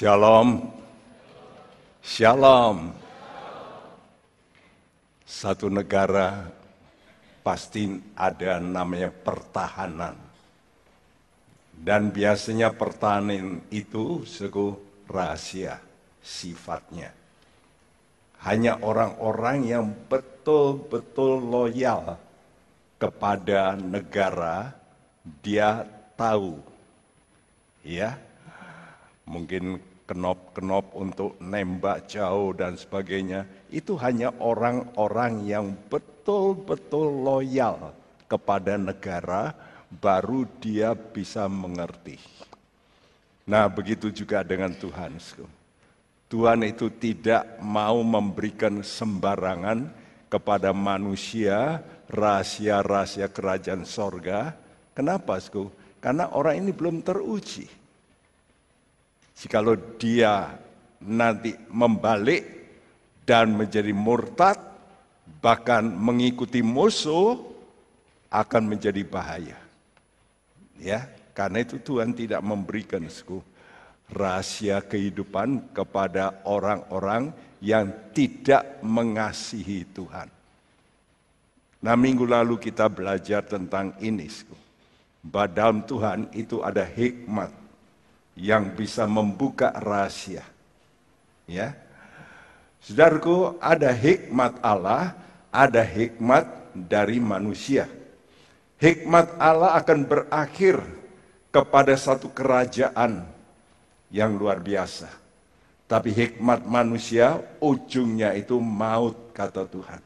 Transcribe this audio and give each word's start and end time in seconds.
Shalom. 0.00 0.64
Shalom. 2.00 2.88
Satu 5.28 5.68
negara 5.68 6.48
pasti 7.44 8.00
ada 8.16 8.56
namanya 8.64 9.12
pertahanan. 9.12 10.16
Dan 11.76 12.08
biasanya 12.16 12.72
pertahanan 12.72 13.60
itu 13.68 14.24
segu 14.24 14.80
rahasia 15.04 15.76
sifatnya. 16.24 17.12
Hanya 18.40 18.80
orang-orang 18.80 19.68
yang 19.68 19.92
betul-betul 20.08 21.44
loyal 21.44 22.16
kepada 22.96 23.76
negara, 23.76 24.72
dia 25.44 25.84
tahu. 26.16 26.56
Ya, 27.84 28.16
mungkin 29.28 29.89
kenop-kenop 30.10 30.90
untuk 30.98 31.38
nembak 31.38 32.10
jauh 32.10 32.50
dan 32.50 32.74
sebagainya, 32.74 33.46
itu 33.70 33.94
hanya 34.02 34.34
orang-orang 34.42 35.46
yang 35.46 35.70
betul-betul 35.86 37.22
loyal 37.22 37.94
kepada 38.26 38.74
negara, 38.74 39.54
baru 39.86 40.50
dia 40.58 40.98
bisa 40.98 41.46
mengerti. 41.46 42.18
Nah, 43.46 43.70
begitu 43.70 44.10
juga 44.10 44.42
dengan 44.42 44.74
Tuhan. 44.74 45.14
Tuhan 46.26 46.60
itu 46.66 46.90
tidak 46.98 47.62
mau 47.62 48.02
memberikan 48.02 48.82
sembarangan 48.82 49.90
kepada 50.26 50.74
manusia 50.74 51.82
rahasia-rahasia 52.10 53.30
kerajaan 53.30 53.86
sorga. 53.86 54.58
Kenapa, 54.90 55.38
Sku? 55.38 55.70
Karena 56.02 56.34
orang 56.34 56.66
ini 56.66 56.70
belum 56.74 57.02
teruji. 57.02 57.79
Jikalau 59.40 59.72
dia 59.96 60.52
nanti 61.00 61.56
membalik 61.72 62.44
dan 63.24 63.56
menjadi 63.56 63.88
murtad, 63.96 64.60
bahkan 65.40 65.80
mengikuti 65.80 66.60
musuh, 66.60 67.40
akan 68.28 68.68
menjadi 68.68 69.00
bahaya. 69.00 69.56
Ya, 70.76 71.08
karena 71.32 71.64
itu 71.64 71.80
Tuhan 71.80 72.12
tidak 72.12 72.44
memberikan 72.44 73.00
suku 73.08 73.40
rahasia 74.12 74.84
kehidupan 74.84 75.72
kepada 75.72 76.44
orang-orang 76.44 77.32
yang 77.64 78.12
tidak 78.12 78.76
mengasihi 78.84 79.88
Tuhan. 79.88 80.28
Nah 81.80 81.96
minggu 81.96 82.28
lalu 82.28 82.60
kita 82.60 82.92
belajar 82.92 83.40
tentang 83.48 83.96
ini. 84.04 84.28
Bahwa 85.24 85.48
dalam 85.48 85.78
Tuhan 85.84 86.28
itu 86.32 86.60
ada 86.60 86.84
hikmat 86.84 87.52
yang 88.40 88.72
bisa 88.72 89.04
membuka 89.04 89.68
rahasia. 89.76 90.40
Ya. 91.44 91.76
Saudaraku, 92.80 93.60
ada 93.60 93.92
hikmat 93.92 94.56
Allah, 94.64 95.12
ada 95.52 95.84
hikmat 95.84 96.48
dari 96.72 97.20
manusia. 97.20 97.84
Hikmat 98.80 99.36
Allah 99.36 99.76
akan 99.76 100.08
berakhir 100.08 100.80
kepada 101.52 101.92
satu 102.00 102.32
kerajaan 102.32 103.28
yang 104.08 104.40
luar 104.40 104.56
biasa. 104.64 105.12
Tapi 105.84 106.08
hikmat 106.08 106.64
manusia 106.64 107.44
ujungnya 107.60 108.32
itu 108.32 108.56
maut 108.56 109.36
kata 109.36 109.68
Tuhan. 109.68 110.00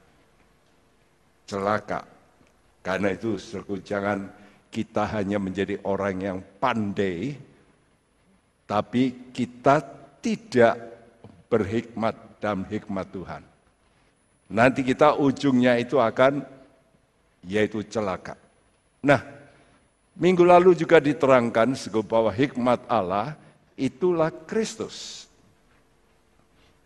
Celaka. 1.46 2.02
Karena 2.82 3.14
itu 3.14 3.38
jangan 3.86 4.26
kita 4.74 5.06
hanya 5.14 5.38
menjadi 5.38 5.78
orang 5.86 6.16
yang 6.18 6.38
pandai 6.58 7.38
tapi 8.64 9.32
kita 9.32 9.80
tidak 10.20 10.74
berhikmat 11.52 12.16
dalam 12.40 12.64
hikmat 12.64 13.06
Tuhan. 13.12 13.42
Nanti 14.52 14.84
kita 14.84 15.16
ujungnya 15.16 15.80
itu 15.80 15.96
akan 16.00 16.44
yaitu 17.44 17.84
celaka. 17.84 18.36
Nah, 19.04 19.20
minggu 20.16 20.44
lalu 20.44 20.72
juga 20.72 21.00
diterangkan 21.00 21.76
bahwa 22.04 22.32
hikmat 22.32 22.84
Allah 22.88 23.36
itulah 23.76 24.32
Kristus. 24.32 25.28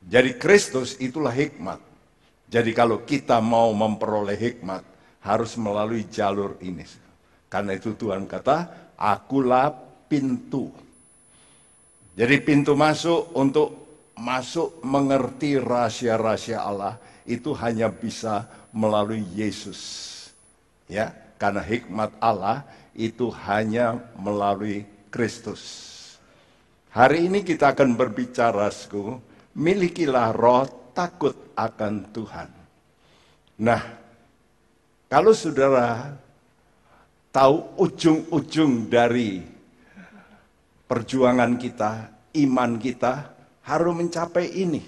Jadi 0.02 0.38
Kristus 0.38 0.96
itulah 0.98 1.34
hikmat. 1.34 1.78
Jadi 2.48 2.72
kalau 2.72 3.04
kita 3.04 3.38
mau 3.44 3.68
memperoleh 3.76 4.38
hikmat 4.38 4.80
harus 5.20 5.52
melalui 5.60 6.08
jalur 6.08 6.56
ini. 6.64 6.86
Karena 7.52 7.76
itu 7.76 7.92
Tuhan 7.92 8.24
kata, 8.24 8.92
akulah 8.96 9.68
pintu. 10.08 10.72
Jadi 12.18 12.42
pintu 12.42 12.74
masuk 12.74 13.30
untuk 13.38 13.78
masuk 14.18 14.82
mengerti 14.82 15.54
rahasia-rahasia 15.54 16.58
Allah 16.58 16.98
itu 17.22 17.54
hanya 17.54 17.86
bisa 17.86 18.50
melalui 18.74 19.22
Yesus. 19.38 19.78
Ya, 20.90 21.14
karena 21.38 21.62
hikmat 21.62 22.10
Allah 22.18 22.66
itu 22.90 23.30
hanya 23.46 24.02
melalui 24.18 24.82
Kristus. 25.14 25.94
Hari 26.90 27.30
ini 27.30 27.46
kita 27.46 27.70
akan 27.70 27.94
berbicara, 27.94 28.66
sku, 28.74 29.22
milikilah 29.54 30.34
roh 30.34 30.66
takut 30.90 31.38
akan 31.54 32.02
Tuhan. 32.10 32.50
Nah, 33.62 33.82
kalau 35.06 35.30
saudara 35.30 36.18
tahu 37.30 37.78
ujung-ujung 37.78 38.90
dari 38.90 39.57
perjuangan 40.88 41.60
kita, 41.60 42.08
iman 42.42 42.80
kita 42.80 43.30
harus 43.62 43.92
mencapai 43.92 44.48
ini, 44.56 44.82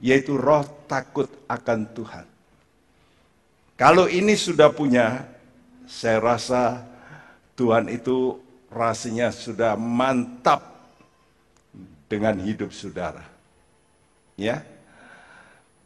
yaitu 0.00 0.40
roh 0.40 0.64
takut 0.88 1.28
akan 1.46 1.84
Tuhan. 1.92 2.26
Kalau 3.76 4.08
ini 4.08 4.32
sudah 4.32 4.72
punya, 4.72 5.28
saya 5.84 6.18
rasa 6.18 6.82
Tuhan 7.54 7.92
itu 7.92 8.40
rasanya 8.72 9.30
sudah 9.30 9.76
mantap 9.76 10.74
dengan 12.08 12.40
hidup 12.40 12.72
saudara. 12.72 13.22
Ya. 14.34 14.64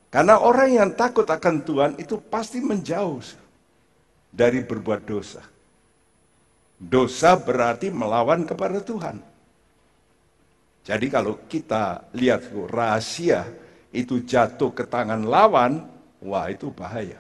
Karena 0.09 0.41
orang 0.41 0.73
yang 0.73 0.91
takut 0.97 1.29
akan 1.29 1.61
Tuhan 1.61 1.93
itu 2.01 2.17
pasti 2.17 2.65
menjauh 2.65 3.21
dari 4.33 4.65
berbuat 4.65 5.05
dosa. 5.05 5.45
Dosa 6.79 7.35
berarti 7.35 7.91
melawan 7.91 8.47
kepada 8.47 8.79
Tuhan. 8.79 9.19
Jadi 10.87 11.07
kalau 11.11 11.43
kita 11.51 12.07
lihat 12.15 12.49
rahasia 12.71 13.45
itu 13.91 14.23
jatuh 14.23 14.71
ke 14.73 14.87
tangan 14.87 15.27
lawan, 15.27 15.85
wah 16.23 16.47
itu 16.49 16.71
bahaya. 16.71 17.19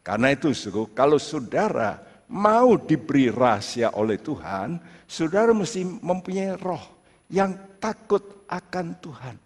Karena 0.00 0.32
itu 0.32 0.50
kalau 0.96 1.20
saudara 1.20 2.00
mau 2.32 2.74
diberi 2.80 3.28
rahasia 3.28 3.92
oleh 3.92 4.16
Tuhan, 4.16 4.80
saudara 5.04 5.52
mesti 5.52 5.84
mempunyai 5.84 6.56
roh 6.56 6.82
yang 7.28 7.54
takut 7.78 8.48
akan 8.48 8.86
Tuhan. 8.98 9.36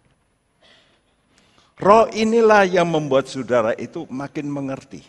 Roh 1.75 2.07
inilah 2.15 2.63
yang 2.63 2.87
membuat 2.87 3.27
saudara 3.27 3.75
itu 3.75 4.07
makin 4.07 4.47
mengerti. 4.47 5.03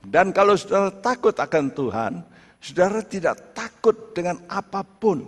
Dan 0.00 0.32
kalau 0.32 0.56
saudara 0.56 0.88
takut 0.88 1.36
akan 1.36 1.64
Tuhan, 1.70 2.12
Saudara 2.60 3.00
tidak 3.00 3.56
takut 3.56 4.12
dengan 4.12 4.36
apa 4.44 4.84
pun 4.84 5.24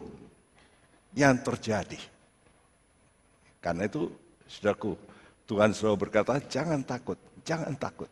yang 1.17 1.41
terjadi. 1.41 1.97
Karena 3.57 3.89
itu, 3.89 4.13
saudaraku, 4.45 4.93
Tuhan 5.49 5.73
selalu 5.73 5.97
berkata, 6.09 6.37
jangan 6.45 6.85
takut, 6.85 7.17
jangan 7.41 7.73
takut. 7.77 8.11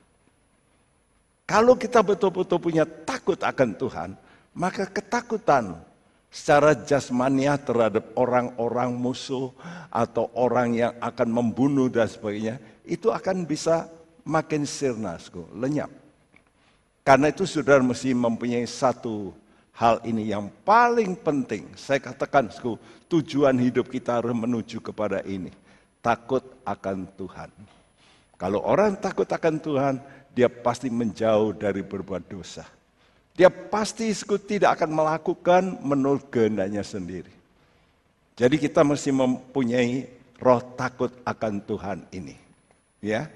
Kalau 1.45 1.75
kita 1.75 2.01
betul-betul 2.01 2.59
punya 2.63 2.87
takut 2.87 3.37
akan 3.37 3.75
Tuhan, 3.75 4.11
maka 4.55 4.87
ketakutan 4.87 5.83
secara 6.31 6.79
jasmania 6.79 7.59
terhadap 7.59 8.15
orang-orang 8.15 8.95
musuh 8.95 9.51
atau 9.91 10.31
orang 10.39 10.79
yang 10.79 10.93
akan 11.03 11.29
membunuh 11.29 11.91
dan 11.91 12.07
sebagainya, 12.07 12.63
itu 12.87 13.11
akan 13.11 13.43
bisa 13.43 13.91
makin 14.23 14.63
sirna, 14.63 15.19
lenyap. 15.59 15.91
Karena 17.01 17.33
itu 17.33 17.49
saudara 17.49 17.81
mesti 17.81 18.13
mempunyai 18.13 18.69
satu 18.69 19.33
hal 19.73 20.05
ini 20.05 20.29
yang 20.29 20.53
paling 20.63 21.17
penting. 21.17 21.73
Saya 21.73 21.97
katakan 21.99 22.53
tujuan 23.09 23.57
hidup 23.57 23.89
kita 23.89 24.21
harus 24.21 24.37
menuju 24.37 24.85
kepada 24.85 25.25
ini. 25.25 25.49
Takut 26.05 26.45
akan 26.65 27.09
Tuhan. 27.17 27.51
Kalau 28.37 28.61
orang 28.65 28.97
takut 28.97 29.29
akan 29.29 29.57
Tuhan, 29.61 29.95
dia 30.33 30.49
pasti 30.49 30.89
menjauh 30.89 31.57
dari 31.57 31.85
berbuat 31.85 32.25
dosa. 32.29 32.65
Dia 33.37 33.49
pasti 33.49 34.13
tidak 34.45 34.81
akan 34.81 34.91
melakukan 34.93 35.63
menurut 35.81 36.29
kehendaknya 36.29 36.85
sendiri. 36.85 37.33
Jadi 38.37 38.57
kita 38.57 38.81
mesti 38.81 39.13
mempunyai 39.13 40.09
roh 40.41 40.61
takut 40.77 41.13
akan 41.25 41.61
Tuhan 41.65 41.99
ini. 42.13 42.37
Ya, 43.01 43.33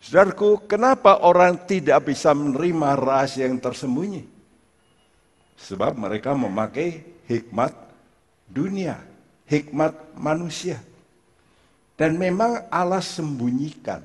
Saudaraku, 0.00 0.68
kenapa 0.70 1.24
orang 1.24 1.58
tidak 1.66 2.12
bisa 2.12 2.30
menerima 2.30 2.94
rahasia 2.94 3.48
yang 3.48 3.58
tersembunyi? 3.58 4.22
Sebab 5.56 5.96
mereka 5.96 6.36
memakai 6.36 7.02
hikmat 7.26 7.72
dunia. 8.46 9.02
hikmat 9.46 10.18
manusia. 10.18 10.82
Dan 11.94 12.18
memang 12.18 12.66
Allah 12.66 13.00
sembunyikan. 13.00 14.02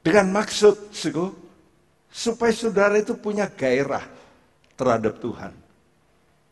Dengan 0.00 0.32
maksud, 0.32 0.92
supaya 2.08 2.52
saudara 2.56 2.96
itu 2.96 3.12
punya 3.16 3.48
gairah 3.48 4.04
terhadap 4.76 5.20
Tuhan. 5.20 5.52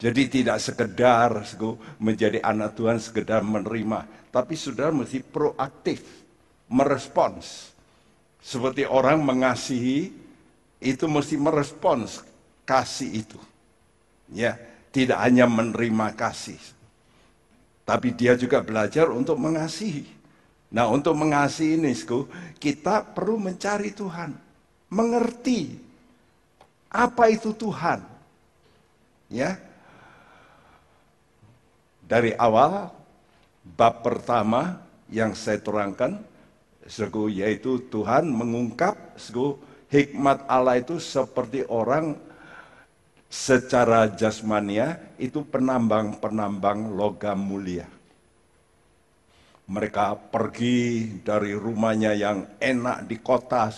Jadi 0.02 0.22
tidak 0.26 0.58
sekedar 0.58 1.46
menjadi 1.96 2.42
anak 2.42 2.74
Tuhan 2.74 2.98
sekedar 2.98 3.40
menerima, 3.40 4.04
tapi 4.34 4.52
saudara 4.58 4.90
mesti 4.90 5.22
proaktif, 5.22 6.21
merespons. 6.72 7.76
Seperti 8.42 8.88
orang 8.88 9.20
mengasihi 9.22 10.10
itu 10.82 11.04
mesti 11.06 11.36
merespons 11.38 12.24
kasih 12.66 13.22
itu. 13.22 13.38
Ya, 14.32 14.56
tidak 14.90 15.20
hanya 15.20 15.46
menerima 15.46 16.16
kasih. 16.16 16.58
Tapi 17.84 18.10
dia 18.16 18.34
juga 18.34 18.64
belajar 18.64 19.12
untuk 19.12 19.36
mengasihi. 19.36 20.08
Nah, 20.72 20.88
untuk 20.88 21.12
mengasihi 21.12 21.76
ini, 21.76 21.92
kita 22.56 23.04
perlu 23.12 23.36
mencari 23.36 23.92
Tuhan, 23.92 24.32
mengerti 24.88 25.76
apa 26.88 27.28
itu 27.28 27.52
Tuhan. 27.52 28.00
Ya, 29.28 29.60
dari 32.08 32.32
awal, 32.36 32.88
bab 33.76 34.00
pertama 34.00 34.80
yang 35.12 35.36
saya 35.36 35.60
terangkan, 35.60 36.20
yaitu 37.30 37.78
Tuhan 37.90 38.26
mengungkap 38.26 39.16
hikmat 39.92 40.44
Allah 40.50 40.80
itu 40.80 40.98
seperti 40.98 41.62
orang 41.68 42.16
secara 43.32 44.12
jasmania 44.12 45.00
itu 45.16 45.40
penambang-penambang 45.40 46.92
logam 46.92 47.40
mulia. 47.40 47.88
Mereka 49.72 50.28
pergi 50.28 51.08
dari 51.24 51.56
rumahnya 51.56 52.12
yang 52.12 52.44
enak 52.60 53.08
di 53.08 53.16
kota, 53.24 53.72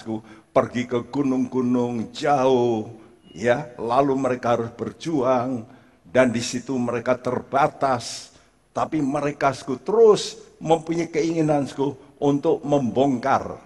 pergi 0.51 0.83
ke 0.91 1.07
gunung-gunung 1.07 2.11
jauh, 2.11 2.91
ya, 3.31 3.71
lalu 3.79 4.19
mereka 4.19 4.59
harus 4.59 4.75
berjuang, 4.75 5.63
dan 6.03 6.35
di 6.35 6.43
situ 6.43 6.75
mereka 6.75 7.15
terbatas, 7.15 8.35
tapi 8.75 8.99
mereka 8.99 9.55
sku, 9.55 9.79
terus 9.79 10.39
mempunyai 10.59 11.11
keinginan 11.11 11.67
sku, 11.67 11.95
untuk 12.25 12.65
membongkar. 12.65 13.61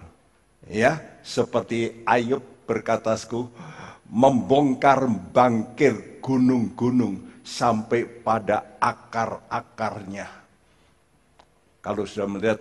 Ya, 0.67 0.99
seperti 1.23 2.03
Ayub 2.03 2.43
berkata 2.67 3.15
sku, 3.15 3.47
membongkar 4.11 5.07
bangkir 5.07 6.19
gunung-gunung 6.19 7.39
sampai 7.41 8.03
pada 8.03 8.75
akar-akarnya. 8.77 10.27
Kalau 11.79 12.03
sudah 12.03 12.27
melihat 12.27 12.59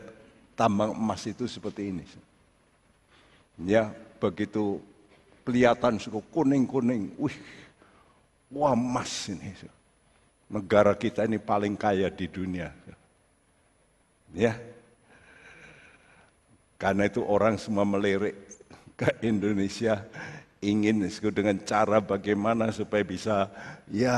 tambang 0.54 0.94
emas 0.94 1.26
itu 1.26 1.50
seperti 1.50 1.90
ini. 1.90 2.06
Ya, 3.66 3.90
begitu 4.22 4.78
kelihatan 5.42 5.98
suku 5.98 6.22
kuning-kuning. 6.30 7.12
Wih, 7.18 7.36
wah 8.54 8.72
emas 8.72 9.28
ini 9.28 9.52
negara 10.48 10.96
kita 10.96 11.28
ini 11.28 11.36
paling 11.36 11.76
kaya 11.76 12.08
di 12.08 12.26
dunia. 12.26 12.72
Ya. 14.32 14.56
Karena 16.78 17.10
itu 17.10 17.26
orang 17.26 17.58
semua 17.58 17.82
melirik 17.82 18.38
ke 18.94 19.10
Indonesia 19.26 20.06
ingin 20.62 21.02
dengan 21.34 21.58
cara 21.66 21.98
bagaimana 21.98 22.70
supaya 22.70 23.02
bisa 23.02 23.50
ya 23.90 24.14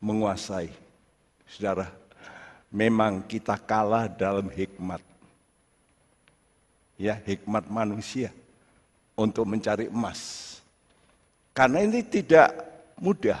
menguasai. 0.00 0.72
Saudara, 1.44 1.92
memang 2.72 3.24
kita 3.24 3.60
kalah 3.60 4.08
dalam 4.08 4.48
hikmat. 4.48 5.04
Ya, 6.98 7.20
hikmat 7.22 7.68
manusia 7.70 8.34
untuk 9.14 9.46
mencari 9.46 9.86
emas. 9.86 10.56
Karena 11.54 11.84
ini 11.84 12.02
tidak 12.02 12.56
mudah 12.98 13.38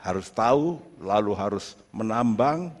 harus 0.00 0.28
tahu, 0.28 0.80
lalu 1.00 1.32
harus 1.32 1.76
menambang, 1.92 2.72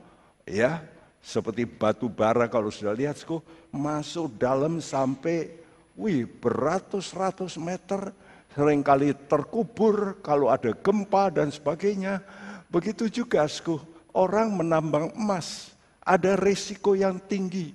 ya, 0.44 0.84
seperti 1.20 1.64
batu 1.68 2.08
bara 2.08 2.48
kalau 2.48 2.72
sudah 2.72 2.96
lihat, 2.96 3.16
sku, 3.16 3.40
masuk 3.70 4.36
dalam 4.38 4.82
sampai, 4.82 5.50
wih, 5.94 6.26
beratus-ratus 6.26 7.58
meter, 7.58 8.12
sering 8.54 8.82
kali 8.82 9.14
terkubur 9.26 10.18
kalau 10.22 10.50
ada 10.50 10.74
gempa 10.74 11.30
dan 11.30 11.48
sebagainya. 11.54 12.22
Begitu 12.70 13.10
juga, 13.10 13.46
sku, 13.46 13.78
orang 14.14 14.54
menambang 14.54 15.14
emas, 15.14 15.74
ada 16.02 16.38
risiko 16.38 16.94
yang 16.98 17.18
tinggi, 17.18 17.74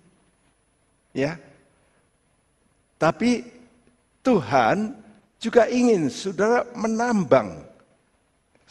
ya. 1.12 1.36
Tapi 2.96 3.44
Tuhan 4.24 4.96
juga 5.36 5.68
ingin 5.68 6.08
saudara 6.08 6.64
menambang 6.74 7.76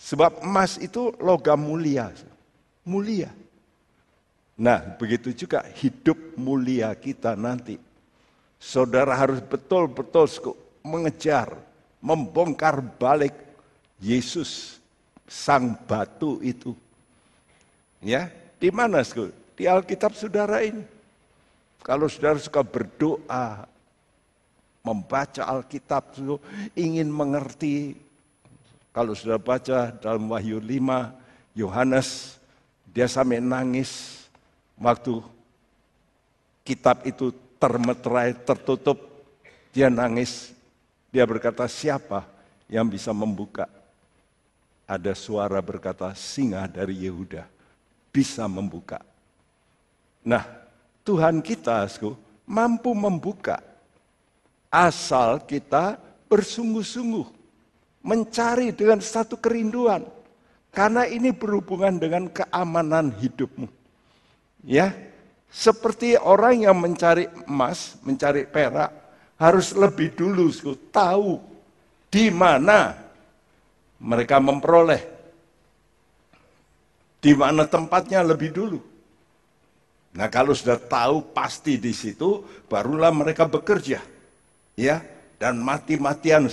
Sebab 0.04 0.44
emas 0.44 0.76
itu 0.76 1.16
logam 1.16 1.56
mulia. 1.56 2.12
Mulia. 2.84 3.32
Nah, 4.54 4.78
begitu 4.94 5.34
juga 5.34 5.66
hidup 5.74 6.38
mulia 6.38 6.94
kita 6.94 7.34
nanti. 7.34 7.74
Saudara 8.62 9.18
harus 9.18 9.42
betul-betul 9.42 10.30
mengejar, 10.86 11.58
membongkar 11.98 12.78
balik 12.80 13.34
Yesus 13.98 14.78
sang 15.26 15.74
batu 15.84 16.38
itu. 16.38 16.72
Ya, 17.98 18.30
di 18.60 18.70
mana 18.70 19.02
Di 19.54 19.66
Alkitab 19.66 20.14
saudara 20.14 20.62
ini. 20.62 20.82
Kalau 21.84 22.08
saudara 22.08 22.40
suka 22.40 22.64
berdoa, 22.64 23.68
membaca 24.80 25.42
Alkitab, 25.44 26.16
ingin 26.76 27.08
mengerti 27.08 27.96
kalau 28.94 29.10
sudah 29.10 29.42
baca 29.42 29.90
dalam 29.90 30.30
Wahyu 30.30 30.62
5, 30.62 31.58
Yohanes, 31.58 32.38
dia 32.94 33.10
sampai 33.10 33.42
nangis 33.42 34.23
waktu 34.78 35.22
kitab 36.64 37.04
itu 37.06 37.30
termeterai, 37.60 38.34
tertutup. 38.44 38.98
Dia 39.74 39.90
nangis, 39.90 40.54
dia 41.10 41.26
berkata, 41.26 41.66
siapa 41.66 42.22
yang 42.70 42.86
bisa 42.86 43.10
membuka? 43.10 43.66
Ada 44.86 45.16
suara 45.16 45.58
berkata, 45.58 46.12
singa 46.14 46.68
dari 46.70 47.08
Yehuda 47.08 47.48
bisa 48.14 48.46
membuka. 48.46 49.02
Nah, 50.22 50.46
Tuhan 51.02 51.42
kita, 51.42 51.90
mampu 52.46 52.94
membuka. 52.94 53.58
Asal 54.70 55.42
kita 55.42 55.98
bersungguh-sungguh 56.30 57.26
mencari 58.04 58.70
dengan 58.70 59.00
satu 59.00 59.40
kerinduan. 59.40 60.06
Karena 60.74 61.06
ini 61.06 61.30
berhubungan 61.30 61.98
dengan 61.98 62.26
keamanan 62.26 63.14
hidupmu. 63.14 63.83
Ya, 64.64 64.96
seperti 65.52 66.16
orang 66.16 66.64
yang 66.64 66.76
mencari 66.80 67.28
emas, 67.44 68.00
mencari 68.00 68.48
perak, 68.48 68.90
harus 69.36 69.76
lebih 69.76 70.16
dulu 70.16 70.48
tahu 70.88 71.38
di 72.08 72.32
mana 72.32 72.96
mereka 74.00 74.40
memperoleh. 74.40 75.04
Di 77.20 77.32
mana 77.36 77.64
tempatnya 77.64 78.20
lebih 78.20 78.52
dulu. 78.52 78.80
Nah, 80.14 80.28
kalau 80.28 80.52
sudah 80.52 80.76
tahu 80.76 81.32
pasti 81.32 81.80
di 81.80 81.92
situ, 81.92 82.44
barulah 82.68 83.10
mereka 83.12 83.48
bekerja. 83.48 84.00
Ya, 84.74 85.00
dan 85.40 85.60
mati-matian 85.60 86.50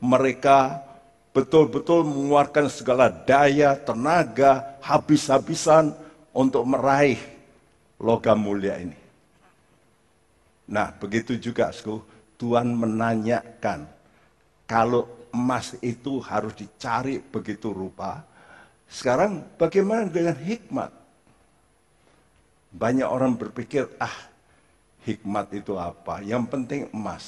mereka 0.00 0.82
betul-betul 1.30 2.02
mengeluarkan 2.02 2.66
segala 2.72 3.12
daya, 3.12 3.78
tenaga, 3.78 4.78
habis-habisan 4.82 5.94
untuk 6.34 6.64
meraih 6.66 7.37
logam 7.98 8.38
mulia 8.38 8.78
ini. 8.78 8.96
Nah, 10.68 10.92
begitu 10.94 11.34
juga, 11.40 11.72
Sku, 11.72 12.00
Tuhan 12.38 12.70
menanyakan, 12.70 13.88
kalau 14.68 15.08
emas 15.32 15.74
itu 15.80 16.20
harus 16.20 16.52
dicari 16.54 17.18
begitu 17.18 17.72
rupa, 17.72 18.22
sekarang 18.88 19.44
bagaimana 19.56 20.08
dengan 20.08 20.36
hikmat? 20.36 20.92
Banyak 22.68 23.08
orang 23.08 23.32
berpikir, 23.32 23.88
ah, 23.96 24.28
hikmat 25.08 25.56
itu 25.56 25.72
apa? 25.80 26.20
Yang 26.20 26.44
penting 26.52 26.80
emas. 26.92 27.26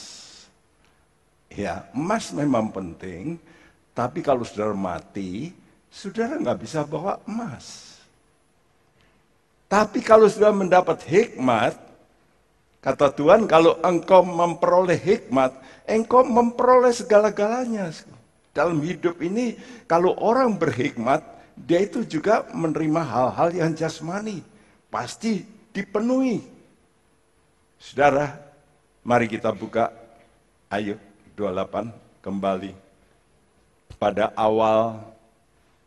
Ya, 1.50 1.88
emas 1.96 2.30
memang 2.30 2.70
penting, 2.70 3.40
tapi 3.96 4.22
kalau 4.22 4.46
saudara 4.46 4.76
mati, 4.76 5.50
saudara 5.90 6.38
nggak 6.38 6.60
bisa 6.60 6.86
bawa 6.86 7.18
emas. 7.26 7.89
Tapi 9.70 10.02
kalau 10.02 10.26
sudah 10.26 10.50
mendapat 10.50 10.98
hikmat, 11.06 11.78
kata 12.82 13.06
Tuhan, 13.14 13.46
kalau 13.46 13.78
engkau 13.86 14.26
memperoleh 14.26 14.98
hikmat, 14.98 15.54
engkau 15.86 16.26
memperoleh 16.26 16.90
segala-galanya. 16.90 17.94
Dalam 18.50 18.82
hidup 18.82 19.22
ini, 19.22 19.54
kalau 19.86 20.18
orang 20.18 20.58
berhikmat, 20.58 21.22
dia 21.54 21.86
itu 21.86 22.02
juga 22.02 22.50
menerima 22.50 22.98
hal-hal 22.98 23.48
yang 23.54 23.70
jasmani. 23.70 24.42
Pasti 24.90 25.46
dipenuhi. 25.70 26.42
Saudara, 27.78 28.42
mari 29.06 29.30
kita 29.30 29.54
buka 29.54 29.94
Ayub 30.66 30.98
28 31.38 31.94
kembali. 32.26 32.74
Pada 34.02 34.34
awal 34.34 34.98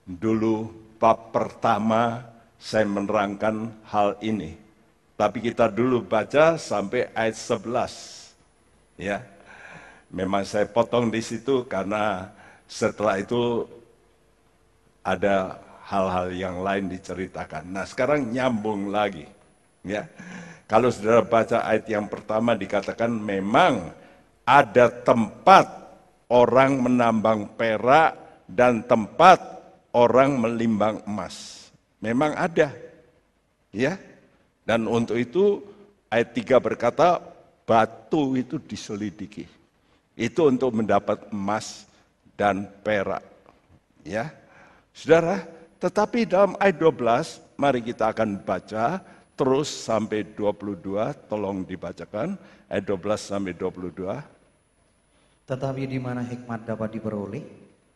dulu 0.07 0.71
bab 0.95 1.35
pertama 1.35 2.32
saya 2.63 2.87
menerangkan 2.87 3.75
hal 3.91 4.15
ini. 4.23 4.55
Tapi 5.19 5.43
kita 5.43 5.67
dulu 5.67 5.99
baca 5.99 6.55
sampai 6.55 7.11
ayat 7.11 7.35
11. 7.35 8.31
Ya. 8.95 9.19
Memang 10.07 10.47
saya 10.47 10.63
potong 10.63 11.11
di 11.11 11.19
situ 11.19 11.67
karena 11.67 12.31
setelah 12.63 13.19
itu 13.19 13.67
ada 15.03 15.59
hal-hal 15.83 16.31
yang 16.31 16.63
lain 16.63 16.87
diceritakan. 16.87 17.67
Nah 17.67 17.83
sekarang 17.83 18.31
nyambung 18.31 18.87
lagi. 18.87 19.27
ya. 19.83 20.07
Kalau 20.63 20.87
saudara 20.87 21.19
baca 21.19 21.67
ayat 21.67 21.85
yang 21.91 22.07
pertama 22.07 22.55
dikatakan 22.55 23.11
memang 23.11 23.91
ada 24.47 24.87
tempat 24.87 25.67
orang 26.31 26.79
menambang 26.79 27.51
perak 27.59 28.15
dan 28.47 28.79
tempat 28.87 29.43
orang 29.91 30.39
melimbang 30.39 31.03
emas. 31.03 31.62
Memang 32.03 32.35
ada. 32.35 32.75
Ya. 33.71 33.95
Dan 34.67 34.91
untuk 34.91 35.15
itu 35.15 35.63
ayat 36.11 36.35
3 36.35 36.59
berkata 36.59 37.23
batu 37.63 38.35
itu 38.35 38.59
diselidiki. 38.59 39.47
Itu 40.19 40.51
untuk 40.51 40.75
mendapat 40.75 41.31
emas 41.31 41.87
dan 42.35 42.67
perak. 42.83 43.23
Ya. 44.03 44.35
Saudara, 44.91 45.47
tetapi 45.79 46.27
dalam 46.27 46.59
ayat 46.59 46.75
12, 46.75 47.39
mari 47.55 47.79
kita 47.79 48.11
akan 48.11 48.43
baca 48.43 48.99
terus 49.33 49.71
sampai 49.71 50.21
22, 50.37 51.15
tolong 51.25 51.65
dibacakan, 51.65 52.37
ayat 52.69 52.83
12 52.85 53.17
sampai 53.17 53.57
22. 53.57 54.21
Tetapi 55.49 55.81
di 55.89 55.97
mana 55.97 56.21
hikmat 56.21 56.69
dapat 56.69 56.93
diperoleh, 56.93 57.43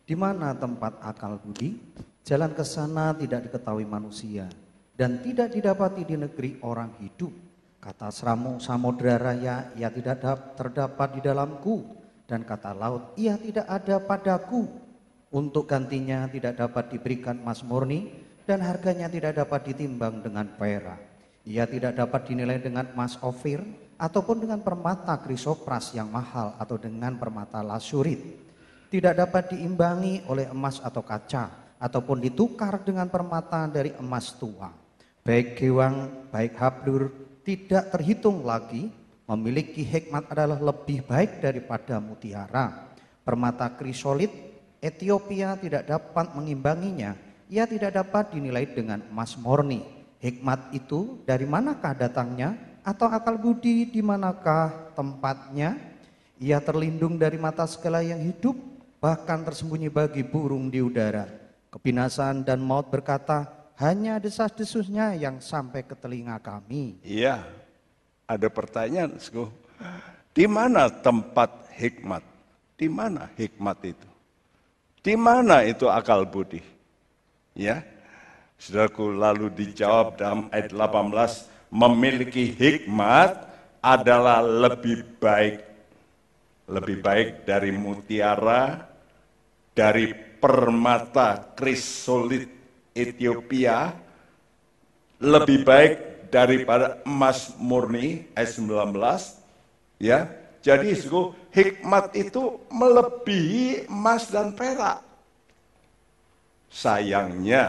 di 0.04 0.16
mana 0.18 0.58
tempat 0.58 0.98
akal 1.06 1.38
budi, 1.38 1.78
jalan 2.28 2.52
ke 2.52 2.68
sana 2.68 3.16
tidak 3.16 3.48
diketahui 3.48 3.88
manusia, 3.88 4.52
dan 5.00 5.24
tidak 5.24 5.56
didapati 5.56 6.04
di 6.04 6.20
negeri 6.20 6.60
orang 6.60 7.00
hidup. 7.00 7.32
Kata 7.80 8.12
seramu 8.12 8.60
samudra 8.60 9.16
raya, 9.16 9.72
ia 9.80 9.88
tidak 9.88 10.20
terdapat 10.60 11.16
di 11.16 11.22
dalamku, 11.24 11.88
dan 12.28 12.44
kata 12.44 12.76
laut, 12.76 13.16
ia 13.16 13.40
tidak 13.40 13.64
ada 13.72 14.04
padaku. 14.04 14.68
Untuk 15.28 15.68
gantinya 15.68 16.28
tidak 16.28 16.56
dapat 16.56 16.88
diberikan 16.88 17.40
emas 17.44 17.60
murni 17.60 18.12
dan 18.48 18.64
harganya 18.64 19.12
tidak 19.12 19.36
dapat 19.36 19.72
ditimbang 19.72 20.24
dengan 20.24 20.48
perak. 20.56 21.04
Ia 21.44 21.68
tidak 21.68 22.00
dapat 22.00 22.32
dinilai 22.32 22.64
dengan 22.64 22.88
emas 22.96 23.20
ofir 23.20 23.60
ataupun 24.00 24.48
dengan 24.48 24.64
permata 24.64 25.20
krisopras 25.20 25.92
yang 25.92 26.08
mahal 26.08 26.56
atau 26.56 26.80
dengan 26.80 27.20
permata 27.20 27.60
lasurit. 27.60 28.24
Tidak 28.88 29.20
dapat 29.20 29.52
diimbangi 29.52 30.24
oleh 30.32 30.48
emas 30.48 30.80
atau 30.80 31.04
kaca 31.04 31.67
ataupun 31.78 32.22
ditukar 32.22 32.82
dengan 32.82 33.10
permata 33.10 33.66
dari 33.70 33.94
emas 34.02 34.34
tua. 34.36 34.70
Baik 35.22 35.60
gewang, 35.60 36.28
baik 36.30 36.54
hablur 36.58 37.12
tidak 37.46 37.96
terhitung 37.96 38.44
lagi 38.44 38.92
memiliki 39.28 39.84
hikmat 39.84 40.32
adalah 40.32 40.60
lebih 40.60 41.04
baik 41.04 41.44
daripada 41.44 42.00
mutiara. 42.00 42.92
Permata 43.28 43.68
krisolit 43.76 44.32
Ethiopia 44.80 45.60
tidak 45.60 45.84
dapat 45.84 46.32
mengimbanginya, 46.32 47.16
ia 47.52 47.68
tidak 47.68 47.96
dapat 47.96 48.36
dinilai 48.36 48.68
dengan 48.72 49.04
emas 49.12 49.36
murni. 49.36 49.84
Hikmat 50.18 50.74
itu 50.74 51.22
dari 51.28 51.44
manakah 51.44 51.94
datangnya 51.94 52.56
atau 52.82 53.12
akal 53.12 53.36
budi 53.36 53.88
di 53.88 54.00
manakah 54.00 54.96
tempatnya? 54.96 55.76
Ia 56.38 56.62
terlindung 56.62 57.18
dari 57.18 57.36
mata 57.36 57.66
segala 57.66 58.06
yang 58.06 58.22
hidup, 58.22 58.56
bahkan 59.02 59.42
tersembunyi 59.42 59.90
bagi 59.90 60.22
burung 60.22 60.70
di 60.70 60.80
udara. 60.80 61.47
Kebinasaan 61.68 62.48
dan 62.48 62.64
maut 62.64 62.88
berkata, 62.88 63.48
hanya 63.78 64.18
desas-desusnya 64.18 65.14
yang 65.14 65.38
sampai 65.38 65.86
ke 65.86 65.94
telinga 65.94 66.42
kami. 66.42 66.98
Iya, 67.06 67.46
ada 68.26 68.48
pertanyaan, 68.50 69.20
di 70.34 70.46
mana 70.50 70.90
tempat 70.90 71.70
hikmat? 71.78 72.24
Di 72.78 72.88
mana 72.90 73.30
hikmat 73.38 73.78
itu? 73.86 74.10
Di 75.02 75.14
mana 75.14 75.62
itu 75.66 75.86
akal 75.88 76.26
budi? 76.26 76.62
Ya. 77.54 77.86
Saudaraku 78.58 79.14
lalu 79.14 79.54
dijawab 79.54 80.18
dalam 80.18 80.50
ayat 80.50 80.74
18, 80.74 81.46
memiliki 81.70 82.50
hikmat 82.58 83.46
adalah 83.86 84.42
lebih 84.42 85.06
baik 85.22 85.68
lebih 86.68 87.00
baik 87.00 87.48
dari 87.48 87.72
mutiara, 87.72 88.84
dari 89.72 90.12
permata 90.38 91.54
krisolit 91.54 92.50
Ethiopia, 92.94 93.94
lebih 95.22 95.66
baik 95.66 95.94
daripada 96.34 97.02
emas 97.06 97.54
murni 97.58 98.26
ayat 98.34 98.52
19, 98.58 98.94
ya 100.02 100.30
jadi 100.68 100.92
hikmat 101.56 102.12
itu 102.12 102.60
melebihi 102.68 103.88
emas 103.88 104.28
dan 104.28 104.52
perak. 104.52 105.00
Sayangnya 106.68 107.64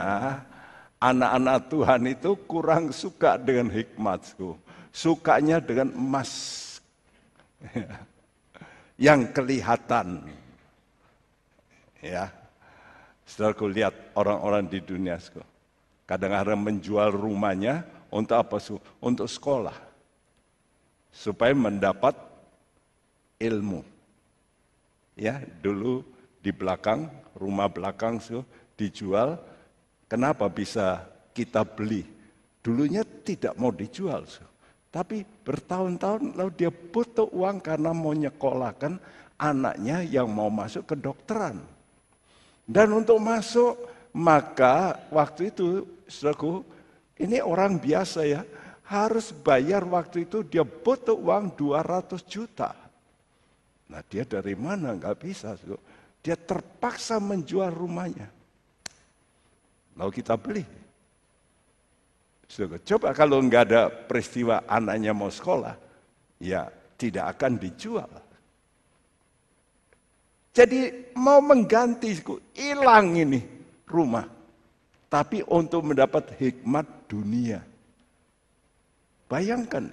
anak-anak 0.99 1.59
Tuhan 1.71 2.03
itu 2.11 2.35
kurang 2.51 2.91
suka 2.91 3.39
dengan 3.39 3.71
hikmat. 3.71 4.35
Sukanya 4.91 5.63
dengan 5.63 5.95
emas. 5.95 6.33
Yang 9.07 9.31
kelihatan. 9.31 10.27
Ya. 12.03 12.35
Saudaraku 13.29 13.69
lihat 13.69 13.93
orang-orang 14.17 14.65
di 14.65 14.81
dunia. 14.81 15.21
Kadang-kadang 16.09 16.57
menjual 16.57 17.13
rumahnya 17.13 17.85
untuk 18.09 18.41
apa? 18.41 18.57
Untuk 19.05 19.29
sekolah. 19.29 19.77
Supaya 21.13 21.53
mendapat 21.53 22.17
ilmu. 23.37 23.85
Ya, 25.13 25.45
dulu 25.61 26.01
di 26.41 26.49
belakang, 26.57 27.13
rumah 27.37 27.69
belakang 27.69 28.17
so, 28.17 28.49
dijual. 28.81 29.37
Kenapa 30.09 30.49
bisa 30.49 31.05
kita 31.37 31.69
beli? 31.69 32.09
Dulunya 32.65 33.05
tidak 33.05 33.53
mau 33.61 33.69
dijual. 33.69 34.25
So. 34.25 34.49
Tapi 34.89 35.29
bertahun-tahun 35.45 36.33
lalu 36.33 36.53
dia 36.57 36.73
butuh 36.73 37.29
uang 37.29 37.61
karena 37.61 37.93
mau 37.93 38.17
nyekolahkan 38.17 38.97
anaknya 39.37 40.01
yang 40.01 40.33
mau 40.33 40.49
masuk 40.49 40.89
ke 40.89 40.97
dokteran. 40.97 41.61
Dan 42.69 42.93
untuk 42.93 43.17
masuk, 43.17 43.81
maka 44.13 45.01
waktu 45.09 45.49
itu, 45.49 45.89
saudaraku, 46.05 46.61
ini 47.17 47.41
orang 47.41 47.81
biasa 47.81 48.29
ya, 48.29 48.45
harus 48.85 49.33
bayar 49.33 49.89
waktu 49.89 50.29
itu 50.29 50.45
dia 50.45 50.69
butuh 50.69 51.17
uang 51.17 51.57
200 51.57 52.21
juta. 52.29 52.77
Nah 53.89 54.05
dia 54.05 54.29
dari 54.29 54.53
mana? 54.53 54.93
Nggak 54.93 55.17
bisa. 55.17 55.57
Dia 56.21 56.37
terpaksa 56.37 57.17
menjual 57.17 57.73
rumahnya. 57.73 58.29
Lalu 59.97 60.13
kita 60.13 60.37
beli. 60.37 60.65
Coba 62.85 63.13
kalau 63.13 63.41
nggak 63.45 63.65
ada 63.69 63.93
peristiwa 63.93 64.65
anaknya 64.65 65.13
mau 65.13 65.29
sekolah, 65.29 65.77
ya 66.41 66.69
tidak 66.97 67.37
akan 67.37 67.61
dijual. 67.61 68.09
Jadi 70.53 71.13
mau 71.15 71.39
mengganti, 71.39 72.15
hilang 72.57 73.15
ini 73.15 73.41
rumah. 73.87 74.27
Tapi 75.09 75.41
untuk 75.49 75.89
mendapat 75.89 76.37
hikmat 76.37 76.85
dunia. 77.09 77.65
Bayangkan, 79.29 79.89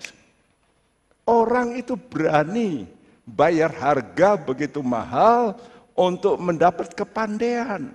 orang 1.28 1.80
itu 1.80 1.96
berani 1.96 2.88
bayar 3.24 3.72
harga 3.72 4.36
begitu 4.36 4.84
mahal 4.84 5.56
untuk 5.96 6.36
mendapat 6.38 6.92
kepandaian. 6.92 7.88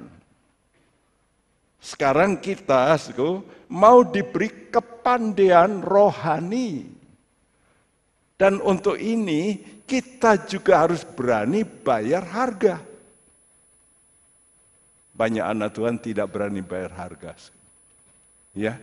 Sekarang 1.81 2.37
kita 2.37 2.93
mau 3.73 4.05
diberi 4.05 4.69
kepandaian 4.69 5.81
rohani. 5.81 6.99
Dan 8.37 8.61
untuk 8.64 8.97
ini 8.97 9.61
kita 9.90 10.47
juga 10.47 10.87
harus 10.87 11.02
berani 11.02 11.66
bayar 11.66 12.23
harga. 12.23 12.78
Banyak 15.11 15.42
anak 15.42 15.75
Tuhan 15.75 15.99
tidak 15.99 16.30
berani 16.30 16.62
bayar 16.62 16.94
harga. 16.94 17.35
Ya. 18.54 18.78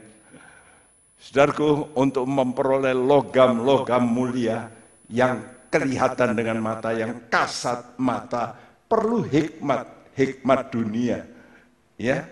Saudaraku, 1.16 1.96
untuk 1.96 2.28
memperoleh 2.28 2.92
logam-logam 2.92 4.04
mulia 4.04 4.68
yang 5.08 5.40
kelihatan 5.72 6.36
dengan 6.36 6.60
mata 6.60 6.92
yang 6.92 7.32
kasat 7.32 7.96
mata, 7.98 8.54
perlu 8.86 9.24
hikmat, 9.24 10.12
hikmat 10.12 10.60
dunia. 10.76 11.24
Ya. 11.96 12.28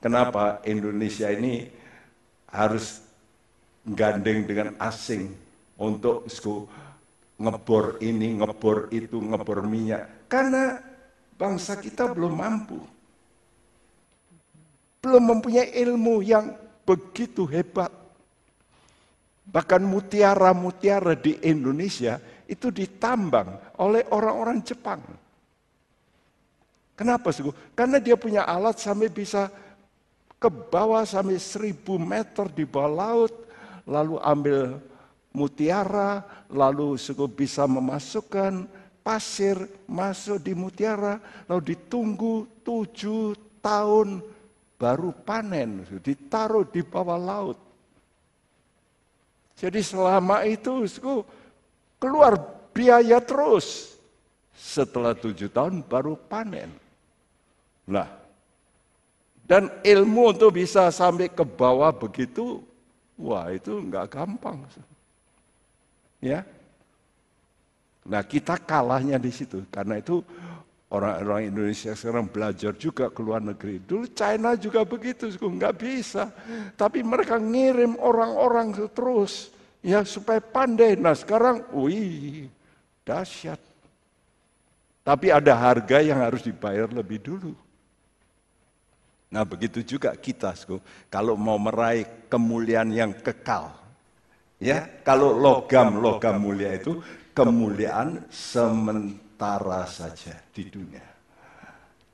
kenapa 0.00 0.64
Indonesia 0.64 1.28
ini 1.28 1.68
harus 2.48 3.04
gandeng 3.84 4.48
dengan 4.48 4.72
asing 4.80 5.28
untuk 5.76 6.24
ngebor 7.40 7.96
ini, 8.04 8.36
ngebor 8.36 8.92
itu, 8.92 9.16
ngebor 9.16 9.64
minyak. 9.64 10.28
Karena 10.28 10.76
bangsa 11.40 11.80
kita 11.80 12.12
belum 12.12 12.36
mampu. 12.36 12.76
Belum 15.00 15.24
mempunyai 15.24 15.72
ilmu 15.80 16.20
yang 16.20 16.52
begitu 16.84 17.48
hebat. 17.48 17.88
Bahkan 19.48 19.82
mutiara-mutiara 19.82 21.16
di 21.16 21.40
Indonesia 21.40 22.20
itu 22.44 22.68
ditambang 22.68 23.80
oleh 23.80 24.04
orang-orang 24.12 24.60
Jepang. 24.60 25.00
Kenapa 26.92 27.32
sih? 27.32 27.48
Karena 27.72 27.96
dia 27.96 28.20
punya 28.20 28.44
alat 28.44 28.76
sampai 28.76 29.08
bisa 29.08 29.48
ke 30.36 30.52
bawah 30.52 31.08
sampai 31.08 31.40
seribu 31.40 31.96
meter 31.96 32.44
di 32.52 32.68
bawah 32.68 32.92
laut, 32.92 33.32
lalu 33.88 34.20
ambil 34.20 34.76
mutiara, 35.34 36.22
lalu 36.50 36.98
suku 36.98 37.26
bisa 37.30 37.66
memasukkan 37.66 38.66
pasir 39.00 39.56
masuk 39.86 40.42
di 40.42 40.52
mutiara, 40.52 41.18
lalu 41.46 41.74
ditunggu 41.74 42.46
tujuh 42.66 43.34
tahun 43.62 44.20
baru 44.80 45.12
panen, 45.12 45.84
ditaruh 46.00 46.64
di 46.68 46.80
bawah 46.80 47.20
laut. 47.20 47.58
Jadi 49.60 49.84
selama 49.84 50.48
itu 50.48 50.88
suku 50.88 51.20
keluar 52.00 52.40
biaya 52.72 53.20
terus. 53.20 53.92
Setelah 54.56 55.16
tujuh 55.16 55.48
tahun 55.48 55.84
baru 55.84 56.16
panen. 56.16 56.68
Nah, 57.88 58.08
dan 59.44 59.66
ilmu 59.82 60.36
untuk 60.36 60.56
bisa 60.56 60.88
sampai 60.94 61.26
ke 61.26 61.42
bawah 61.42 61.90
begitu, 61.90 62.62
wah 63.18 63.50
itu 63.50 63.82
nggak 63.82 64.06
gampang. 64.12 64.62
Ya. 66.20 66.44
Nah 68.04 68.20
kita 68.24 68.60
kalahnya 68.60 69.16
di 69.16 69.32
situ. 69.32 69.64
Karena 69.72 69.96
itu 69.98 70.20
orang-orang 70.92 71.48
Indonesia 71.48 71.96
sekarang 71.96 72.28
belajar 72.28 72.76
juga 72.76 73.08
ke 73.08 73.20
luar 73.24 73.40
negeri. 73.40 73.80
Dulu 73.80 74.04
China 74.12 74.52
juga 74.54 74.84
begitu, 74.84 75.32
nggak 75.32 75.74
bisa. 75.80 76.28
Tapi 76.76 77.00
mereka 77.00 77.40
ngirim 77.40 77.96
orang-orang 77.96 78.76
terus 78.92 79.48
ya 79.80 80.04
supaya 80.04 80.44
pandai. 80.44 81.00
Nah 81.00 81.16
sekarang, 81.16 81.64
wih, 81.72 82.52
dahsyat. 83.02 83.58
Tapi 85.00 85.32
ada 85.32 85.56
harga 85.56 86.04
yang 86.04 86.20
harus 86.20 86.44
dibayar 86.44 86.86
lebih 86.92 87.24
dulu. 87.24 87.56
Nah 89.30 89.46
begitu 89.46 89.80
juga 89.80 90.12
kita, 90.12 90.52
kalau 91.08 91.38
mau 91.38 91.56
meraih 91.56 92.04
kemuliaan 92.26 92.90
yang 92.90 93.14
kekal, 93.14 93.79
Ya, 94.60 94.84
kalau 95.00 95.32
logam 95.32 96.04
logam 96.04 96.36
mulia 96.36 96.76
itu 96.76 97.00
kemuliaan 97.32 98.28
sementara 98.28 99.88
saja 99.88 100.36
di 100.52 100.68
dunia. 100.68 101.00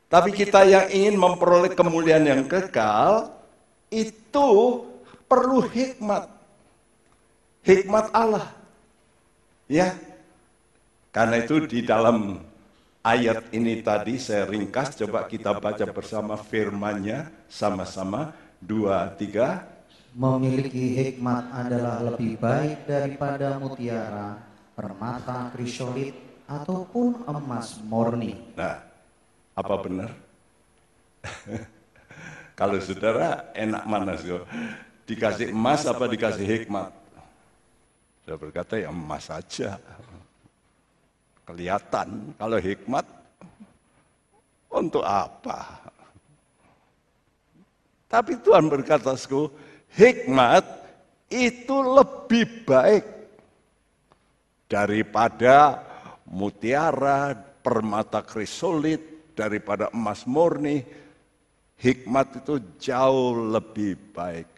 Tapi 0.06 0.30
kita 0.30 0.62
yang 0.62 0.86
ingin 0.86 1.18
memperoleh 1.18 1.74
kemuliaan 1.74 2.22
yang 2.22 2.42
kekal 2.46 3.34
itu 3.90 4.48
perlu 5.26 5.66
hikmat. 5.66 6.30
Hikmat 7.66 8.14
Allah. 8.14 8.46
Ya. 9.66 9.98
Karena 11.10 11.42
itu 11.42 11.66
di 11.66 11.82
dalam 11.82 12.38
ayat 13.02 13.50
ini 13.50 13.82
tadi 13.82 14.22
saya 14.22 14.46
ringkas 14.46 14.94
coba 14.94 15.26
kita 15.26 15.58
baca 15.58 15.86
bersama 15.90 16.38
firmannya 16.38 17.26
sama-sama 17.50 18.30
dua 18.62 19.10
tiga 19.18 19.75
memiliki 20.16 20.96
hikmat 20.96 21.44
adalah 21.52 22.00
lebih 22.00 22.40
baik 22.40 22.88
daripada 22.88 23.60
mutiara, 23.60 24.40
permata 24.72 25.52
krisolit, 25.52 26.16
ataupun 26.48 27.28
emas 27.28 27.76
murni. 27.84 28.56
Nah, 28.56 28.80
apa 29.52 29.74
benar? 29.82 30.10
Kalau 32.58 32.80
saudara 32.80 33.52
enak 33.52 33.84
mana 33.84 34.16
sih? 34.16 34.32
Dikasih 35.04 35.52
emas 35.52 35.84
apa 35.84 36.08
dikasih 36.08 36.46
hikmat? 36.48 36.88
Saya 38.24 38.40
berkata 38.40 38.80
ya 38.80 38.88
emas 38.88 39.28
saja. 39.28 39.76
Kelihatan 41.46 42.34
kalau 42.34 42.58
hikmat 42.58 43.06
untuk 44.66 45.06
apa? 45.06 45.78
Tapi 48.10 48.34
Tuhan 48.42 48.66
berkata, 48.66 49.14
hikmat 49.96 50.64
itu 51.32 51.76
lebih 51.82 52.68
baik 52.68 53.04
daripada 54.68 55.82
mutiara, 56.28 57.34
permata 57.34 58.22
krisolit, 58.22 59.32
daripada 59.34 59.90
emas 59.90 60.28
murni. 60.28 60.84
Hikmat 61.76 62.40
itu 62.40 62.54
jauh 62.80 63.52
lebih 63.52 64.00
baik. 64.16 64.48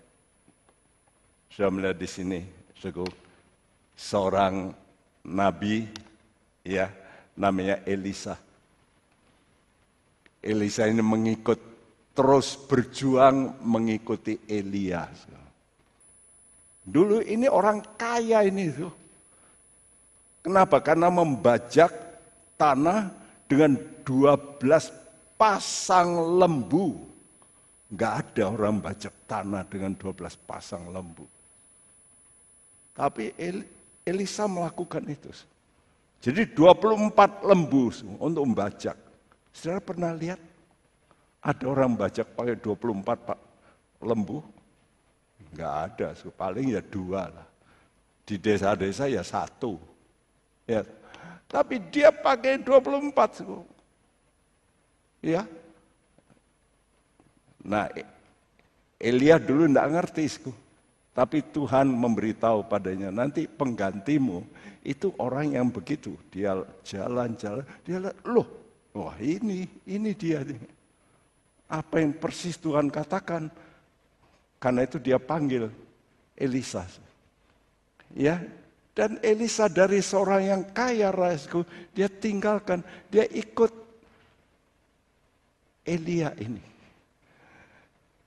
Saya 1.50 1.66
melihat 1.74 1.98
di 1.98 2.06
sini, 2.06 2.40
seorang 3.98 4.70
nabi, 5.26 5.90
ya, 6.62 6.86
namanya 7.34 7.82
Elisa. 7.82 8.38
Elisa 10.38 10.86
ini 10.86 11.02
mengikut 11.02 11.58
terus 12.18 12.58
berjuang 12.58 13.62
mengikuti 13.62 14.42
Elia. 14.50 15.06
Dulu 16.82 17.22
ini 17.22 17.46
orang 17.46 17.78
kaya 17.94 18.42
ini. 18.42 18.74
Kenapa? 20.42 20.82
Karena 20.82 21.14
membajak 21.14 21.94
tanah 22.58 23.14
dengan 23.46 23.78
12 24.02 24.58
pasang 25.38 26.42
lembu. 26.42 27.06
Enggak 27.86 28.12
ada 28.26 28.44
orang 28.50 28.82
bajak 28.82 29.14
tanah 29.30 29.62
dengan 29.70 29.94
12 29.94 30.34
pasang 30.42 30.90
lembu. 30.90 31.22
Tapi 32.98 33.30
Elisa 34.02 34.50
melakukan 34.50 35.06
itu. 35.06 35.30
Jadi 36.18 36.50
24 36.50 37.46
lembu 37.46 37.94
untuk 38.18 38.42
membajak. 38.42 38.98
Saudara 39.54 39.78
pernah 39.78 40.10
lihat? 40.18 40.47
Ada 41.38 41.64
orang 41.70 41.94
bajak 41.94 42.34
pakai 42.34 42.58
24 42.58 43.04
pak 43.04 43.38
lembu? 44.02 44.42
Enggak 45.54 45.74
ada, 45.90 46.08
so, 46.18 46.34
paling 46.34 46.74
ya 46.74 46.82
dua 46.82 47.30
lah. 47.30 47.46
Di 48.26 48.36
desa-desa 48.36 49.06
ya 49.08 49.22
satu. 49.22 49.78
Ya. 50.68 50.84
Tapi 51.48 51.80
dia 51.88 52.12
pakai 52.12 52.60
24. 52.60 53.38
So. 53.40 53.64
Ya. 55.24 55.48
Nah, 57.64 57.88
Elia 59.00 59.40
dulu 59.40 59.64
enggak 59.70 59.88
ngerti. 59.88 60.24
So. 60.28 60.50
Tapi 61.16 61.42
Tuhan 61.50 61.90
memberitahu 61.90 62.70
padanya, 62.70 63.10
nanti 63.10 63.50
penggantimu 63.50 64.44
itu 64.86 65.10
orang 65.18 65.56
yang 65.56 65.66
begitu. 65.66 66.14
Dia 66.30 66.62
jalan-jalan, 66.86 67.66
dia 67.82 67.98
lihat, 67.98 68.22
loh, 68.22 68.46
wah 68.94 69.18
ini, 69.18 69.66
ini 69.82 70.14
dia. 70.14 70.46
Nih 70.46 70.77
apa 71.68 72.00
yang 72.00 72.16
persis 72.16 72.56
Tuhan 72.56 72.88
katakan. 72.88 73.52
Karena 74.58 74.82
itu 74.82 74.98
dia 74.98 75.22
panggil 75.22 75.70
Elisa. 76.34 76.82
Ya, 78.16 78.42
dan 78.98 79.20
Elisa 79.22 79.70
dari 79.70 80.02
seorang 80.02 80.42
yang 80.42 80.62
kaya 80.74 81.14
rasku, 81.14 81.62
dia 81.94 82.10
tinggalkan, 82.10 82.82
dia 83.06 83.22
ikut 83.30 83.70
Elia 85.86 86.34
ini. 86.42 86.58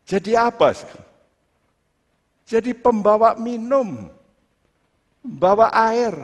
Jadi 0.07 0.31
apa? 0.39 0.71
Jadi 2.47 2.71
pembawa 2.71 3.35
minum, 3.35 4.07
bawa 5.19 5.71
air, 5.91 6.15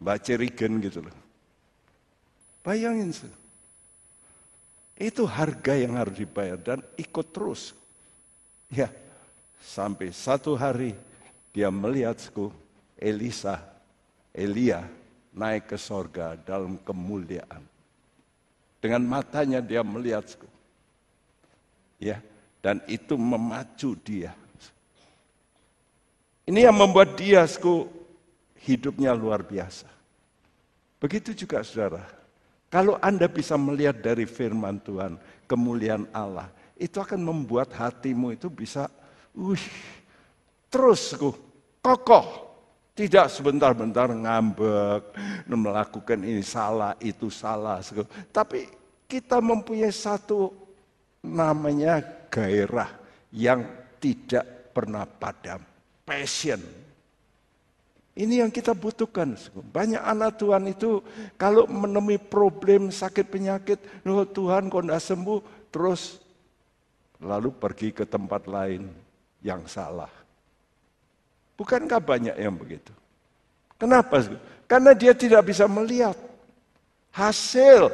baca 0.00 0.32
rigen 0.36 0.80
gitu 0.80 1.04
loh. 1.04 1.16
Bayangin 2.64 3.12
sih. 3.12 3.32
Itu 4.96 5.28
harga 5.28 5.76
yang 5.76 6.00
harus 6.00 6.16
dibayar 6.16 6.56
dan 6.56 6.80
ikut 6.96 7.28
terus. 7.28 7.76
Ya, 8.72 8.88
sampai 9.60 10.08
satu 10.08 10.56
hari 10.56 10.96
dia 11.52 11.68
melihatku 11.68 12.48
Elisa, 12.96 13.60
Elia 14.32 14.88
naik 15.36 15.68
ke 15.68 15.76
sorga 15.76 16.40
dalam 16.40 16.80
kemuliaan. 16.80 17.60
Dengan 18.80 19.04
matanya 19.04 19.60
dia 19.60 19.84
melihatku. 19.84 20.48
Ya, 22.00 22.24
dan 22.64 22.80
itu 22.88 23.20
memacu 23.20 23.92
dia. 24.00 24.32
Ini 26.48 26.72
yang 26.72 26.76
membuat 26.78 27.20
dia 27.20 27.44
hidupnya 28.64 29.12
luar 29.12 29.44
biasa. 29.44 29.88
Begitu 30.96 31.36
juga 31.36 31.60
saudara. 31.60 32.15
Kalau 32.76 33.00
Anda 33.00 33.24
bisa 33.24 33.56
melihat 33.56 34.04
dari 34.04 34.28
firman 34.28 34.76
Tuhan, 34.84 35.16
kemuliaan 35.48 36.04
Allah, 36.12 36.52
itu 36.76 37.00
akan 37.00 37.24
membuat 37.24 37.72
hatimu 37.72 38.36
itu 38.36 38.52
bisa, 38.52 38.92
wih, 39.32 39.64
terus 40.68 41.16
kokoh. 41.80 42.44
Tidak 42.92 43.32
sebentar-bentar 43.32 44.12
ngambek, 44.12 45.08
melakukan 45.48 46.20
ini 46.20 46.44
salah, 46.44 46.92
itu 47.00 47.32
salah. 47.32 47.80
Tapi 48.28 48.68
kita 49.08 49.40
mempunyai 49.40 49.88
satu 49.88 50.52
namanya 51.24 52.04
gairah 52.28 52.92
yang 53.32 53.64
tidak 53.96 54.44
pernah 54.76 55.08
padam. 55.08 55.64
Passion. 56.04 56.60
Ini 58.16 58.40
yang 58.40 58.48
kita 58.48 58.72
butuhkan. 58.72 59.36
Banyak 59.52 60.00
anak 60.00 60.40
Tuhan 60.40 60.64
itu 60.72 61.04
kalau 61.36 61.68
menemui 61.68 62.16
problem 62.16 62.88
sakit 62.88 63.28
penyakit, 63.28 63.76
oh 64.08 64.24
Tuhan 64.24 64.72
kok 64.72 64.88
tidak 64.88 65.04
sembuh, 65.04 65.40
terus 65.68 66.16
lalu 67.20 67.52
pergi 67.52 67.92
ke 67.92 68.08
tempat 68.08 68.48
lain 68.48 68.88
yang 69.44 69.68
salah. 69.68 70.08
Bukankah 71.60 72.00
banyak 72.00 72.36
yang 72.40 72.56
begitu? 72.56 72.92
Kenapa? 73.76 74.24
Karena 74.64 74.96
dia 74.96 75.12
tidak 75.12 75.52
bisa 75.52 75.68
melihat 75.68 76.16
hasil 77.12 77.92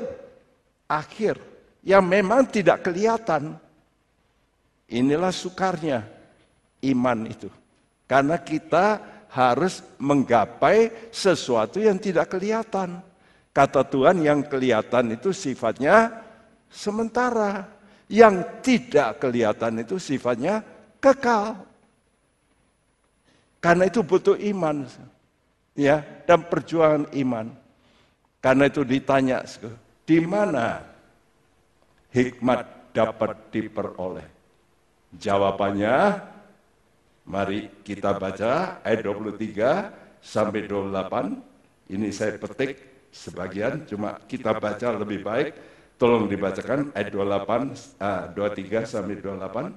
akhir 0.87 1.38
yang 1.82 2.06
memang 2.06 2.46
tidak 2.46 2.87
kelihatan. 2.87 3.58
Inilah 4.87 5.35
sukarnya 5.35 6.06
iman 6.87 7.26
itu. 7.26 7.50
Karena 8.06 8.38
kita 8.38 9.02
harus 9.33 9.81
menggapai 9.97 11.09
sesuatu 11.09 11.81
yang 11.81 11.97
tidak 11.97 12.37
kelihatan. 12.37 13.01
Kata 13.53 13.85
Tuhan 13.85 14.21
yang 14.21 14.45
kelihatan 14.45 15.16
itu 15.16 15.33
sifatnya 15.33 16.12
sementara. 16.68 17.68
Yang 18.12 18.45
tidak 18.61 19.25
kelihatan 19.25 19.81
itu 19.81 19.97
sifatnya 19.97 20.61
kekal. 21.01 21.57
Karena 23.57 23.88
itu 23.88 24.05
butuh 24.05 24.37
iman. 24.37 24.85
Ya, 25.73 26.05
dan 26.29 26.45
perjuangan 26.45 27.09
iman. 27.16 27.57
Karena 28.45 28.68
itu 28.68 28.85
ditanya, 28.85 29.40
di 30.05 30.18
mana 30.21 30.85
hikmat 32.12 32.92
dapat 32.92 33.49
diperoleh? 33.49 34.29
Jawabannya, 35.16 35.97
mari 37.26 37.70
kita 37.87 38.14
baca 38.18 38.82
ayat 38.82 39.00
23 39.06 40.22
sampai 40.22 40.66
28. 40.66 41.92
Ini 41.92 42.08
saya 42.14 42.38
petik 42.38 42.78
sebagian, 43.12 43.85
cuma 43.85 44.16
kita 44.24 44.56
baca 44.56 44.88
lebih 44.96 45.20
baik. 45.22 45.52
Tolong 46.00 46.26
dibacakan 46.26 46.90
ayat 46.96 47.14
28, 47.14 48.00
uh, 48.00 48.32
23 48.35 48.82
sampai 48.88 49.14
28. 49.20 49.70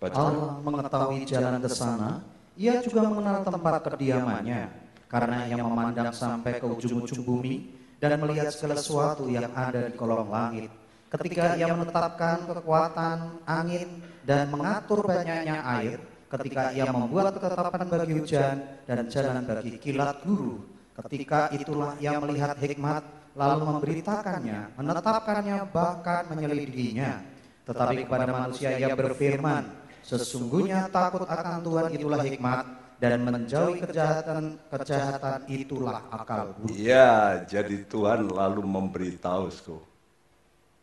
Baca. 0.00 0.16
Allah 0.16 0.52
mengetahui 0.64 1.28
jalan 1.28 1.60
ke 1.60 1.68
sana, 1.68 2.24
ia 2.56 2.80
juga 2.80 3.04
mengenal 3.04 3.44
tempat 3.44 3.84
kediamannya, 3.84 4.72
karena 5.06 5.44
ia 5.44 5.60
memandang 5.60 6.08
sampai 6.10 6.56
ke 6.56 6.64
ujung-ujung 6.64 7.20
bumi 7.20 7.68
dan 8.00 8.16
melihat 8.16 8.48
segala 8.48 8.80
sesuatu 8.80 9.28
yang 9.28 9.52
ada 9.52 9.92
di 9.92 9.94
kolong 9.94 10.32
langit. 10.32 10.72
Ketika 11.12 11.58
ia 11.60 11.68
menetapkan 11.68 12.48
kekuatan 12.48 13.44
angin 13.44 14.00
dan 14.24 14.48
mengatur 14.48 15.04
banyaknya 15.04 15.60
air, 15.60 16.00
ketika 16.30 16.70
ia 16.70 16.86
membuat 16.88 17.34
ketetapan 17.34 17.86
bagi 17.90 18.12
hujan 18.14 18.56
dan 18.86 18.98
jalan 19.10 19.42
bagi 19.42 19.74
kilat 19.82 20.22
guru, 20.22 20.62
ketika 21.04 21.50
itulah 21.50 21.98
ia 21.98 22.14
melihat 22.22 22.54
hikmat 22.54 23.02
lalu 23.34 23.62
memberitakannya, 23.66 24.74
menetapkannya 24.78 25.58
bahkan 25.74 26.22
menyelidikinya. 26.30 27.22
Tetapi 27.66 28.06
kepada 28.06 28.30
manusia 28.30 28.74
ia 28.78 28.94
berfirman, 28.94 29.80
Sesungguhnya 30.00 30.88
takut 30.88 31.28
akan 31.28 31.60
Tuhan 31.60 31.86
itulah 31.92 32.20
hikmat 32.24 32.64
dan 33.00 33.20
menjauhi 33.20 33.84
kejahatan 33.84 34.56
kejahatan 34.72 35.38
itulah 35.46 36.02
akal 36.08 36.56
budi. 36.56 36.88
Ya, 36.88 37.44
jadi 37.44 37.84
Tuhan 37.84 38.28
lalu 38.28 38.64
memberitahu 38.64 39.52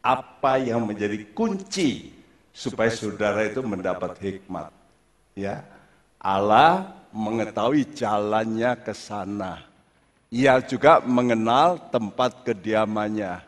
apa 0.06 0.54
yang 0.62 0.86
menjadi 0.86 1.28
kunci 1.34 2.14
supaya 2.54 2.94
saudara 2.94 3.46
itu 3.46 3.60
mendapat 3.66 4.18
hikmat. 4.22 4.77
Ya, 5.38 5.62
Allah 6.18 6.98
mengetahui 7.14 7.86
jalannya 7.94 8.74
ke 8.82 8.90
sana. 8.98 9.62
Ia 10.34 10.58
juga 10.66 10.98
mengenal 11.06 11.78
tempat 11.94 12.42
kediamannya. 12.42 13.46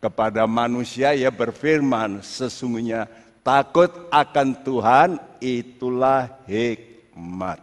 Kepada 0.00 0.48
manusia 0.48 1.12
ia 1.12 1.28
berfirman, 1.28 2.24
sesungguhnya 2.24 3.10
Takut 3.48 3.88
akan 4.12 4.60
Tuhan 4.60 5.10
itulah 5.40 6.28
hikmat. 6.44 7.56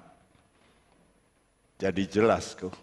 Jadi 1.78 2.10
jelas 2.10 2.58
kok. 2.58 2.74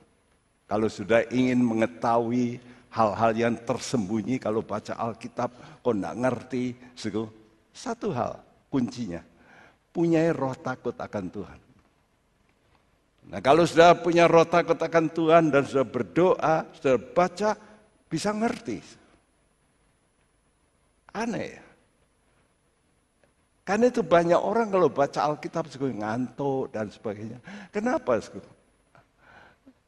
Kalau 0.71 0.87
sudah 0.87 1.27
ingin 1.35 1.67
mengetahui 1.67 2.63
hal-hal 2.95 3.35
yang 3.35 3.59
tersembunyi 3.59 4.39
kalau 4.39 4.63
baca 4.63 4.95
Alkitab 4.95 5.51
kok 5.83 5.95
tidak 5.99 6.15
ngerti. 6.15 6.79
Satu 7.75 8.15
hal 8.15 8.39
kuncinya. 8.71 9.32
Punya 9.93 10.33
roh 10.33 10.57
takut 10.57 10.97
akan 10.97 11.29
Tuhan. 11.29 11.61
Nah 13.29 13.41
kalau 13.45 13.63
sudah 13.63 13.95
punya 14.01 14.27
roh 14.27 14.49
takut 14.49 14.77
akan 14.81 15.07
Tuhan 15.13 15.53
dan 15.53 15.63
sudah 15.69 15.87
berdoa, 15.87 16.57
sudah 16.75 16.97
baca, 16.99 17.55
bisa 18.09 18.33
ngerti. 18.35 18.81
Aneh 21.13 21.47
ya. 21.61 21.63
Karena 23.63 23.95
itu 23.95 24.03
banyak 24.03 24.41
orang 24.43 24.75
kalau 24.75 24.91
baca 24.91 25.23
Alkitab 25.23 25.71
juga 25.71 25.87
ngantuk 25.95 26.75
dan 26.75 26.91
sebagainya. 26.91 27.39
Kenapa? 27.71 28.19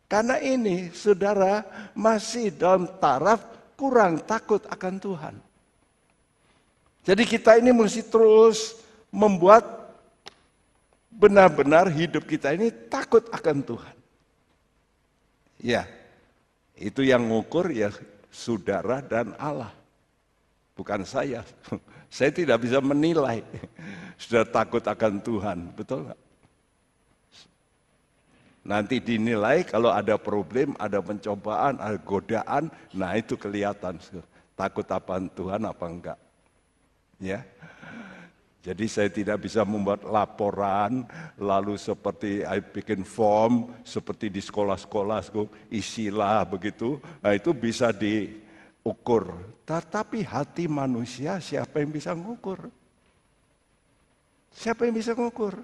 Karena 0.07 0.39
ini 0.39 0.95
saudara 0.95 1.67
masih 1.91 2.55
dalam 2.55 2.87
taraf 3.03 3.43
kurang 3.75 4.23
takut 4.23 4.63
akan 4.71 4.95
Tuhan. 5.03 5.35
Jadi 7.03 7.23
kita 7.27 7.59
ini 7.59 7.75
mesti 7.75 8.07
terus 8.07 8.79
membuat 9.11 9.84
benar-benar 11.15 11.87
hidup 11.91 12.27
kita 12.27 12.53
ini 12.53 12.71
takut 12.91 13.25
akan 13.31 13.63
Tuhan. 13.63 13.97
Ya, 15.63 15.87
itu 16.77 17.07
yang 17.07 17.25
ngukur 17.25 17.71
ya 17.71 17.95
saudara 18.29 19.01
dan 19.01 19.33
Allah. 19.39 19.73
Bukan 20.75 21.07
saya. 21.07 21.47
Saya 22.15 22.31
tidak 22.31 22.63
bisa 22.63 22.79
menilai. 22.79 23.43
Sudah 24.23 24.47
takut 24.47 24.79
akan 24.79 25.19
Tuhan, 25.19 25.75
betul 25.75 26.07
nggak? 26.07 26.21
Nanti 28.65 29.03
dinilai 29.03 29.67
kalau 29.67 29.91
ada 29.91 30.15
problem, 30.15 30.79
ada 30.79 31.03
pencobaan, 31.03 31.75
ada 31.83 31.99
godaan, 31.99 32.71
nah 32.95 33.19
itu 33.19 33.35
kelihatan 33.35 33.99
takut 34.55 34.87
apa 34.95 35.21
Tuhan 35.37 35.67
apa 35.67 35.85
enggak. 35.91 36.19
Ya. 37.19 37.43
Jadi 38.65 38.89
saya 38.89 39.13
tidak 39.13 39.45
bisa 39.45 39.61
membuat 39.61 40.09
laporan, 40.09 41.05
lalu 41.37 41.77
seperti 41.77 42.41
saya 42.41 42.65
bikin 42.65 43.05
form, 43.05 43.69
seperti 43.85 44.33
di 44.33 44.41
sekolah-sekolah, 44.41 45.21
isilah 45.69 46.49
begitu. 46.49 46.97
Nah 47.21 47.37
itu 47.37 47.53
bisa 47.53 47.93
di 47.93 48.41
ukur. 48.81 49.37
Tetapi 49.69 50.25
hati 50.25 50.65
manusia 50.65 51.45
siapa 51.45 51.85
yang 51.85 51.93
bisa 51.93 52.17
ngukur? 52.17 52.73
Siapa 54.57 54.89
yang 54.89 54.97
bisa 54.97 55.13
ngukur? 55.13 55.61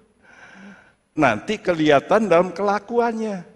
Nanti 1.16 1.56
kelihatan 1.56 2.28
dalam 2.28 2.52
kelakuannya. 2.52 3.48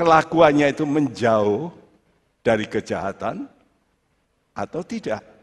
Kelakuannya 0.00 0.72
itu 0.72 0.88
menjauh 0.88 1.68
dari 2.40 2.64
kejahatan 2.64 3.44
atau 4.56 4.80
tidak. 4.80 5.33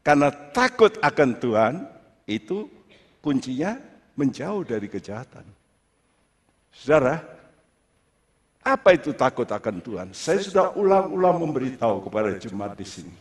Karena 0.00 0.32
takut 0.32 0.96
akan 1.04 1.30
Tuhan 1.36 1.74
itu 2.24 2.68
kuncinya 3.20 3.76
menjauh 4.16 4.64
dari 4.64 4.88
kejahatan. 4.88 5.44
Saudara, 6.72 7.20
apa 8.64 8.96
itu 8.96 9.12
takut 9.12 9.44
akan 9.44 9.76
Tuhan? 9.80 10.08
Saya 10.16 10.40
sudah 10.40 10.66
ulang-ulang 10.76 11.44
memberitahu 11.44 12.08
kepada 12.08 12.36
jemaat 12.40 12.76
di 12.76 12.86
sini. 12.88 13.14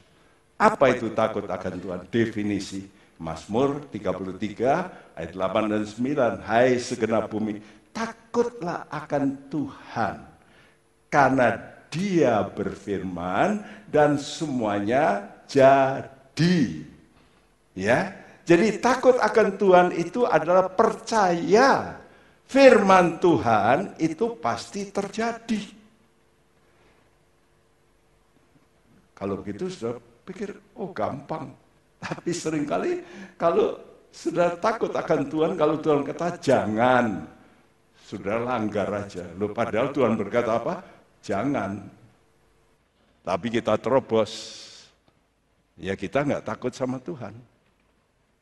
Apa 0.60 0.92
itu 0.92 1.12
takut 1.16 1.48
akan 1.48 1.74
Tuhan? 1.80 2.00
Definisi 2.12 2.88
Mazmur 3.20 3.88
33 3.92 5.16
ayat 5.16 5.32
8 5.36 5.72
dan 5.72 5.84
9. 5.84 6.48
Hai 6.48 6.80
segenap 6.80 7.32
bumi, 7.32 7.60
takutlah 7.92 8.88
akan 8.88 9.36
Tuhan. 9.52 10.16
Karena 11.12 11.60
dia 11.92 12.44
berfirman 12.44 13.64
dan 13.92 14.16
semuanya 14.16 15.28
jadi. 15.48 16.19
Ya, 17.76 18.16
jadi 18.44 18.82
takut 18.82 19.16
akan 19.20 19.60
Tuhan 19.62 19.88
itu 19.94 20.26
adalah 20.26 20.72
percaya 20.72 22.00
firman 22.50 23.22
Tuhan 23.22 24.00
itu 24.02 24.40
pasti 24.42 24.90
terjadi. 24.90 25.62
Kalau 29.14 29.36
begitu 29.44 29.68
sudah 29.68 30.00
pikir, 30.26 30.56
oh 30.80 30.90
gampang. 30.96 31.52
Tapi 32.00 32.32
sering 32.32 32.64
kali 32.64 33.04
kalau 33.36 33.76
sudah 34.10 34.56
takut 34.58 34.96
akan 34.96 35.28
Tuhan, 35.28 35.52
kalau 35.60 35.76
Tuhan 35.78 36.02
kata 36.08 36.40
jangan, 36.40 37.28
sudah 38.08 38.42
langgar 38.42 38.90
aja. 38.96 39.28
Loh, 39.38 39.52
padahal 39.54 39.94
Tuhan 39.94 40.18
berkata 40.18 40.58
apa? 40.58 40.82
Jangan. 41.22 41.84
Tapi 43.22 43.48
kita 43.54 43.78
terobos. 43.78 44.66
Ya 45.80 45.96
kita 45.96 46.28
nggak 46.28 46.44
takut 46.44 46.76
sama 46.76 47.00
Tuhan. 47.00 47.32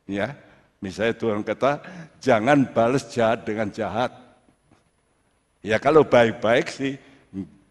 Ya, 0.10 0.34
misalnya 0.82 1.14
Tuhan 1.14 1.46
kata 1.46 1.80
jangan 2.18 2.66
balas 2.74 3.06
jahat 3.14 3.46
dengan 3.46 3.70
jahat. 3.70 4.10
Ya 5.62 5.78
kalau 5.78 6.02
baik-baik 6.02 6.74
sih 6.74 6.98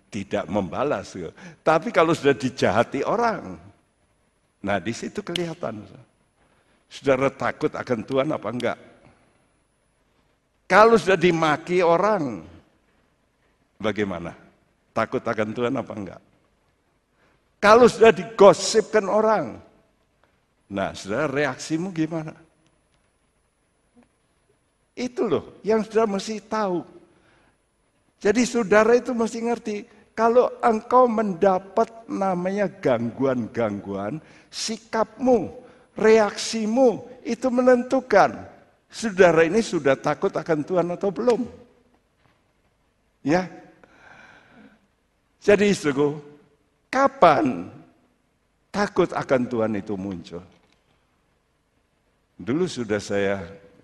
tidak 0.06 0.46
membalas. 0.46 1.18
Tapi 1.66 1.90
kalau 1.90 2.14
sudah 2.14 2.36
dijahati 2.36 3.02
orang, 3.02 3.58
nah 4.62 4.78
di 4.78 4.94
situ 4.94 5.18
kelihatan. 5.18 5.82
Saudara 6.86 7.26
takut 7.26 7.74
akan 7.74 8.00
Tuhan 8.06 8.28
apa 8.30 8.48
enggak? 8.48 8.78
Kalau 10.70 10.94
sudah 10.94 11.18
dimaki 11.18 11.82
orang, 11.82 12.46
bagaimana? 13.82 14.34
Takut 14.94 15.22
akan 15.22 15.48
Tuhan 15.50 15.74
apa 15.74 15.92
enggak? 15.94 16.22
Kalau 17.56 17.88
sudah 17.88 18.12
digosipkan 18.12 19.08
orang, 19.08 19.58
nah 20.68 20.92
saudara 20.92 21.26
reaksimu 21.26 21.90
gimana? 21.90 22.36
Itu 24.96 25.28
loh 25.28 25.60
yang 25.64 25.84
saudara 25.84 26.16
mesti 26.16 26.40
tahu. 26.44 26.84
Jadi 28.16 28.42
saudara 28.48 28.96
itu 28.96 29.12
mesti 29.12 29.38
ngerti, 29.44 29.76
kalau 30.16 30.48
engkau 30.64 31.04
mendapat 31.04 32.08
namanya 32.08 32.64
gangguan-gangguan, 32.68 34.16
sikapmu, 34.48 35.52
reaksimu 35.92 37.20
itu 37.24 37.48
menentukan 37.52 38.56
saudara 38.88 39.44
ini 39.44 39.60
sudah 39.60 39.92
takut 40.00 40.32
akan 40.32 40.64
Tuhan 40.64 40.88
atau 40.96 41.12
belum. 41.12 41.44
Ya. 43.20 43.44
Jadi 45.44 45.70
istriku, 45.70 46.16
kapan 46.88 47.70
takut 48.70 49.10
akan 49.12 49.42
Tuhan 49.48 49.72
itu 49.78 49.94
muncul? 49.94 50.44
Dulu 52.36 52.64
sudah 52.68 53.00
saya 53.00 53.40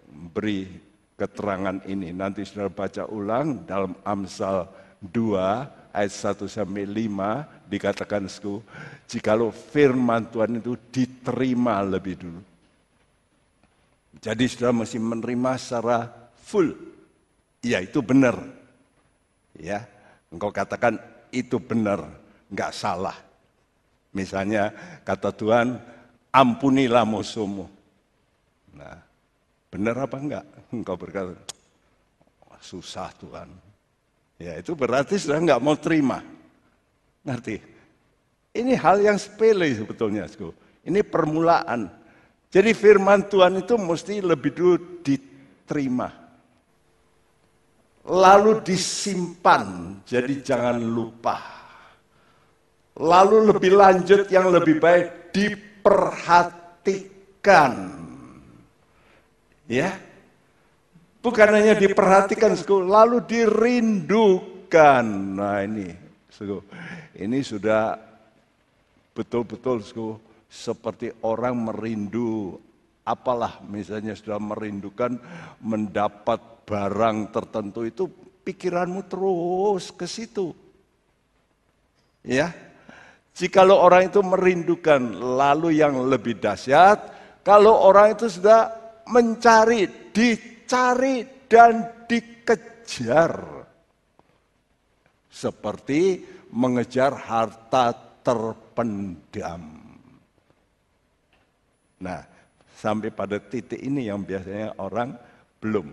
beri 0.09 0.69
keterangan 1.17 1.81
ini. 1.88 2.12
Nanti 2.12 2.45
saudara 2.45 2.69
baca 2.69 3.09
ulang 3.09 3.65
dalam 3.65 3.97
Amsal 4.05 4.69
2 5.01 5.95
ayat 5.95 6.12
1 6.12 6.49
sampai 6.49 6.85
5 6.85 7.69
dikatakan 7.69 8.29
suku, 8.29 8.61
jikalau 9.09 9.49
firman 9.49 10.29
Tuhan 10.29 10.61
itu 10.61 10.77
diterima 10.93 11.81
lebih 11.81 12.15
dulu. 12.21 12.41
Jadi 14.23 14.45
sudah 14.47 14.71
mesti 14.71 15.01
menerima 15.01 15.53
secara 15.57 16.07
full. 16.37 16.77
Ya 17.65 17.81
itu 17.81 18.05
benar. 18.05 18.38
Ya, 19.57 19.85
engkau 20.33 20.53
katakan 20.53 20.97
itu 21.33 21.61
benar, 21.61 22.09
nggak 22.53 22.73
salah. 22.77 23.17
Misalnya 24.12 24.69
kata 25.09 25.33
Tuhan, 25.33 25.81
ampunilah 26.29 27.09
musuhmu. 27.09 27.65
Nah, 28.77 29.01
benar 29.73 30.05
apa 30.05 30.17
enggak? 30.21 30.45
Engkau 30.69 31.01
berkata, 31.01 31.33
susah 32.61 33.11
Tuhan, 33.19 33.49
Ya 34.43 34.59
itu 34.59 34.75
berarti 34.75 35.23
sudah 35.23 35.38
nggak 35.38 35.62
mau 35.62 35.79
terima. 35.79 36.19
Ngerti? 37.23 37.62
Ini 38.59 38.75
hal 38.75 38.99
yang 38.99 39.15
sepele 39.15 39.71
sebetulnya. 39.71 40.27
Ini 40.83 41.01
permulaan. 41.07 41.87
Jadi 42.51 42.75
firman 42.75 43.31
Tuhan 43.31 43.62
itu 43.62 43.79
mesti 43.79 44.19
lebih 44.19 44.51
dulu 44.51 44.77
diterima. 45.07 46.11
Lalu 48.03 48.67
disimpan, 48.67 49.95
jadi 50.03 50.43
jangan 50.43 50.83
lupa. 50.83 51.62
Lalu 53.03 53.51
lebih 53.51 53.75
lanjut 53.75 54.31
yang 54.31 54.55
lebih 54.55 54.79
baik 54.79 55.35
diperhatikan. 55.35 57.99
Ya, 59.67 59.99
Bukan 61.23 61.49
hanya 61.55 61.79
diperhatikan, 61.79 62.59
lalu 62.83 63.23
dirindukan. 63.23 65.07
Nah 65.38 65.62
ini, 65.62 65.95
ini 67.15 67.38
sudah 67.47 67.95
betul-betul 69.15 69.87
seperti 70.51 71.15
orang 71.23 71.71
merindu 71.71 72.59
apalah 73.07 73.62
misalnya 73.71 74.19
sudah 74.19 74.43
merindukan 74.43 75.15
mendapat 75.62 76.43
barang 76.67 77.31
tertentu 77.31 77.87
itu 77.87 78.11
pikiranmu 78.43 79.07
terus 79.07 79.95
ke 79.95 80.11
situ. 80.11 80.51
Ya. 82.27 82.51
Jikalau 83.33 83.81
orang 83.81 84.12
itu 84.12 84.21
merindukan 84.21 85.01
lalu 85.16 85.81
yang 85.81 85.97
lebih 86.09 86.37
dahsyat, 86.37 86.99
kalau 87.40 87.88
orang 87.88 88.12
itu 88.12 88.29
sudah 88.29 88.68
mencari 89.09 90.12
di 90.12 90.53
dicari 90.73 91.21
dan 91.53 91.85
dikejar. 92.09 93.37
Seperti 95.29 96.25
mengejar 96.49 97.12
harta 97.12 97.92
terpendam. 98.25 99.85
Nah, 102.01 102.25
sampai 102.73 103.12
pada 103.12 103.37
titik 103.37 103.85
ini 103.85 104.09
yang 104.09 104.25
biasanya 104.25 104.81
orang 104.81 105.12
belum. 105.61 105.92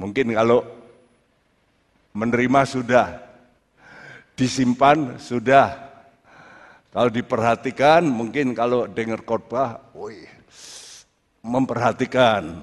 Mungkin 0.00 0.32
kalau 0.32 0.64
menerima 2.16 2.60
sudah, 2.64 3.06
disimpan 4.38 5.18
sudah. 5.18 5.90
Kalau 6.94 7.10
diperhatikan, 7.10 8.06
mungkin 8.06 8.54
kalau 8.54 8.86
dengar 8.86 9.26
khotbah, 9.26 9.92
wih, 9.92 10.30
memperhatikan. 11.42 12.62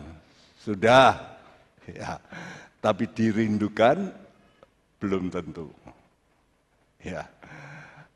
Sudah, 0.57 1.37
ya. 1.85 2.17
Tapi 2.81 3.05
dirindukan 3.11 4.09
belum 4.97 5.29
tentu. 5.29 5.69
Ya. 7.03 7.29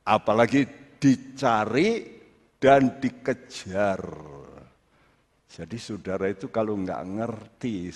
Apalagi 0.01 0.65
dicari 0.97 2.17
dan 2.57 2.97
dikejar. 2.97 4.01
Jadi 5.49 5.77
saudara 5.77 6.25
itu 6.29 6.49
kalau 6.49 6.73
nggak 6.77 7.01
ngerti, 7.05 7.93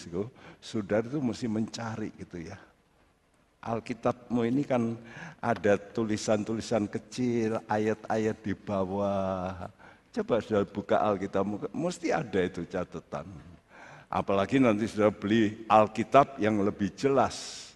saudara 0.62 1.06
itu 1.06 1.22
mesti 1.22 1.46
mencari 1.50 2.10
gitu 2.18 2.46
ya. 2.46 2.58
Alkitabmu 3.64 4.44
ini 4.44 4.68
kan 4.68 5.00
ada 5.40 5.80
tulisan-tulisan 5.80 6.84
kecil, 6.92 7.64
ayat-ayat 7.72 8.36
di 8.44 8.52
bawah. 8.52 9.72
Coba 10.12 10.44
sudah 10.44 10.68
buka 10.68 11.00
Alkitabmu, 11.00 11.72
mesti 11.72 12.12
ada 12.12 12.44
itu 12.44 12.68
catatan. 12.68 13.24
Apalagi 14.12 14.60
nanti 14.60 14.86
sudah 14.86 15.10
beli 15.10 15.64
Alkitab 15.72 16.38
yang 16.44 16.60
lebih 16.60 16.92
jelas. 16.94 17.72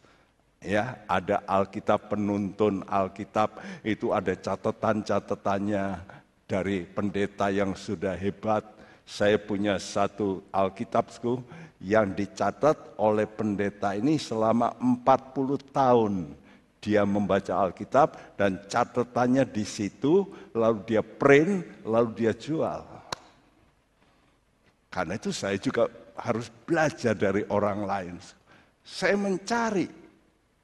Ya, 0.60 1.00
ada 1.08 1.40
Alkitab 1.48 2.12
penuntun 2.12 2.84
Alkitab 2.84 3.64
itu 3.82 4.12
ada 4.12 4.36
catatan-catatannya 4.36 6.04
dari 6.46 6.84
pendeta 6.84 7.48
yang 7.48 7.74
sudah 7.74 8.14
hebat. 8.14 8.68
Saya 9.08 9.40
punya 9.40 9.80
satu 9.80 10.44
Alkitabku 10.52 11.42
yang 11.82 12.18
dicatat 12.18 12.98
oleh 12.98 13.30
pendeta 13.30 13.94
ini 13.94 14.18
selama 14.18 14.74
40 14.82 15.62
tahun 15.70 16.14
dia 16.78 17.04
membaca 17.04 17.52
Alkitab 17.68 18.38
dan 18.40 18.64
catatannya 18.70 19.44
di 19.50 19.66
situ, 19.68 20.24
lalu 20.56 20.78
dia 20.88 21.04
print, 21.04 21.84
lalu 21.84 22.10
dia 22.16 22.32
jual. 22.32 22.86
Karena 24.88 25.20
itu 25.20 25.36
saya 25.36 25.60
juga 25.60 25.92
harus 26.16 26.48
belajar 26.64 27.14
dari 27.14 27.44
orang 27.52 27.84
lain. 27.84 28.16
Saya 28.82 29.20
mencari, 29.20 29.90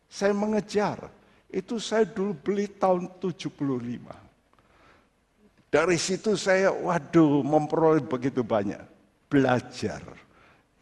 saya 0.08 0.32
mengejar. 0.32 1.12
Itu 1.54 1.78
saya 1.78 2.08
dulu 2.08 2.34
beli 2.34 2.66
tahun 2.72 3.20
75. 3.20 4.10
Dari 5.70 5.98
situ 5.98 6.34
saya, 6.38 6.72
waduh, 6.74 7.44
memperoleh 7.46 8.02
begitu 8.02 8.42
banyak. 8.42 8.82
Belajar. 9.30 10.02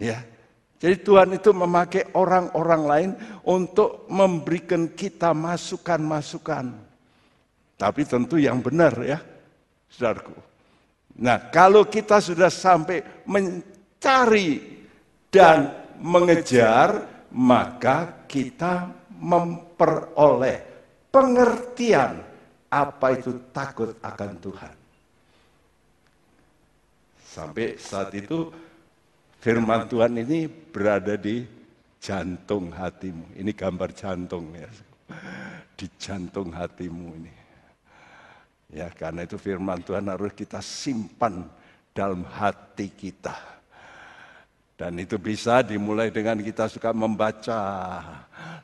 Ya, 0.01 0.25
jadi 0.81 0.97
Tuhan 0.97 1.37
itu 1.37 1.53
memakai 1.53 2.09
orang-orang 2.17 2.83
lain 2.89 3.11
untuk 3.45 4.09
memberikan 4.09 4.89
kita 4.89 5.29
masukan-masukan. 5.29 6.73
Tapi 7.77 8.01
tentu 8.09 8.41
yang 8.41 8.65
benar 8.65 8.97
ya, 9.05 9.21
saudaraku. 9.93 10.33
Nah, 11.21 11.53
kalau 11.53 11.85
kita 11.85 12.17
sudah 12.17 12.49
sampai 12.49 13.05
cari 14.01 14.57
dan 15.29 15.69
mengejar, 16.01 17.05
maka 17.29 18.25
kita 18.25 18.89
memperoleh 19.21 20.65
pengertian 21.13 22.25
apa 22.73 23.07
itu 23.13 23.37
takut 23.53 23.93
akan 24.01 24.31
Tuhan. 24.41 24.75
Sampai 27.21 27.77
saat 27.77 28.09
itu 28.17 28.49
firman 29.41 29.89
Tuhan 29.89 30.13
ini 30.21 30.45
berada 30.45 31.17
di 31.17 31.43
jantung 31.97 32.69
hatimu. 32.69 33.35
Ini 33.35 33.51
gambar 33.51 33.89
jantung 33.91 34.53
ya. 34.53 34.69
Di 35.75 35.89
jantung 35.97 36.53
hatimu 36.53 37.07
ini. 37.17 37.33
Ya, 38.71 38.87
karena 38.87 39.27
itu 39.27 39.35
firman 39.35 39.83
Tuhan 39.83 40.07
harus 40.07 40.31
kita 40.31 40.63
simpan 40.63 41.43
dalam 41.91 42.23
hati 42.23 42.87
kita. 42.87 43.35
Dan 44.81 44.97
itu 44.97 45.21
bisa 45.21 45.61
dimulai 45.61 46.09
dengan 46.09 46.41
kita 46.41 46.65
suka 46.65 46.89
membaca, 46.89 48.01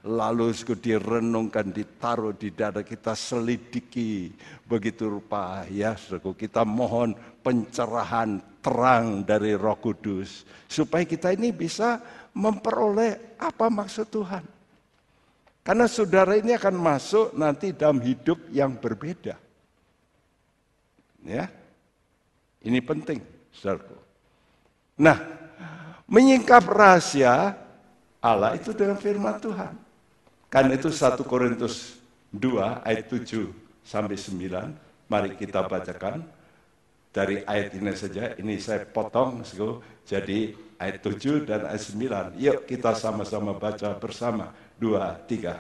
lalu 0.02 0.50
direnungkan, 0.58 1.70
ditaruh 1.70 2.34
di 2.34 2.50
dada 2.50 2.82
kita 2.82 3.14
selidiki. 3.14 4.34
Begitu 4.66 5.14
rupa 5.14 5.62
ya, 5.70 5.94
suku 5.94 6.34
kita 6.34 6.66
mohon 6.66 7.14
pencerahan 7.46 8.42
terang 8.66 9.22
dari 9.30 9.54
roh 9.54 9.78
kudus. 9.78 10.42
Supaya 10.66 11.06
kita 11.06 11.38
ini 11.38 11.54
bisa 11.54 12.02
memperoleh 12.34 13.38
apa 13.38 13.70
maksud 13.70 14.10
Tuhan. 14.10 14.42
Karena 15.62 15.86
saudara 15.86 16.34
ini 16.34 16.58
akan 16.58 16.82
masuk 16.82 17.38
nanti 17.38 17.78
dalam 17.78 18.02
hidup 18.02 18.42
yang 18.50 18.74
berbeda. 18.74 19.38
Ya. 21.22 21.46
Ini 22.66 22.82
penting, 22.82 23.22
saudaraku. 23.54 23.94
Nah, 24.98 25.37
menyingkap 26.08 26.64
rahasia 26.66 27.54
Allah 28.24 28.56
itu 28.58 28.74
dengan 28.74 28.98
firman 28.98 29.38
Tuhan. 29.38 29.76
Kan 30.48 30.72
itu 30.72 30.88
1 30.90 31.20
Korintus 31.28 32.00
2 32.32 32.82
ayat 32.88 33.06
7 33.12 33.52
sampai 33.84 34.16
9. 34.16 35.08
Mari 35.08 35.40
kita 35.40 35.64
bacakan 35.64 36.24
dari 37.12 37.44
ayat 37.44 37.76
ini 37.76 37.94
saja. 37.96 38.36
Ini 38.36 38.56
saya 38.60 38.84
potong 38.88 39.44
jadi 40.08 40.56
ayat 40.80 40.98
7 41.04 41.44
dan 41.48 41.68
ayat 41.68 41.84
9. 41.84 42.40
Yuk 42.40 42.64
kita 42.68 42.96
sama-sama 42.96 43.56
baca 43.56 43.96
bersama. 44.00 44.52
Dua, 44.78 45.18
tiga. 45.26 45.58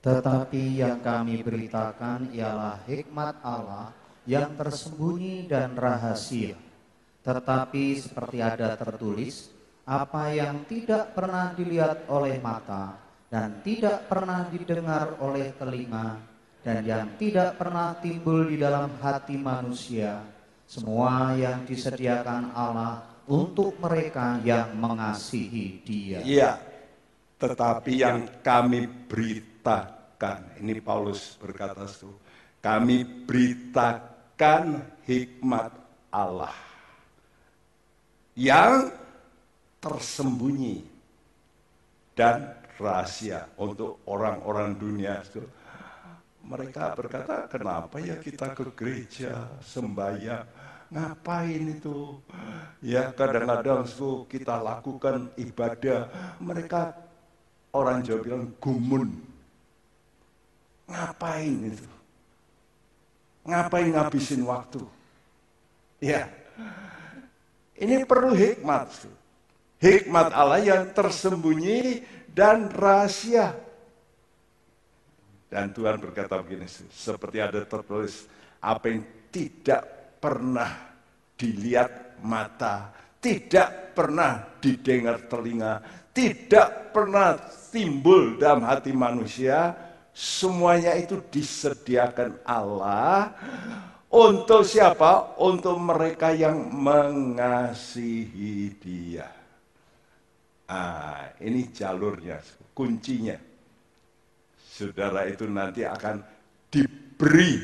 Tetapi 0.00 0.80
yang 0.80 1.04
kami 1.04 1.44
beritakan 1.44 2.32
ialah 2.32 2.80
hikmat 2.88 3.44
Allah 3.44 3.92
yang 4.24 4.56
tersembunyi 4.56 5.44
dan 5.44 5.76
rahasia. 5.76 6.56
Tetapi 7.20 7.84
seperti 8.00 8.40
ada 8.40 8.72
tertulis, 8.72 9.52
apa 9.88 10.36
yang 10.36 10.68
tidak 10.68 11.16
pernah 11.16 11.56
dilihat 11.56 12.04
oleh 12.12 12.36
mata 12.44 13.00
dan 13.32 13.64
tidak 13.64 14.04
pernah 14.04 14.44
didengar 14.52 15.16
oleh 15.24 15.56
telinga 15.56 16.20
dan 16.60 16.84
yang 16.84 17.16
tidak 17.16 17.56
pernah 17.56 17.96
timbul 17.96 18.44
di 18.44 18.60
dalam 18.60 18.92
hati 19.00 19.40
manusia, 19.40 20.20
semua 20.68 21.32
yang 21.32 21.64
disediakan 21.64 22.52
Allah 22.52 23.00
untuk 23.24 23.80
mereka 23.80 24.36
yang 24.44 24.76
mengasihi 24.76 25.80
Dia. 25.80 26.20
Iya, 26.20 26.60
tetapi 27.40 28.04
yang 28.04 28.28
kami 28.44 28.84
beritakan, 29.08 30.60
ini 30.60 30.76
Paulus 30.84 31.40
berkata 31.40 31.88
itu, 31.88 32.12
kami 32.60 33.24
beritakan 33.24 34.18
akan 34.38 34.86
hikmat 35.02 35.74
Allah 36.14 36.54
yang 38.38 38.86
tersembunyi 39.88 40.84
dan 42.12 42.52
rahasia 42.76 43.48
untuk 43.56 44.04
orang-orang 44.04 44.76
dunia 44.76 45.24
itu. 45.24 45.40
Mereka 46.44 46.96
berkata, 46.96 47.48
kenapa 47.48 48.00
ya 48.00 48.16
kita 48.20 48.52
ke 48.56 48.72
gereja, 48.72 49.48
sembahyang, 49.60 50.44
ngapain 50.92 51.64
itu? 51.76 52.20
Ya 52.80 53.12
kadang-kadang 53.12 53.84
kita 54.28 54.56
lakukan 54.60 55.28
ibadah, 55.36 56.08
mereka 56.40 56.96
orang 57.72 58.00
Jawa 58.04 58.20
bilang 58.24 58.44
gumun. 58.60 59.08
Ngapain 60.88 61.56
itu? 61.68 61.88
Ngapain 63.44 63.88
ngabisin 63.92 64.40
waktu? 64.44 64.80
Ya. 66.00 66.32
Ini 67.76 68.08
perlu 68.08 68.32
hikmat. 68.32 68.88
Hikmat 69.78 70.34
Allah 70.34 70.58
yang 70.58 70.90
tersembunyi 70.90 72.02
dan 72.34 72.66
rahasia. 72.70 73.54
Dan 75.48 75.72
Tuhan 75.72 76.02
berkata 76.02 76.36
begini, 76.42 76.68
seperti 76.92 77.40
ada 77.40 77.62
tertulis, 77.64 78.28
apa 78.60 78.84
yang 78.90 79.00
tidak 79.32 79.82
pernah 80.20 80.92
dilihat 81.38 82.20
mata, 82.20 82.92
tidak 83.22 83.96
pernah 83.96 84.44
didengar 84.60 85.24
telinga, 85.24 85.80
tidak 86.12 86.92
pernah 86.92 87.38
timbul 87.72 88.36
dalam 88.36 88.66
hati 88.66 88.92
manusia, 88.92 89.72
Semuanya 90.18 90.98
itu 90.98 91.22
disediakan 91.30 92.42
Allah 92.42 93.38
untuk 94.10 94.66
siapa? 94.66 95.38
Untuk 95.38 95.78
mereka 95.78 96.34
yang 96.34 96.74
mengasihi 96.74 98.74
Dia. 98.82 99.37
Ah, 100.68 101.32
ini 101.40 101.72
jalurnya, 101.72 102.38
kuncinya. 102.76 103.36
Saudara 104.56 105.24
itu 105.26 105.48
nanti 105.48 105.82
akan 105.82 106.20
diberi 106.68 107.56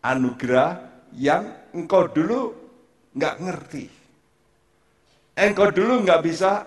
anugerah 0.00 0.70
yang 1.14 1.70
engkau 1.76 2.08
dulu 2.08 2.40
nggak 3.12 3.36
ngerti. 3.36 3.84
Engkau 5.36 5.68
dulu 5.68 6.02
nggak 6.02 6.22
bisa 6.24 6.64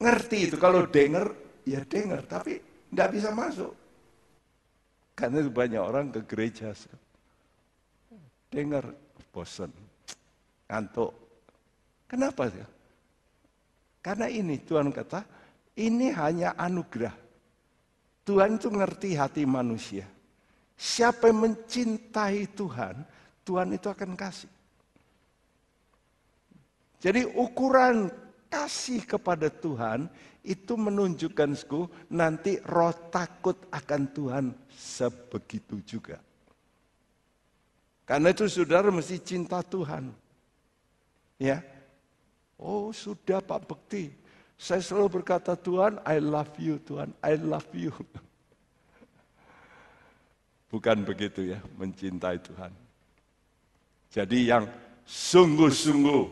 ngerti 0.00 0.48
itu. 0.48 0.56
Kalau 0.56 0.88
denger, 0.88 1.28
ya 1.68 1.84
denger. 1.84 2.24
Tapi 2.24 2.70
Nggak 2.90 3.10
bisa 3.14 3.30
masuk. 3.30 3.72
Karena 5.14 5.46
banyak 5.46 5.82
orang 5.82 6.10
ke 6.10 6.20
gereja. 6.26 6.74
Dengar, 8.50 8.82
bosan, 9.30 9.70
ngantuk. 10.66 11.14
Kenapa 12.10 12.50
sih? 12.50 12.66
Karena 14.00 14.26
ini 14.32 14.56
Tuhan 14.64 14.88
kata, 14.88 15.20
ini 15.76 16.08
hanya 16.12 16.56
anugerah. 16.56 17.12
Tuhan 18.24 18.56
itu 18.56 18.68
ngerti 18.72 19.16
hati 19.16 19.44
manusia. 19.44 20.08
Siapa 20.80 21.28
yang 21.28 21.44
mencintai 21.44 22.48
Tuhan, 22.56 23.04
Tuhan 23.44 23.68
itu 23.76 23.88
akan 23.92 24.16
kasih. 24.16 24.48
Jadi 27.00 27.24
ukuran 27.36 28.12
kasih 28.52 29.04
kepada 29.04 29.48
Tuhan 29.48 30.08
itu 30.44 30.72
menunjukkan 30.76 31.52
nanti 32.12 32.60
roh 32.64 32.92
takut 33.12 33.56
akan 33.68 34.02
Tuhan 34.12 34.44
sebegitu 34.72 35.80
juga. 35.84 36.20
Karena 38.08 38.32
itu 38.32 38.48
saudara 38.48 38.88
mesti 38.90 39.20
cinta 39.20 39.60
Tuhan. 39.62 40.12
Ya. 41.40 41.62
Oh 42.60 42.92
sudah 42.92 43.40
Pak 43.40 43.64
Bekti. 43.64 44.12
Saya 44.60 44.84
selalu 44.84 45.24
berkata 45.24 45.56
Tuhan 45.56 45.96
I 46.04 46.20
love 46.20 46.52
you 46.60 46.76
Tuhan. 46.84 47.16
I 47.24 47.40
love 47.40 47.72
you. 47.72 47.88
Bukan 50.72 51.02
begitu 51.08 51.56
ya 51.56 51.58
mencintai 51.80 52.36
Tuhan. 52.44 52.68
Jadi 54.12 54.52
yang 54.52 54.68
sungguh-sungguh 55.08 56.24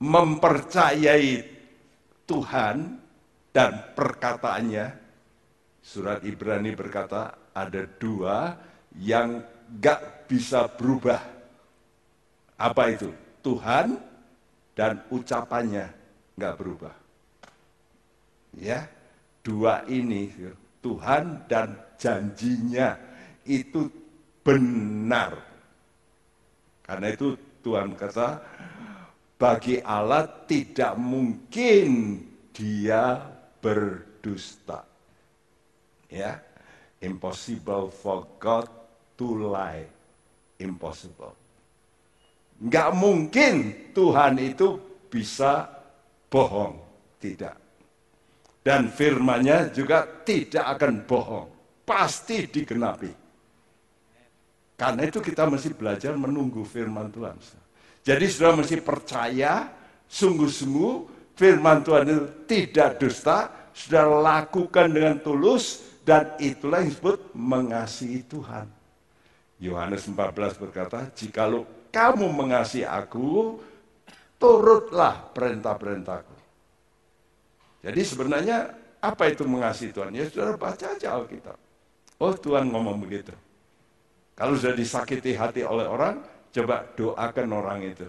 mempercayai 0.00 1.42
Tuhan 2.24 2.76
dan 3.50 3.72
perkataannya, 3.98 4.86
surat 5.82 6.22
Ibrani 6.22 6.70
berkata 6.78 7.50
ada 7.50 7.82
dua 7.98 8.54
yang 9.02 9.42
gak 9.82 10.30
bisa 10.30 10.70
berubah. 10.70 11.18
Apa 12.54 12.94
itu? 12.94 13.10
Tuhan 13.42 14.09
dan 14.80 15.04
ucapannya 15.12 15.92
gak 16.40 16.56
berubah. 16.56 16.96
Ya, 18.56 18.88
dua 19.44 19.84
ini 19.84 20.32
Tuhan 20.80 21.44
dan 21.44 21.76
janjinya 22.00 22.96
itu 23.44 23.92
benar. 24.40 25.36
Karena 26.80 27.12
itu 27.12 27.36
Tuhan 27.60 27.92
kata, 27.92 28.40
bagi 29.36 29.84
Allah 29.84 30.24
tidak 30.48 30.96
mungkin 30.96 32.24
dia 32.56 33.20
berdusta. 33.60 34.88
Ya, 36.08 36.40
impossible 37.04 37.92
for 37.92 38.24
God 38.40 38.64
to 39.20 39.28
lie. 39.28 39.84
Impossible. 40.56 41.39
Enggak 42.60 42.88
mungkin 42.92 43.54
Tuhan 43.96 44.36
itu 44.36 44.76
bisa 45.08 45.64
bohong. 46.28 46.76
Tidak. 47.20 47.56
Dan 48.60 48.92
firmannya 48.92 49.72
juga 49.72 50.04
tidak 50.04 50.76
akan 50.76 50.92
bohong. 51.08 51.48
Pasti 51.84 52.44
digenapi. 52.44 53.12
Karena 54.76 55.04
itu 55.04 55.20
kita 55.20 55.44
mesti 55.44 55.76
belajar 55.76 56.16
menunggu 56.16 56.64
firman 56.64 57.12
Tuhan. 57.12 57.36
Jadi 58.00 58.24
sudah 58.28 58.56
mesti 58.56 58.80
percaya, 58.80 59.68
sungguh-sungguh 60.08 60.92
firman 61.36 61.84
Tuhan 61.84 62.04
itu 62.08 62.24
tidak 62.48 62.96
dusta, 62.96 63.68
sudah 63.76 64.08
lakukan 64.08 64.88
dengan 64.88 65.20
tulus, 65.20 65.84
dan 66.00 66.32
itulah 66.40 66.80
yang 66.80 66.88
disebut 66.92 67.32
mengasihi 67.36 68.24
Tuhan. 68.24 68.64
Yohanes 69.60 70.08
14 70.08 70.56
berkata, 70.56 71.12
jikalau 71.12 71.68
kamu 71.90 72.26
mengasihi 72.30 72.86
aku, 72.86 73.60
turutlah 74.40 75.30
perintah-perintahku. 75.36 76.36
Jadi 77.84 78.00
sebenarnya 78.06 78.72
apa 79.00 79.28
itu 79.28 79.44
mengasihi 79.44 79.92
Tuhan? 79.92 80.12
Ya 80.16 80.24
sudah 80.28 80.56
baca 80.56 80.86
aja 80.96 81.16
Alkitab. 81.16 81.56
Oh 82.20 82.32
Tuhan 82.36 82.68
ngomong 82.68 83.00
begitu. 83.00 83.32
Kalau 84.36 84.56
sudah 84.56 84.72
disakiti 84.72 85.36
hati 85.36 85.64
oleh 85.64 85.84
orang, 85.84 86.20
coba 86.52 86.84
doakan 86.96 87.48
orang 87.52 87.80
itu. 87.84 88.08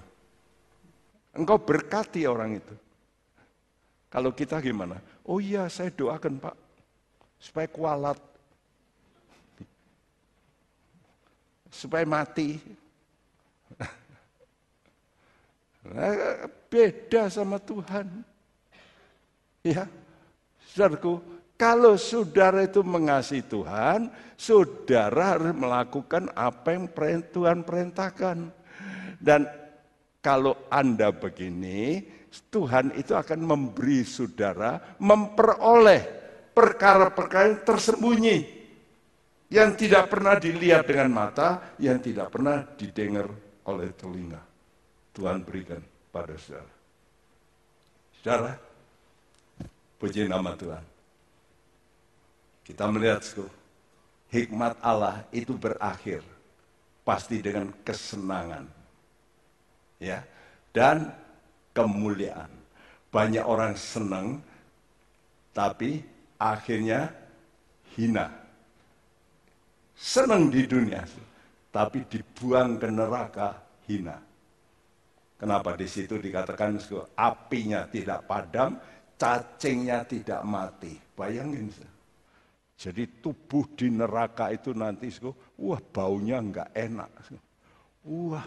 Engkau 1.35 1.59
berkati 1.59 2.27
orang 2.27 2.59
itu. 2.59 2.75
Kalau 4.11 4.35
kita 4.35 4.59
gimana? 4.59 4.99
Oh 5.23 5.39
iya 5.39 5.71
saya 5.71 5.91
doakan 5.91 6.39
Pak. 6.39 6.55
Supaya 7.39 7.67
kualat. 7.71 8.19
Supaya 11.71 12.03
mati. 12.03 12.59
Nah, 15.81 15.90
beda 16.71 17.29
sama 17.29 17.61
Tuhan. 17.61 18.07
Ya, 19.61 19.85
saudaraku, 20.73 21.21
kalau 21.59 21.93
saudara 21.99 22.65
itu 22.65 22.81
mengasihi 22.81 23.45
Tuhan, 23.45 24.09
saudara 24.33 25.37
harus 25.37 25.53
melakukan 25.53 26.33
apa 26.33 26.73
yang 26.73 26.89
Tuhan 27.29 27.61
perintahkan. 27.61 28.49
Dan 29.21 29.45
kalau 30.25 30.57
Anda 30.73 31.13
begini, 31.13 32.01
Tuhan 32.49 32.97
itu 32.97 33.13
akan 33.13 33.39
memberi 33.45 34.01
saudara 34.01 34.97
memperoleh 34.97 36.01
perkara-perkara 36.57 37.53
yang 37.53 37.61
tersembunyi 37.61 38.37
yang 39.51 39.75
tidak 39.75 40.07
pernah 40.07 40.39
dilihat 40.39 40.87
dengan 40.87 41.11
mata, 41.11 41.75
yang 41.75 41.99
tidak 41.99 42.31
pernah 42.31 42.63
didengar 42.63 43.27
oleh 43.67 43.91
telinga. 43.93 44.39
Tuhan 45.11 45.43
berikan 45.43 45.90
pada 46.11 46.35
saudara. 46.35 46.73
Saudara, 48.21 48.53
puji 49.97 50.27
nama 50.27 50.53
Tuhan. 50.53 50.85
Kita 52.61 52.85
melihat 52.91 53.23
hikmat 54.29 54.77
Allah 54.79 55.25
itu 55.33 55.57
berakhir 55.57 56.21
pasti 57.01 57.41
dengan 57.41 57.73
kesenangan. 57.81 58.69
Ya, 59.97 60.21
dan 60.75 61.11
kemuliaan. 61.73 62.49
Banyak 63.11 63.43
orang 63.43 63.75
senang 63.75 64.39
tapi 65.51 65.99
akhirnya 66.39 67.11
hina. 67.97 68.31
Senang 69.93 70.47
di 70.47 70.63
dunia 70.63 71.03
tapi 71.69 72.07
dibuang 72.07 72.79
ke 72.79 72.87
neraka 72.87 73.59
hina. 73.85 74.30
Kenapa 75.41 75.73
di 75.73 75.89
situ 75.89 76.21
dikatakan 76.21 76.77
apinya 77.17 77.89
tidak 77.89 78.29
padam, 78.29 78.77
cacingnya 79.17 80.05
tidak 80.05 80.45
mati. 80.45 80.93
Bayangin. 81.17 81.65
Jadi 82.77 83.09
tubuh 83.25 83.65
di 83.73 83.89
neraka 83.89 84.53
itu 84.53 84.69
nanti, 84.77 85.09
wah 85.57 85.81
baunya 85.81 86.37
enggak 86.37 86.69
enak. 86.77 87.09
Wah 88.05 88.45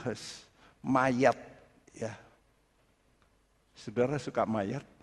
mayat 0.87 1.35
ya. 1.99 2.15
Saudara 3.75 4.15
suka 4.15 4.47
mayat? 4.47 4.87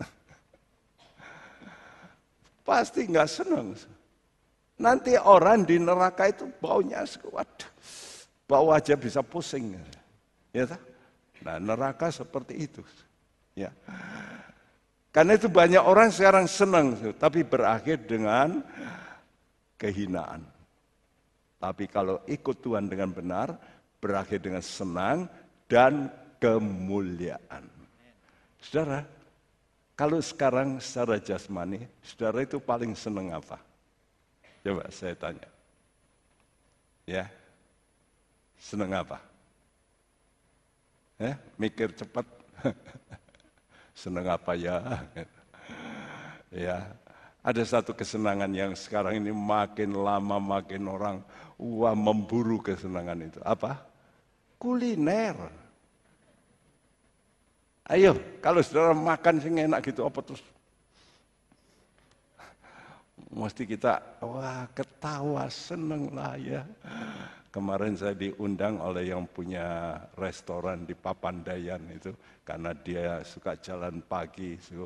Pasti 2.64 3.04
enggak 3.04 3.28
senang. 3.28 3.76
Nanti 4.80 5.12
orang 5.20 5.68
di 5.68 5.76
neraka 5.76 6.32
itu 6.32 6.48
baunya, 6.56 7.04
waduh, 7.28 7.72
bau 8.48 8.72
aja 8.72 8.96
bisa 8.96 9.20
pusing. 9.20 9.76
Ya 10.56 10.64
tak? 10.64 10.91
Nah, 11.42 11.58
neraka 11.58 12.08
seperti 12.14 12.70
itu. 12.70 12.82
Ya. 13.58 13.74
Karena 15.12 15.36
itu 15.36 15.50
banyak 15.50 15.82
orang 15.82 16.08
sekarang 16.08 16.48
senang, 16.48 16.96
tapi 17.20 17.44
berakhir 17.44 18.00
dengan 18.08 18.64
kehinaan. 19.76 20.40
Tapi 21.60 21.84
kalau 21.86 22.22
ikut 22.24 22.58
Tuhan 22.64 22.88
dengan 22.88 23.12
benar, 23.12 23.54
berakhir 24.00 24.40
dengan 24.40 24.64
senang 24.64 25.28
dan 25.68 26.08
kemuliaan. 26.40 27.68
Saudara, 28.62 29.04
kalau 29.94 30.18
sekarang 30.18 30.80
secara 30.80 31.20
jasmani, 31.20 31.86
saudara 32.02 32.42
itu 32.42 32.56
paling 32.58 32.96
senang 32.96 33.30
apa? 33.36 33.60
Coba 34.64 34.88
saya 34.88 35.14
tanya. 35.14 35.50
Ya, 37.04 37.26
senang 38.58 38.94
apa? 38.94 39.31
Eh, 41.22 41.38
mikir 41.54 41.94
cepat. 41.94 42.26
Senang 44.02 44.26
apa 44.26 44.58
ya? 44.58 45.06
ya, 46.66 46.90
ada 47.46 47.62
satu 47.62 47.94
kesenangan 47.94 48.50
yang 48.50 48.74
sekarang 48.74 49.22
ini 49.22 49.30
makin 49.30 49.94
lama 49.94 50.42
makin 50.42 50.82
orang 50.90 51.16
wah 51.54 51.94
memburu 51.94 52.58
kesenangan 52.58 53.22
itu. 53.22 53.38
Apa? 53.46 53.78
Kuliner. 54.58 55.38
Ayo, 57.86 58.18
kalau 58.42 58.58
saudara 58.62 58.90
makan 58.90 59.38
sih 59.38 59.50
enak 59.50 59.82
gitu, 59.86 60.02
apa 60.02 60.18
terus? 60.26 60.42
Mesti 63.32 63.64
kita, 63.64 64.20
wah 64.20 64.68
ketawa, 64.76 65.48
seneng 65.48 66.12
lah 66.12 66.36
ya. 66.36 66.68
Kemarin 67.48 67.96
saya 67.96 68.12
diundang 68.12 68.76
oleh 68.76 69.08
yang 69.08 69.24
punya 69.24 69.96
restoran 70.20 70.84
di 70.84 70.92
Papandayan 70.92 71.80
itu 71.88 72.12
karena 72.44 72.76
dia 72.76 73.24
suka 73.24 73.56
jalan 73.56 74.04
pagi. 74.04 74.60
So, 74.60 74.84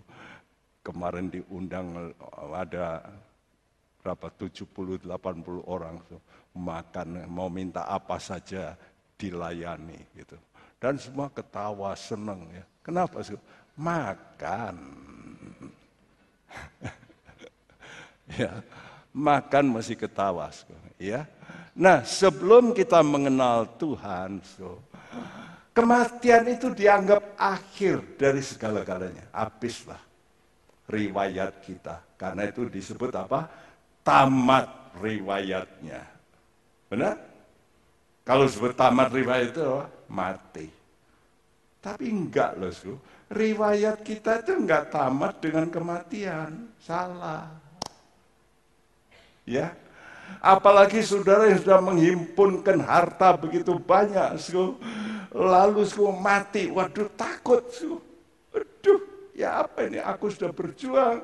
kemarin 0.86 1.26
diundang 1.26 2.14
ada 2.54 3.02
berapa 3.98 4.30
70 4.38 5.02
80 5.02 5.66
orang 5.66 5.98
so, 6.06 6.22
makan 6.54 7.26
mau 7.26 7.50
minta 7.50 7.82
apa 7.90 8.22
saja 8.22 8.78
dilayani 9.18 9.98
gitu. 10.14 10.38
Dan 10.78 11.02
semua 11.02 11.26
ketawa 11.34 11.98
seneng 11.98 12.46
ya. 12.54 12.62
Kenapa 12.86 13.26
sih? 13.26 13.34
Makan. 13.74 14.74
ya, 18.30 18.62
makan 19.14 19.78
masih 19.78 19.94
ketawa. 19.94 20.50
Ya, 20.96 21.28
Nah, 21.76 22.00
sebelum 22.08 22.72
kita 22.72 23.04
mengenal 23.04 23.68
Tuhan, 23.76 24.40
so, 24.40 24.80
kematian 25.76 26.48
itu 26.48 26.72
dianggap 26.72 27.36
akhir 27.36 28.16
dari 28.16 28.40
segala-galanya. 28.40 29.28
Habislah 29.28 30.00
riwayat 30.88 31.60
kita. 31.60 32.16
Karena 32.16 32.48
itu 32.48 32.64
disebut 32.64 33.12
apa? 33.12 33.44
Tamat 34.00 34.96
riwayatnya. 35.04 36.00
Benar? 36.88 37.20
Kalau 38.24 38.48
sebut 38.48 38.72
tamat 38.72 39.12
riwayat 39.12 39.52
itu 39.52 39.60
apa? 39.60 39.86
mati. 40.08 40.66
Tapi 41.84 42.08
enggak 42.08 42.56
loh, 42.56 42.72
su. 42.72 42.96
Riwayat 43.28 44.00
kita 44.00 44.40
itu 44.40 44.56
enggak 44.56 44.88
tamat 44.88 45.44
dengan 45.44 45.68
kematian. 45.68 46.72
Salah. 46.80 47.65
Ya, 49.46 49.72
Apalagi 50.42 51.02
saudara 51.02 51.50
yang 51.50 51.58
sudah 51.58 51.80
menghimpunkan 51.82 52.78
harta 52.82 53.34
begitu 53.34 53.78
banyak, 53.78 54.38
so, 54.38 54.78
lalu 55.34 55.82
so, 55.86 56.10
mati, 56.14 56.70
waduh 56.70 57.10
takut, 57.18 57.66
so. 57.70 57.98
waduh 58.54 59.00
ya 59.34 59.66
apa 59.66 59.90
ini? 59.90 59.98
Aku 59.98 60.30
sudah 60.30 60.54
berjuang, 60.54 61.22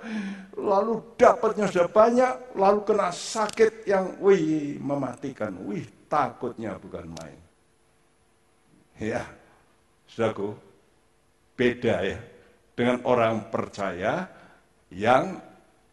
lalu 0.58 1.02
dapatnya 1.14 1.70
sudah 1.70 1.88
banyak, 1.90 2.32
lalu 2.58 2.78
kena 2.82 3.14
sakit 3.14 3.86
yang 3.86 4.18
wih 4.18 4.78
mematikan, 4.82 5.54
wih 5.70 5.86
takutnya 6.10 6.74
bukan 6.78 7.06
main. 7.14 7.40
Ya, 8.98 9.22
saudaraku, 10.10 10.54
beda 11.54 11.96
ya 12.06 12.18
dengan 12.74 13.02
orang 13.06 13.50
percaya 13.54 14.26
yang 14.90 15.38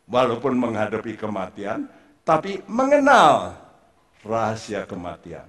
walaupun 0.09 0.57
menghadapi 0.57 1.13
kematian, 1.13 1.98
tapi 2.23 2.61
mengenal 2.67 3.55
rahasia 4.23 4.85
kematian. 4.85 5.47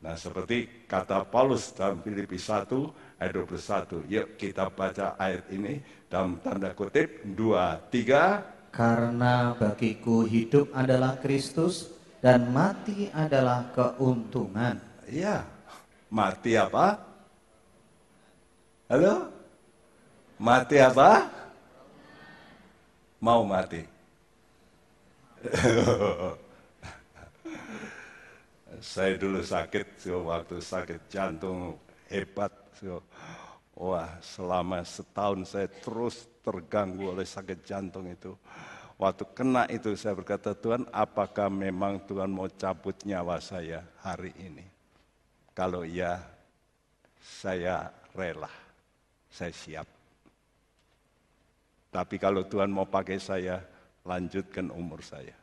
Nah 0.00 0.16
seperti 0.16 0.88
kata 0.88 1.28
Paulus 1.28 1.76
dalam 1.76 2.00
Filipi 2.00 2.40
1 2.40 3.20
ayat 3.20 3.32
21. 3.36 4.08
Yuk 4.08 4.26
kita 4.40 4.72
baca 4.72 5.12
ayat 5.20 5.44
ini 5.52 5.84
dalam 6.08 6.40
tanda 6.40 6.72
kutip 6.72 7.20
2, 7.28 7.92
3. 7.92 8.72
Karena 8.72 9.52
bagiku 9.58 10.24
hidup 10.24 10.72
adalah 10.72 11.20
Kristus 11.20 11.90
dan 12.24 12.48
mati 12.48 13.12
adalah 13.12 13.68
keuntungan. 13.76 14.78
Iya, 15.10 15.42
mati 16.08 16.54
apa? 16.54 16.96
Halo? 18.88 19.28
Mati 20.40 20.76
apa? 20.80 21.28
Mau 23.20 23.44
mati. 23.44 23.99
Saya 28.80 29.20
dulu 29.20 29.44
sakit, 29.44 30.00
so, 30.00 30.24
waktu 30.24 30.56
sakit 30.60 31.00
jantung 31.12 31.76
hebat. 32.08 32.52
So. 32.80 33.04
Wah, 33.80 34.20
selama 34.20 34.84
setahun 34.84 35.56
saya 35.56 35.64
terus 35.68 36.28
terganggu 36.44 37.16
oleh 37.16 37.24
sakit 37.24 37.64
jantung 37.64 38.08
itu. 38.12 38.36
Waktu 39.00 39.24
kena 39.32 39.64
itu 39.72 39.96
saya 39.96 40.12
berkata, 40.12 40.52
Tuhan 40.52 40.84
apakah 40.92 41.48
memang 41.48 42.04
Tuhan 42.04 42.28
mau 42.28 42.44
cabut 42.52 42.92
nyawa 43.08 43.40
saya 43.40 43.80
hari 44.04 44.36
ini? 44.36 44.68
Kalau 45.56 45.88
iya, 45.88 46.20
saya 47.16 47.88
rela, 48.12 48.52
saya 49.32 49.52
siap. 49.56 49.88
Tapi 51.88 52.20
kalau 52.20 52.44
Tuhan 52.44 52.68
mau 52.68 52.84
pakai 52.84 53.16
saya, 53.16 53.64
lanjutkan 54.04 54.72
umur 54.72 55.04
saya. 55.04 55.36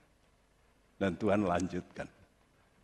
Dan 0.98 1.14
Tuhan 1.18 1.46
lanjutkan. 1.46 2.10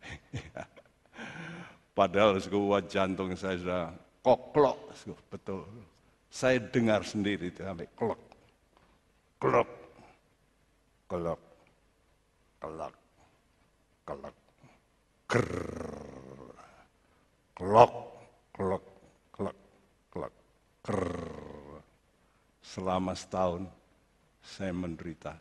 Padahal 1.98 2.38
sekuat 2.38 2.90
jantung 2.90 3.34
saya 3.38 3.58
sudah 3.58 3.84
koklok, 4.22 4.90
betul. 5.30 5.62
Saya 6.30 6.58
dengar 6.58 7.06
sendiri 7.06 7.54
itu 7.54 7.62
sampai 7.62 7.86
klok, 7.94 8.18
klok, 9.38 9.70
klok, 11.06 11.42
klok, 12.58 12.94
klok, 14.02 14.36
ker, 15.30 15.50
klok, 17.54 17.94
klok, 18.50 18.84
klok, 19.30 19.58
klok, 20.10 20.34
ker. 20.82 21.02
Selama 22.64 23.14
setahun 23.14 23.70
saya 24.42 24.74
menderita. 24.74 25.38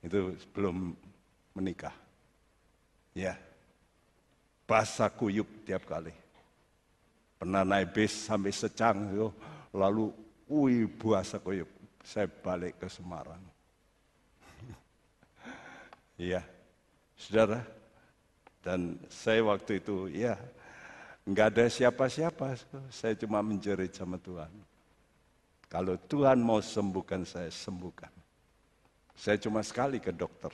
Itu 0.00 0.32
sebelum 0.40 0.96
menikah. 1.52 1.92
Ya, 3.12 3.36
basah 4.64 5.10
kuyup 5.12 5.46
tiap 5.66 5.84
kali. 5.84 6.14
Pernah 7.40 7.64
naik 7.64 7.96
bis 7.96 8.12
sampai 8.28 8.52
secang, 8.52 9.12
yo, 9.12 9.32
lalu 9.72 10.12
wih 10.48 10.88
basah 10.88 11.40
kuyup. 11.40 11.68
Saya 12.00 12.30
balik 12.30 12.80
ke 12.80 12.88
Semarang. 12.88 13.42
Iya, 16.16 16.40
saudara. 17.20 17.60
Dan 18.60 19.00
saya 19.08 19.40
waktu 19.40 19.80
itu, 19.80 20.12
ya, 20.12 20.36
nggak 21.24 21.46
ada 21.56 21.64
siapa-siapa. 21.68 22.60
Saya 22.92 23.16
cuma 23.16 23.40
menjerit 23.40 23.92
sama 23.96 24.20
Tuhan. 24.20 24.52
Kalau 25.64 25.96
Tuhan 25.96 26.44
mau 26.44 26.60
sembuhkan 26.60 27.24
saya, 27.24 27.48
sembuhkan. 27.48 28.19
Saya 29.20 29.36
cuma 29.36 29.60
sekali 29.60 30.00
ke 30.00 30.08
dokter. 30.08 30.48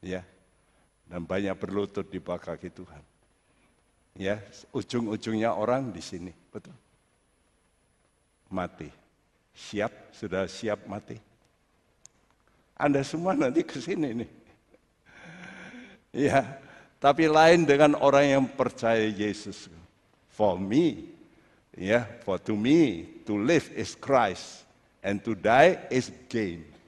Ya, 0.00 0.24
dan 1.04 1.28
banyak 1.28 1.52
berlutut 1.60 2.08
di 2.08 2.16
kaki 2.16 2.72
Tuhan. 2.72 3.04
Ya, 4.16 4.40
ujung-ujungnya 4.72 5.52
orang 5.52 5.92
di 5.92 6.00
sini, 6.00 6.32
betul. 6.48 6.72
Mati. 8.48 8.88
Siap, 9.52 10.16
sudah 10.16 10.48
siap 10.48 10.88
mati. 10.88 11.20
Anda 12.80 13.04
semua 13.04 13.36
nanti 13.36 13.68
ke 13.68 13.76
sini 13.76 14.24
nih. 14.24 14.30
Ya, 16.16 16.56
tapi 16.96 17.28
lain 17.28 17.68
dengan 17.68 18.00
orang 18.00 18.24
yang 18.24 18.44
percaya 18.48 19.04
Yesus. 19.04 19.68
For 20.32 20.56
me, 20.56 21.12
ya, 21.76 21.84
yeah, 22.00 22.04
for 22.24 22.40
to 22.40 22.56
me, 22.56 23.04
to 23.28 23.36
live 23.36 23.68
is 23.76 23.92
Christ, 23.92 24.64
and 25.04 25.20
to 25.20 25.36
die 25.36 25.76
is 25.92 26.08
gain. 26.32 26.79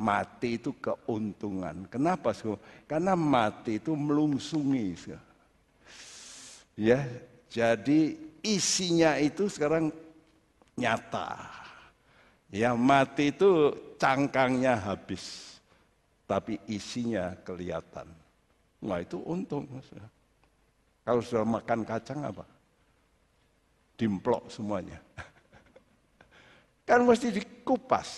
Mati 0.00 0.56
itu 0.56 0.72
keuntungan. 0.80 1.84
Kenapa? 1.92 2.32
Karena 2.88 3.12
mati 3.12 3.76
itu 3.76 3.92
melungsungi. 3.92 4.96
Ya, 6.72 7.04
jadi 7.52 8.16
isinya 8.40 9.20
itu 9.20 9.52
sekarang 9.52 9.92
nyata. 10.72 11.36
Ya, 12.48 12.72
mati 12.72 13.28
itu 13.28 13.76
cangkangnya 14.00 14.80
habis, 14.80 15.54
tapi 16.24 16.56
isinya 16.64 17.36
kelihatan. 17.44 18.08
Wah 18.80 19.04
itu 19.04 19.20
untung. 19.28 19.68
Kalau 21.04 21.20
sudah 21.20 21.44
makan 21.44 21.84
kacang 21.84 22.24
apa? 22.24 22.48
Dimplok 24.00 24.48
semuanya. 24.48 24.96
Kan 26.88 27.04
mesti 27.04 27.28
dikupas. 27.28 28.08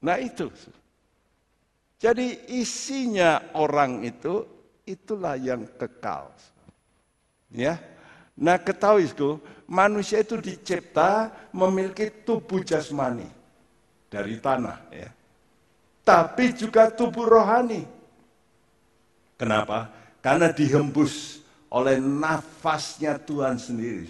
Nah 0.00 0.16
itu. 0.16 0.48
Jadi 1.96 2.52
isinya 2.52 3.56
orang 3.56 4.04
itu 4.04 4.44
itulah 4.84 5.34
yang 5.40 5.64
kekal. 5.80 6.28
Ya. 7.48 7.80
Nah, 8.36 8.60
ketahui 8.60 9.08
manusia 9.64 10.20
itu 10.20 10.36
dicipta 10.36 11.32
memiliki 11.56 12.12
tubuh 12.12 12.60
jasmani 12.60 13.26
dari 14.12 14.36
tanah 14.36 14.78
ya. 14.92 15.08
Tapi 16.04 16.52
juga 16.52 16.92
tubuh 16.92 17.26
rohani. 17.26 17.82
Kenapa? 19.40 19.90
Karena 20.20 20.52
dihembus 20.52 21.40
oleh 21.72 21.98
nafasnya 21.98 23.18
Tuhan 23.18 23.56
sendiri. 23.58 24.08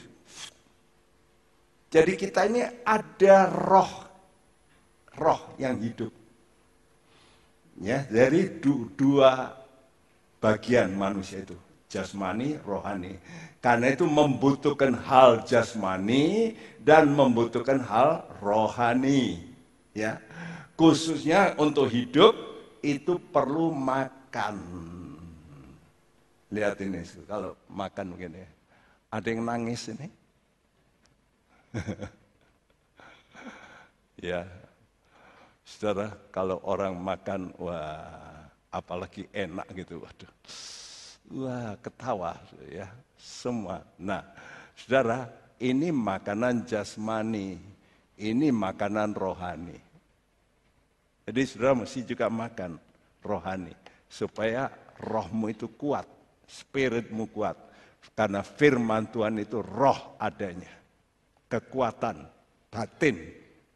Jadi 1.88 2.12
kita 2.18 2.50
ini 2.50 2.66
ada 2.84 3.48
roh 3.48 4.04
roh 5.16 5.56
yang 5.56 5.80
hidup 5.80 6.12
ya 7.80 8.04
dari 8.08 8.60
du, 8.60 8.88
dua 8.96 9.52
bagian 10.40 10.92
manusia 10.94 11.42
itu 11.42 11.56
jasmani 11.90 12.60
rohani. 12.62 13.16
Karena 13.60 13.90
itu 13.90 14.06
membutuhkan 14.06 14.94
hal 14.94 15.42
jasmani 15.42 16.54
dan 16.82 17.10
membutuhkan 17.10 17.82
hal 17.82 18.22
rohani. 18.38 19.42
Ya 19.96 20.20
khususnya 20.76 21.56
untuk 21.56 21.88
hidup 21.88 22.36
itu 22.84 23.18
perlu 23.32 23.72
makan. 23.72 24.60
Lihat 26.52 26.78
ini 26.84 27.02
kalau 27.26 27.58
makan 27.66 28.14
begini 28.14 28.46
ada 29.10 29.26
yang 29.26 29.42
nangis 29.42 29.90
ini? 29.90 30.08
Ya 34.16 34.48
Saudara, 35.76 36.08
kalau 36.32 36.56
orang 36.64 36.96
makan, 36.96 37.52
wah, 37.60 38.48
apalagi 38.72 39.28
enak 39.28 39.68
gitu, 39.76 40.00
waduh. 40.00 40.32
Wah, 41.36 41.76
ketawa 41.84 42.32
ya, 42.64 42.88
semua. 43.20 43.84
Nah, 44.00 44.24
saudara, 44.72 45.28
ini 45.60 45.92
makanan 45.92 46.64
jasmani, 46.64 47.60
ini 48.16 48.48
makanan 48.48 49.12
rohani. 49.12 49.76
Jadi 51.28 51.40
saudara 51.44 51.84
mesti 51.84 52.08
juga 52.08 52.32
makan 52.32 52.80
rohani, 53.20 53.76
supaya 54.08 54.72
rohmu 54.96 55.52
itu 55.52 55.68
kuat, 55.76 56.08
spiritmu 56.48 57.28
kuat. 57.36 57.60
Karena 58.16 58.40
firman 58.40 59.12
Tuhan 59.12 59.44
itu 59.44 59.60
roh 59.60 60.16
adanya, 60.16 60.72
kekuatan, 61.52 62.24
batin, 62.72 63.20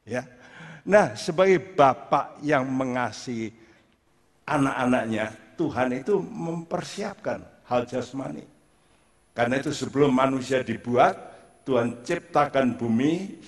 ya 0.09 0.40
Nah, 0.89 1.13
sebagai 1.13 1.61
bapak 1.77 2.41
yang 2.41 2.65
mengasihi 2.65 3.53
anak-anaknya, 4.49 5.33
Tuhan 5.61 5.93
itu 5.93 6.17
mempersiapkan 6.25 7.45
hal 7.69 7.85
jasmani. 7.85 8.45
Karena 9.37 9.61
itu 9.61 9.71
sebelum 9.71 10.11
manusia 10.11 10.65
dibuat, 10.65 11.17
Tuhan 11.69 12.01
ciptakan 12.03 12.75
bumi, 12.75 13.45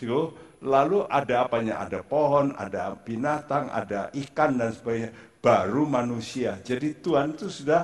lalu 0.63 1.09
ada 1.09 1.49
apanya? 1.49 1.83
Ada 1.83 2.05
pohon, 2.05 2.53
ada 2.55 2.95
binatang, 3.01 3.73
ada 3.73 4.13
ikan 4.13 4.61
dan 4.61 4.71
sebagainya. 4.71 5.11
Baru 5.43 5.89
manusia. 5.89 6.61
Jadi 6.63 7.03
Tuhan 7.03 7.35
itu 7.35 7.51
sudah 7.51 7.83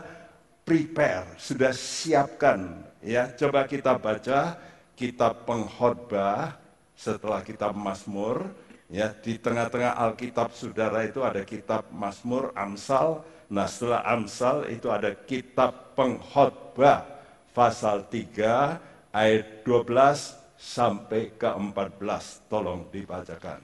prepare, 0.62 1.34
sudah 1.40 1.74
siapkan. 1.74 2.86
Ya, 3.02 3.32
coba 3.34 3.66
kita 3.66 3.98
baca 3.98 4.54
kitab 4.94 5.42
pengkhotbah 5.42 6.54
setelah 6.94 7.42
kitab 7.42 7.74
Mazmur 7.74 8.50
Ya, 8.88 9.12
di 9.12 9.36
tengah-tengah 9.36 10.00
Alkitab 10.00 10.56
saudara 10.56 11.04
itu 11.04 11.20
ada 11.20 11.44
kitab 11.44 11.92
Mazmur, 11.92 12.56
Amsal. 12.56 13.20
Nah, 13.52 13.68
setelah 13.68 14.00
Amsal 14.08 14.64
itu 14.72 14.88
ada 14.88 15.12
kitab 15.12 15.92
Pengkhotbah 15.92 17.04
pasal 17.52 18.08
3 18.08 18.80
ayat 19.12 19.60
12 19.60 20.40
sampai 20.56 21.36
ke 21.36 21.52
14. 21.52 22.48
Tolong 22.48 22.88
dibacakan. 22.88 23.60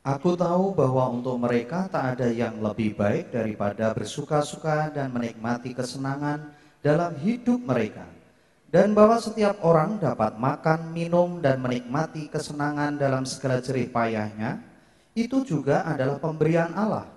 Aku 0.00 0.32
tahu 0.32 0.72
bahwa 0.72 1.12
untuk 1.12 1.36
mereka 1.36 1.84
tak 1.92 2.16
ada 2.16 2.32
yang 2.32 2.56
lebih 2.56 2.96
baik 2.96 3.36
daripada 3.36 3.92
bersuka-suka 3.92 4.88
dan 4.96 5.12
menikmati 5.12 5.76
kesenangan 5.76 6.56
dalam 6.80 7.12
hidup 7.20 7.60
mereka 7.60 8.08
dan 8.70 8.94
bahwa 8.94 9.18
setiap 9.18 9.58
orang 9.66 9.98
dapat 9.98 10.38
makan, 10.38 10.94
minum, 10.94 11.42
dan 11.42 11.58
menikmati 11.58 12.30
kesenangan 12.30 12.94
dalam 12.94 13.26
segala 13.26 13.58
jerih 13.58 13.90
payahnya, 13.90 14.62
itu 15.18 15.42
juga 15.42 15.82
adalah 15.82 16.22
pemberian 16.22 16.70
Allah. 16.78 17.10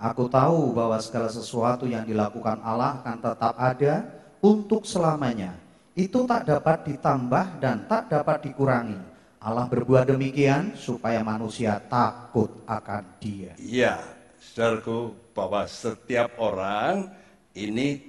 Aku 0.00 0.32
tahu 0.32 0.72
bahwa 0.72 0.96
segala 1.04 1.28
sesuatu 1.28 1.84
yang 1.84 2.08
dilakukan 2.08 2.56
Allah 2.64 3.04
akan 3.04 3.20
tetap 3.20 3.54
ada 3.60 3.94
untuk 4.40 4.88
selamanya. 4.88 5.52
Itu 5.92 6.24
tak 6.24 6.48
dapat 6.48 6.88
ditambah 6.88 7.60
dan 7.60 7.84
tak 7.84 8.08
dapat 8.08 8.48
dikurangi. 8.48 8.98
Allah 9.44 9.68
berbuat 9.68 10.08
demikian 10.08 10.72
supaya 10.72 11.20
manusia 11.20 11.76
takut 11.84 12.48
akan 12.64 13.04
dia. 13.20 13.52
Iya, 13.60 14.00
saudaraku, 14.40 15.12
bahwa 15.36 15.68
setiap 15.68 16.32
orang 16.40 17.12
ini 17.52 18.00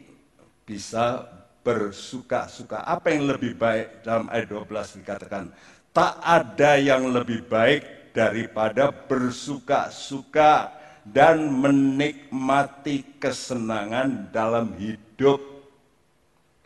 bisa 0.64 1.35
bersuka-suka. 1.66 2.86
Apa 2.86 3.10
yang 3.10 3.26
lebih 3.26 3.58
baik 3.58 4.06
dalam 4.06 4.30
ayat 4.30 4.54
12 4.54 5.02
dikatakan, 5.02 5.50
tak 5.90 6.22
ada 6.22 6.78
yang 6.78 7.10
lebih 7.10 7.42
baik 7.50 8.14
daripada 8.14 8.94
bersuka-suka 8.94 10.70
dan 11.02 11.50
menikmati 11.50 13.18
kesenangan 13.18 14.30
dalam 14.30 14.78
hidup. 14.78 15.42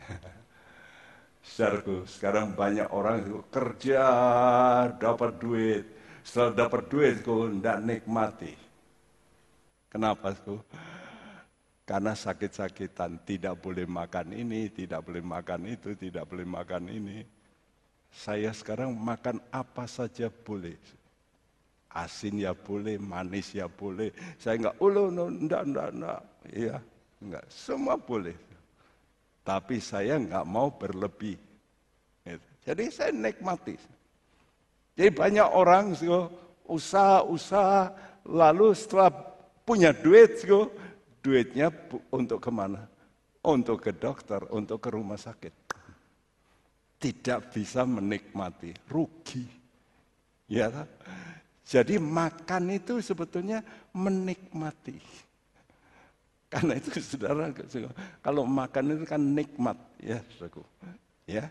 Saudaraku, 1.56 2.04
sekarang 2.04 2.52
banyak 2.52 2.92
orang 2.92 3.24
itu 3.24 3.40
kerja, 3.48 4.04
dapat 5.00 5.40
duit. 5.40 5.84
Setelah 6.20 6.68
dapat 6.68 6.82
duit, 6.92 7.14
kok 7.24 7.48
tidak 7.56 7.78
nikmati. 7.80 8.52
Kenapa? 9.88 10.36
Kok? 10.36 10.60
Karena 11.90 12.14
sakit-sakitan, 12.14 13.18
tidak 13.26 13.58
boleh 13.66 13.82
makan 13.82 14.30
ini, 14.30 14.70
tidak 14.70 15.10
boleh 15.10 15.26
makan 15.26 15.74
itu, 15.74 15.98
tidak 15.98 16.22
boleh 16.30 16.46
makan 16.46 16.86
ini. 16.86 17.26
Saya 18.14 18.54
sekarang 18.54 18.94
makan 18.94 19.42
apa 19.50 19.90
saja 19.90 20.30
boleh. 20.30 20.78
Asin 21.90 22.38
ya 22.38 22.54
boleh, 22.54 22.94
manis 22.94 23.50
ya 23.50 23.66
boleh. 23.66 24.14
Saya 24.38 24.62
enggak, 24.62 24.78
oh 24.78 25.10
no, 25.10 25.26
enggak, 25.34 25.66
enggak, 25.66 25.88
enggak. 25.90 26.20
Iya, 26.54 26.76
enggak, 27.18 27.44
semua 27.50 27.98
boleh. 27.98 28.38
Tapi 29.42 29.82
saya 29.82 30.14
enggak 30.14 30.46
mau 30.46 30.70
berlebih. 30.70 31.34
Gitu. 32.22 32.48
Jadi 32.70 32.84
saya 32.94 33.10
nikmati. 33.10 33.74
Jadi 34.94 35.10
banyak 35.10 35.48
orang 35.50 35.98
usaha-usaha, 36.70 37.90
lalu 38.30 38.78
setelah 38.78 39.10
punya 39.66 39.90
duit, 39.90 40.38
duitnya 41.20 41.72
untuk 42.12 42.40
ke 42.40 42.50
mana? 42.52 42.84
Untuk 43.40 43.80
ke 43.80 43.92
dokter, 43.96 44.44
untuk 44.52 44.84
ke 44.84 44.92
rumah 44.92 45.16
sakit. 45.16 45.54
Tidak 47.00 47.40
bisa 47.48 47.88
menikmati, 47.88 48.76
rugi. 48.92 49.48
Ya, 50.50 50.68
jadi 51.64 52.02
makan 52.02 52.74
itu 52.74 52.98
sebetulnya 52.98 53.62
menikmati. 53.94 54.98
Karena 56.50 56.74
itu 56.74 56.98
saudara, 57.14 57.54
kalau 58.18 58.42
makan 58.42 58.98
itu 58.98 59.06
kan 59.06 59.22
nikmat, 59.22 59.78
ya 60.02 60.18
saudaraku. 60.34 60.66
Ya. 61.30 61.46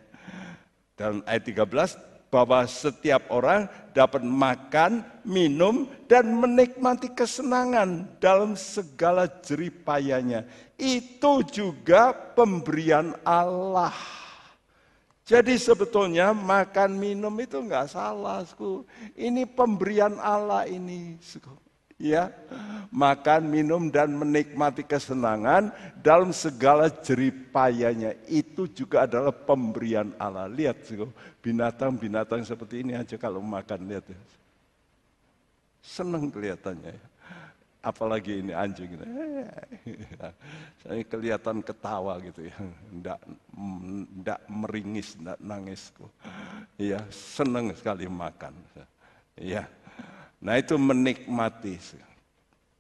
Dan 1.00 1.24
ayat 1.24 1.48
13, 1.48 1.96
bahwa 2.30 2.62
setiap 2.70 3.26
orang 3.34 3.66
dapat 3.94 4.22
makan, 4.22 5.02
minum, 5.26 5.90
dan 6.06 6.30
menikmati 6.30 7.10
kesenangan 7.10 8.06
dalam 8.22 8.54
segala 8.54 9.26
jeripayanya. 9.26 10.46
Itu 10.78 11.42
juga 11.44 12.14
pemberian 12.14 13.18
Allah. 13.26 13.94
Jadi 15.30 15.62
sebetulnya 15.62 16.34
makan 16.34 16.98
minum 16.98 17.34
itu 17.38 17.62
enggak 17.62 17.94
salah. 17.94 18.42
Ini 19.14 19.46
pemberian 19.46 20.18
Allah 20.18 20.66
ini. 20.66 21.18
Ya, 22.00 22.32
makan, 22.96 23.52
minum 23.52 23.92
dan 23.92 24.16
menikmati 24.16 24.88
kesenangan 24.88 25.68
dalam 26.00 26.32
segala 26.32 26.88
jeripayanya 26.88 28.16
itu 28.24 28.72
juga 28.72 29.04
adalah 29.04 29.36
pemberian 29.36 30.16
Allah. 30.16 30.48
Lihat, 30.48 30.88
binatang-binatang 31.44 32.48
seperti 32.48 32.88
ini 32.88 32.96
aja 32.96 33.20
kalau 33.20 33.44
makan 33.44 33.84
lihat 33.84 34.08
ya. 34.08 34.20
Senang 35.84 36.32
kelihatannya 36.32 36.96
ya. 36.96 37.06
Apalagi 37.80 38.44
ini 38.44 38.56
anjing. 38.56 38.96
Saya 40.84 41.04
kelihatan 41.04 41.60
ketawa 41.60 42.16
gitu 42.24 42.48
ya. 42.48 42.56
Enggak, 42.96 43.20
enggak 43.56 44.40
meringis, 44.48 45.20
enggak 45.20 45.40
nangis. 45.44 45.92
Ya, 46.80 47.04
senang 47.12 47.76
sekali 47.76 48.08
makan. 48.08 48.56
Ya. 49.36 49.68
Nah 50.40 50.56
itu 50.56 50.80
menikmati. 50.80 51.76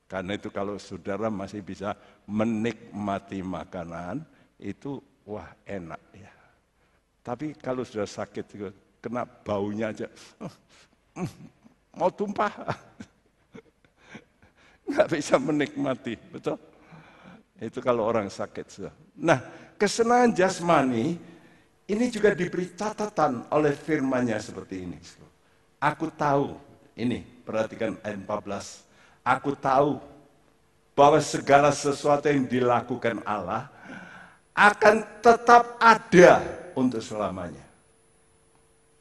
Karena 0.10 0.34
itu 0.34 0.50
kalau 0.50 0.80
saudara 0.82 1.30
masih 1.30 1.62
bisa 1.62 1.94
menikmati 2.26 3.46
makanan, 3.46 4.26
itu 4.58 5.04
wah 5.28 5.54
enak 5.68 6.02
ya. 6.16 6.34
Tapi 7.22 7.54
kalau 7.60 7.86
sudah 7.86 8.10
sakit, 8.10 8.74
kena 9.04 9.28
baunya 9.28 9.94
aja, 9.94 10.08
mau 12.00 12.10
tumpah. 12.10 12.50
Nggak 14.90 15.08
bisa 15.14 15.38
menikmati, 15.38 16.18
betul? 16.34 16.58
Itu 17.62 17.78
kalau 17.84 18.08
orang 18.08 18.32
sakit. 18.34 18.90
Nah, 19.20 19.38
kesenangan 19.78 20.34
jasmani 20.34 21.20
ini 21.86 22.06
juga 22.10 22.34
diberi 22.34 22.74
catatan 22.74 23.46
oleh 23.54 23.78
firmannya 23.78 24.42
seperti 24.42 24.90
ini. 24.90 24.98
Aku 25.78 26.10
tahu, 26.10 26.58
ini 26.98 27.39
perhatikan 27.50 27.98
ayat 28.06 28.22
14. 28.22 28.86
Aku 29.26 29.58
tahu 29.58 29.98
bahwa 30.94 31.18
segala 31.18 31.74
sesuatu 31.74 32.30
yang 32.30 32.46
dilakukan 32.46 33.26
Allah 33.26 33.74
akan 34.54 35.02
tetap 35.18 35.82
ada 35.82 36.46
untuk 36.78 37.02
selamanya. 37.02 37.66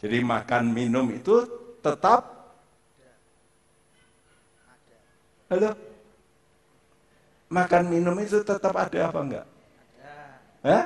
Jadi 0.01 0.25
makan 0.25 0.73
minum 0.73 1.05
itu 1.13 1.45
tetap 1.85 2.41
Halo? 5.49 5.73
Makan 7.49 7.89
minum 7.89 8.13
itu 8.21 8.45
tetap 8.45 8.69
ada 8.77 9.09
apa 9.09 9.21
enggak? 9.25 9.47
Ada. 9.49 10.13
Hah? 10.61 10.85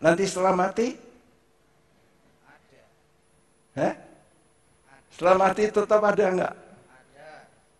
Nanti 0.00 0.24
setelah 0.24 0.56
mati? 0.56 0.96
Ada. 2.48 2.82
Hah? 3.76 4.03
Setelah 5.14 5.38
mati 5.38 5.70
tetap 5.70 6.02
ada 6.02 6.24
enggak? 6.26 6.54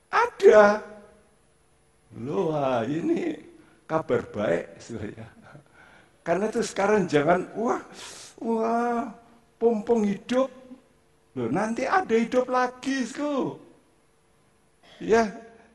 Ada. 0.06 0.62
Loh, 2.14 2.54
ini 2.86 3.34
kabar 3.90 4.22
baik 4.30 4.78
ya. 5.18 5.26
Karena 6.22 6.46
itu 6.46 6.62
sekarang 6.62 7.10
jangan 7.10 7.42
wah, 7.58 7.82
wah, 8.38 9.10
pompong 9.58 10.06
hidup. 10.06 10.46
Loh, 11.34 11.50
nanti 11.50 11.82
ada 11.90 12.14
hidup 12.14 12.46
lagi, 12.46 13.02
sku. 13.02 13.58
Ya, 15.02 15.26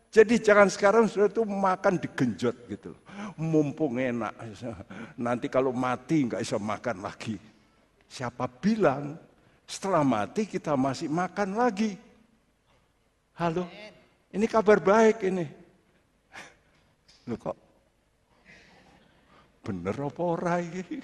jadi 0.10 0.42
jangan 0.42 0.72
sekarang 0.72 1.06
sudah 1.06 1.30
itu 1.30 1.44
makan 1.44 2.00
digenjot 2.02 2.56
gitu. 2.72 2.96
Mumpung 3.36 4.00
enak. 4.00 4.32
Nanti 5.20 5.52
kalau 5.52 5.70
mati 5.70 6.26
nggak 6.26 6.42
bisa 6.42 6.58
makan 6.58 7.06
lagi. 7.06 7.38
Siapa 8.10 8.50
bilang 8.50 9.14
setelah 9.70 10.02
mati 10.02 10.50
kita 10.50 10.74
masih 10.74 11.06
makan 11.06 11.54
lagi. 11.54 11.94
Halo, 13.38 13.70
ini 14.34 14.50
kabar 14.50 14.82
baik 14.82 15.22
ini. 15.30 15.46
Loh 17.30 17.38
kok 17.38 17.58
bener 19.62 19.94
apa 19.94 20.22
ora 20.26 20.58
ini? 20.58 20.98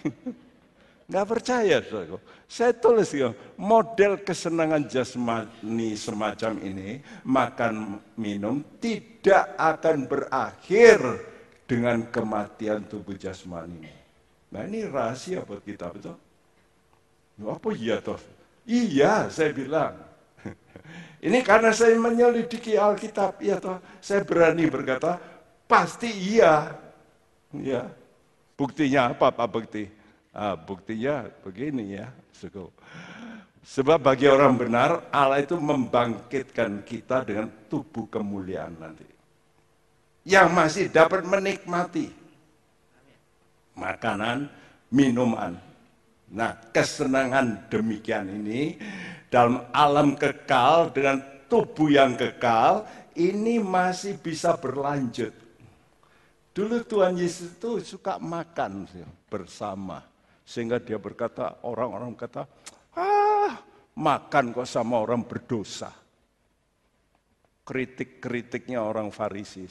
Nggak 1.05 1.27
percaya, 1.29 1.77
saudara. 1.85 2.17
Saya 2.49 2.73
tulis 2.73 3.13
ya, 3.13 3.29
model 3.61 4.25
kesenangan 4.25 4.89
jasmani 4.89 5.93
semacam 5.93 6.57
ini, 6.65 6.97
makan 7.21 8.01
minum, 8.17 8.65
tidak 8.81 9.53
akan 9.53 10.09
berakhir 10.09 10.97
dengan 11.69 12.09
kematian 12.09 12.89
tubuh 12.89 13.13
jasmani. 13.13 13.85
Nah 14.49 14.65
ini 14.65 14.89
rahasia 14.89 15.45
buat 15.45 15.61
kita, 15.61 15.93
betul? 15.93 16.17
Apa 17.45 17.69
iya 17.77 18.01
toh? 18.01 18.17
Iya, 18.65 19.29
saya 19.29 19.53
bilang. 19.53 19.93
Ini 21.25 21.41
karena 21.41 21.73
saya 21.73 21.97
menyelidiki 21.97 22.77
Alkitab, 22.77 23.41
ya 23.41 23.57
toh. 23.57 23.81
Saya 23.97 24.21
berani 24.21 24.69
berkata, 24.69 25.17
pasti 25.65 26.09
iya. 26.09 26.73
Ya. 27.49 27.89
Buktinya 28.53 29.09
apa 29.09 29.33
Pak 29.33 29.47
Bukti? 29.49 29.89
Ah, 30.35 30.53
buktinya 30.53 31.25
begini 31.41 31.97
ya. 31.97 32.11
Sebab 33.65 33.97
bagi 33.97 34.29
orang 34.29 34.53
benar, 34.53 35.09
Allah 35.09 35.41
itu 35.41 35.57
membangkitkan 35.57 36.85
kita 36.85 37.25
dengan 37.25 37.49
tubuh 37.65 38.05
kemuliaan 38.05 38.77
nanti. 38.77 39.07
Yang 40.25 40.49
masih 40.53 40.85
dapat 40.93 41.25
menikmati 41.25 42.13
makanan, 43.75 44.47
minuman, 44.89 45.59
Nah, 46.33 46.57
kesenangan 46.73 47.69
demikian 47.69 48.25
ini 48.29 48.81
dalam 49.29 49.69
alam 49.69 50.17
kekal 50.17 50.89
dengan 50.89 51.21
tubuh 51.45 51.93
yang 51.93 52.17
kekal 52.17 52.87
ini 53.13 53.61
masih 53.61 54.17
bisa 54.17 54.57
berlanjut. 54.57 55.31
Dulu 56.55 56.87
Tuhan 56.87 57.19
Yesus 57.19 57.59
itu 57.59 57.83
suka 57.83 58.15
makan 58.15 58.87
bersama. 59.27 60.01
Sehingga 60.45 60.79
dia 60.79 60.95
berkata, 60.95 61.59
orang-orang 61.65 62.15
kata, 62.15 62.47
ah 62.95 63.59
makan 63.97 64.55
kok 64.55 64.69
sama 64.69 65.03
orang 65.03 65.25
berdosa. 65.25 65.91
Kritik-kritiknya 67.65 68.77
orang 68.79 69.09
Farisi. 69.09 69.65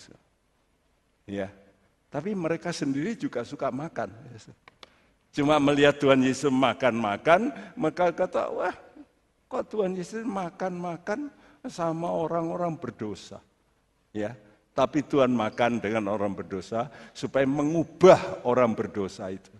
Ya, 1.25 1.49
tapi 2.13 2.37
mereka 2.37 2.69
sendiri 2.75 3.17
juga 3.17 3.47
suka 3.49 3.73
makan. 3.73 4.13
Cuma 5.35 5.59
melihat 5.59 5.99
Tuhan 5.99 6.23
Yesus 6.23 6.47
makan-makan, 6.47 7.51
maka 7.75 8.15
kata, 8.15 8.55
wah 8.55 8.75
kok 9.51 9.67
Tuhan 9.67 9.99
Yesus 9.99 10.23
makan-makan 10.23 11.27
sama 11.67 12.07
orang-orang 12.07 12.79
berdosa. 12.79 13.43
Ya, 14.15 14.39
tapi 14.79 15.03
Tuhan 15.03 15.35
makan 15.35 15.83
dengan 15.83 16.07
orang 16.07 16.39
berdosa 16.39 16.87
supaya 17.11 17.43
mengubah 17.51 18.47
orang 18.47 18.79
berdosa 18.79 19.27
itu. 19.35 19.51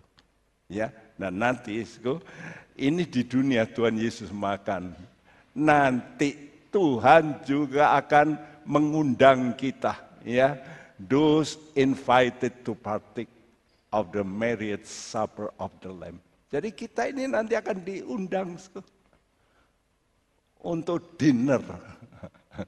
Ya, 0.71 0.95
dan 1.19 1.43
nanti 1.43 1.83
ini 2.79 3.03
di 3.03 3.21
dunia 3.27 3.67
Tuhan 3.67 3.99
Yesus 3.99 4.31
makan. 4.31 4.95
Nanti 5.59 6.39
Tuhan 6.71 7.43
juga 7.43 7.99
akan 7.99 8.39
mengundang 8.63 9.59
kita, 9.59 10.23
ya. 10.23 10.55
Those 10.95 11.59
invited 11.75 12.63
to 12.63 12.71
partake 12.79 13.34
of 13.95 14.11
the 14.11 14.27
marriage 14.27 14.83
supper 14.83 15.47
of 15.55 15.71
the 15.79 15.87
Lamb. 15.87 16.19
Jadi 16.51 16.75
kita 16.75 17.07
ini 17.07 17.31
nanti 17.31 17.55
akan 17.55 17.79
diundang 17.79 18.59
untuk 20.59 21.15
dinner 21.15 21.63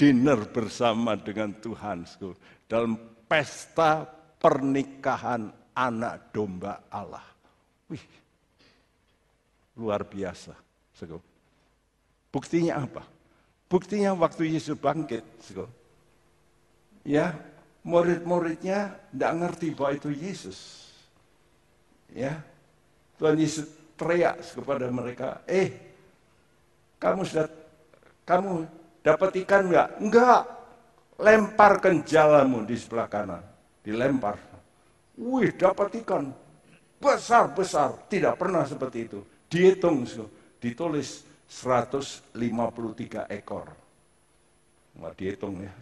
dinner 0.00 0.44
bersama 0.52 1.16
dengan 1.16 1.56
Tuhan 1.56 2.04
dalam 2.68 3.00
pesta 3.24 4.04
pernikahan 4.36 5.48
anak 5.72 6.28
domba 6.36 6.84
Allah. 6.92 7.24
Wih, 7.88 8.04
luar 9.80 10.04
biasa. 10.04 10.52
Buktinya 12.32 12.84
apa? 12.84 13.04
Buktinya 13.68 14.16
waktu 14.16 14.52
Yesus 14.52 14.76
bangkit. 14.78 15.24
Ya, 17.02 17.34
murid-muridnya 17.82 18.94
tidak 19.10 19.32
ngerti 19.38 19.68
bahwa 19.74 19.92
itu 19.98 20.10
Yesus. 20.14 20.58
Ya, 22.12 22.42
Tuhan 23.18 23.38
Yesus 23.38 23.66
teriak 23.96 24.42
kepada 24.54 24.86
mereka, 24.92 25.40
eh, 25.48 25.72
kamu 27.00 27.24
sudah, 27.24 27.48
kamu 28.28 28.68
Dapat 29.02 29.30
ikan 29.44 29.66
enggak? 29.66 29.88
Enggak. 29.98 30.42
Lemparkan 31.18 32.06
jalamu 32.06 32.62
di 32.62 32.78
sebelah 32.78 33.10
kanan. 33.10 33.42
Dilempar. 33.82 34.38
Wih, 35.18 35.50
dapat 35.58 35.98
ikan. 36.06 36.30
Besar-besar. 37.02 38.06
Tidak 38.06 38.38
pernah 38.38 38.62
seperti 38.62 39.10
itu. 39.10 39.20
Dihitung, 39.50 40.06
ditulis 40.62 41.26
153 41.50 43.26
ekor. 43.28 43.68
Wah, 45.02 45.12
dihitung 45.18 45.60
ya. 45.60 45.74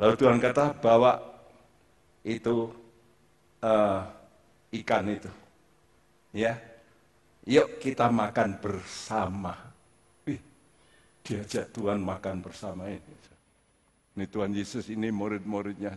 Lalu 0.00 0.14
Tuhan 0.16 0.40
kata 0.40 0.72
bawa 0.80 1.20
itu 2.24 2.72
uh, 3.60 4.00
ikan 4.80 5.04
itu. 5.12 5.28
Ya, 6.32 6.56
yuk 7.44 7.76
kita 7.84 8.08
makan 8.08 8.56
bersama 8.64 9.70
diajak 11.20 11.68
Tuhan 11.70 12.00
makan 12.00 12.40
bersama 12.40 12.88
ini. 12.88 13.14
Ini 14.16 14.24
Tuhan 14.26 14.50
Yesus 14.56 14.88
ini 14.88 15.12
murid-muridnya. 15.12 15.94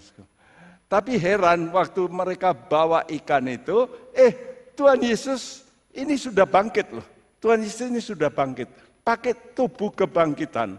Tapi 0.91 1.17
heran 1.17 1.73
waktu 1.73 2.05
mereka 2.11 2.53
bawa 2.53 3.07
ikan 3.07 3.49
itu, 3.49 3.89
eh 4.13 4.35
Tuhan 4.77 5.01
Yesus 5.01 5.65
ini 5.95 6.19
sudah 6.19 6.45
bangkit 6.45 6.91
loh. 6.91 7.07
Tuhan 7.41 7.65
Yesus 7.65 7.87
ini 7.89 8.03
sudah 8.03 8.29
bangkit. 8.29 8.69
Pakai 9.01 9.55
tubuh 9.57 9.95
kebangkitan. 9.95 10.77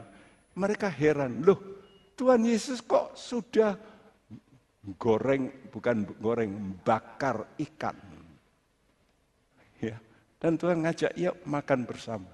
Mereka 0.55 0.87
heran, 0.87 1.43
loh 1.43 1.74
Tuhan 2.15 2.47
Yesus 2.47 2.79
kok 2.81 3.19
sudah 3.19 3.75
goreng, 4.99 5.51
bukan 5.71 6.07
goreng, 6.21 6.51
bakar 6.85 7.47
ikan. 7.59 7.97
Ya. 9.81 9.99
Dan 10.39 10.61
Tuhan 10.61 10.85
ngajak, 10.85 11.17
yuk 11.17 11.37
makan 11.49 11.89
bersama. 11.89 12.31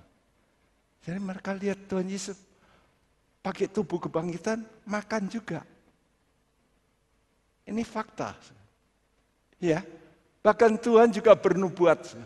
Jadi 1.00 1.18
mereka 1.22 1.54
lihat 1.54 1.86
Tuhan 1.86 2.10
Yesus 2.10 2.36
pakai 3.40 3.70
tubuh 3.70 4.02
kebangkitan, 4.02 4.66
makan 4.84 5.30
juga. 5.30 5.64
Ini 7.64 7.86
fakta. 7.86 8.34
Ya, 9.62 9.84
bahkan 10.42 10.74
Tuhan 10.76 11.14
juga 11.14 11.38
bernubuat. 11.38 12.18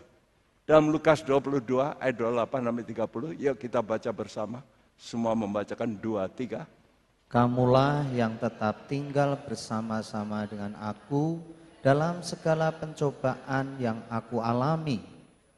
Dalam 0.65 0.89
Lukas 0.89 1.21
22 1.21 1.61
ayat 2.01 2.17
28 2.17 2.65
sampai 2.65 2.85
30, 2.89 3.37
yuk 3.37 3.57
kita 3.61 3.85
baca 3.85 4.11
bersama. 4.17 4.65
Semua 4.97 5.37
membacakan 5.37 6.01
dua, 6.01 6.25
tiga. 6.33 6.65
Kamulah 7.27 8.07
yang 8.15 8.39
tetap 8.39 8.87
tinggal 8.87 9.35
bersama-sama 9.43 10.47
dengan 10.47 10.77
aku 10.79 11.43
dalam 11.85 12.25
segala 12.25 12.73
pencobaan 12.73 13.77
yang 13.77 14.01
aku 14.09 14.41
alami. 14.41 15.03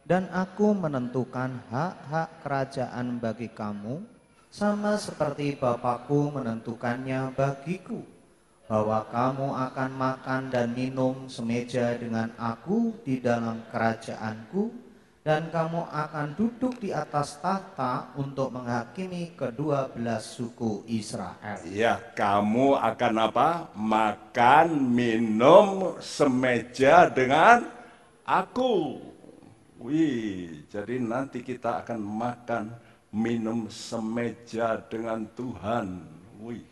Dan 0.07 0.31
aku 0.31 0.71
menentukan 0.71 1.67
hak-hak 1.67 2.47
kerajaan 2.47 3.19
bagi 3.19 3.51
kamu, 3.51 3.99
sama 4.55 4.95
seperti 4.95 5.59
Bapakku 5.59 6.31
menentukannya 6.31 7.35
bagiku, 7.35 8.07
bahwa 8.71 9.03
kamu 9.11 9.51
akan 9.67 9.91
makan 9.99 10.43
dan 10.47 10.71
minum 10.71 11.27
semeja 11.27 11.99
dengan 11.99 12.31
aku 12.39 12.95
di 13.03 13.19
dalam 13.19 13.67
kerajaanku, 13.75 14.86
dan 15.27 15.51
kamu 15.51 15.91
akan 15.91 16.39
duduk 16.39 16.79
di 16.79 16.95
atas 16.95 17.43
tahta 17.43 18.15
untuk 18.15 18.55
menghakimi 18.55 19.35
kedua 19.35 19.91
belas 19.91 20.23
suku 20.39 20.87
Israel. 20.87 21.67
Ya, 21.67 21.99
kamu 22.15 22.79
akan 22.79 23.15
apa? 23.27 23.67
Makan, 23.75 24.87
minum 24.87 25.99
semeja 25.99 27.11
dengan 27.11 27.67
aku. 28.23 29.03
Wih, 29.83 30.63
jadi 30.71 31.03
nanti 31.03 31.43
kita 31.43 31.83
akan 31.83 31.99
makan, 31.99 32.65
minum 33.11 33.67
semeja 33.67 34.79
dengan 34.87 35.27
Tuhan. 35.35 36.07
Wih, 36.39 36.63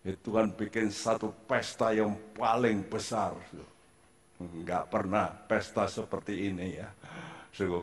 ya 0.00 0.16
Tuhan 0.24 0.48
bikin 0.48 0.88
satu 0.88 1.28
pesta 1.44 1.92
yang 1.92 2.16
paling 2.32 2.88
besar. 2.88 3.36
Enggak 4.40 4.88
pernah 4.88 5.28
pesta 5.44 5.84
seperti 5.84 6.48
ini 6.48 6.80
ya. 6.80 6.88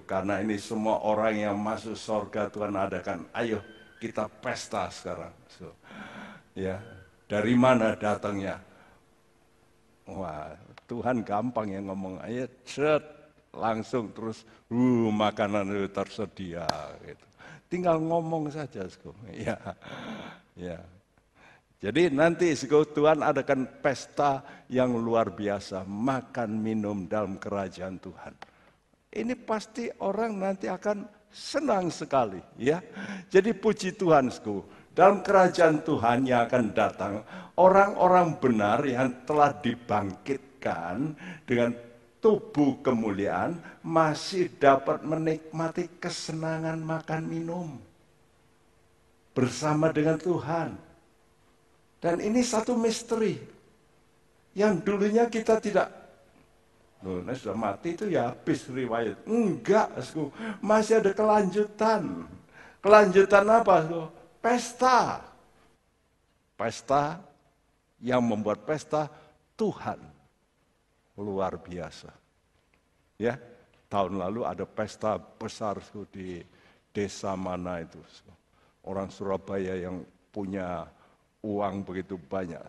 Karena 0.05 0.37
ini 0.37 0.61
semua 0.61 1.01
orang 1.01 1.33
yang 1.33 1.57
masuk 1.57 1.97
surga 1.97 2.53
Tuhan 2.53 2.77
adakan. 2.77 3.25
Ayo 3.33 3.57
kita 3.97 4.29
pesta 4.29 4.91
sekarang. 4.93 5.33
Ya, 6.53 6.77
dari 7.25 7.57
mana 7.57 7.97
datangnya? 7.97 8.61
Wah, 10.05 10.53
Tuhan 10.85 11.25
gampang 11.25 11.73
yang 11.73 11.89
ngomong. 11.89 12.21
Ayo, 12.21 12.45
set, 12.61 13.01
langsung 13.55 14.13
terus 14.13 14.45
uh, 14.69 15.09
makanan 15.09 15.65
itu 15.73 15.89
tersedia 15.89 16.67
gitu. 17.01 17.25
Tinggal 17.71 17.97
ngomong 17.97 18.53
saja, 18.53 18.85
sko. 18.85 19.15
Ya. 19.33 19.57
Ya. 20.53 20.77
Jadi 21.81 22.13
nanti 22.13 22.53
Tuhan 22.55 23.19
adakan 23.25 23.65
pesta 23.81 24.39
yang 24.69 24.93
luar 24.95 25.33
biasa, 25.33 25.83
makan 25.83 26.55
minum 26.61 27.09
dalam 27.09 27.35
kerajaan 27.35 27.97
Tuhan. 27.99 28.52
Ini 29.13 29.37
pasti 29.37 29.85
orang 30.01 30.41
nanti 30.41 30.65
akan 30.65 31.05
senang 31.29 31.93
sekali, 31.93 32.41
ya. 32.57 32.81
Jadi 33.29 33.53
puji 33.53 33.93
Tuhan, 33.93 34.33
sko. 34.33 34.65
Dalam 34.93 35.21
kerajaan 35.21 35.85
Tuhan 35.85 36.25
yang 36.25 36.49
akan 36.49 36.65
datang, 36.73 37.21
orang-orang 37.57 38.37
benar 38.41 38.81
yang 38.85 39.25
telah 39.25 39.53
dibangkitkan 39.53 41.17
dengan 41.45 41.73
tubuh 42.21 42.81
kemuliaan 42.81 43.57
masih 43.85 44.53
dapat 44.57 45.01
menikmati 45.01 45.89
kesenangan 45.97 46.77
makan 46.79 47.21
minum 47.25 47.69
bersama 49.33 49.89
dengan 49.89 50.21
Tuhan. 50.21 50.77
Dan 51.97 52.21
ini 52.21 52.45
satu 52.45 52.77
misteri 52.77 53.41
yang 54.53 54.77
dulunya 54.79 55.25
kita 55.25 55.57
tidak 55.57 56.02
Loh, 57.03 57.19
nah 57.19 57.35
sudah 57.35 57.59
mati 57.59 57.99
itu 57.99 58.07
ya 58.07 58.31
habis 58.31 58.63
riwayat. 58.71 59.27
Enggak, 59.27 59.91
masih 60.63 61.03
ada 61.03 61.11
kelanjutan. 61.11 62.23
Kelanjutan 62.79 63.43
apa? 63.43 63.75
Pesta. 64.39 65.19
Pesta 66.55 67.19
yang 67.99 68.23
membuat 68.23 68.63
pesta 68.63 69.11
Tuhan 69.59 69.99
luar 71.19 71.59
biasa. 71.59 72.07
Ya, 73.19 73.35
tahun 73.91 74.23
lalu 74.23 74.47
ada 74.47 74.63
pesta 74.63 75.19
besar 75.19 75.83
di 76.07 76.39
desa 76.95 77.35
mana 77.35 77.83
itu. 77.83 77.99
Orang 78.87 79.11
Surabaya 79.11 79.75
yang 79.75 80.07
punya 80.31 80.87
uang 81.43 81.83
begitu 81.83 82.15
banyak. 82.15 82.63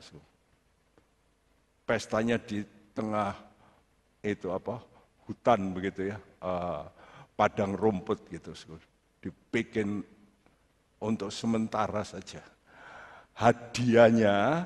Pestanya 1.87 2.35
di 2.39 2.67
tengah 2.95 3.54
itu 4.25 4.49
apa 4.49 4.81
hutan 5.29 5.77
begitu 5.77 6.09
ya, 6.09 6.19
uh, 6.41 6.89
padang 7.37 7.77
rumput 7.77 8.25
gitu. 8.33 8.57
Dibikin 9.21 10.01
untuk 11.01 11.29
sementara 11.29 12.01
saja. 12.01 12.41
Hadiahnya 13.37 14.65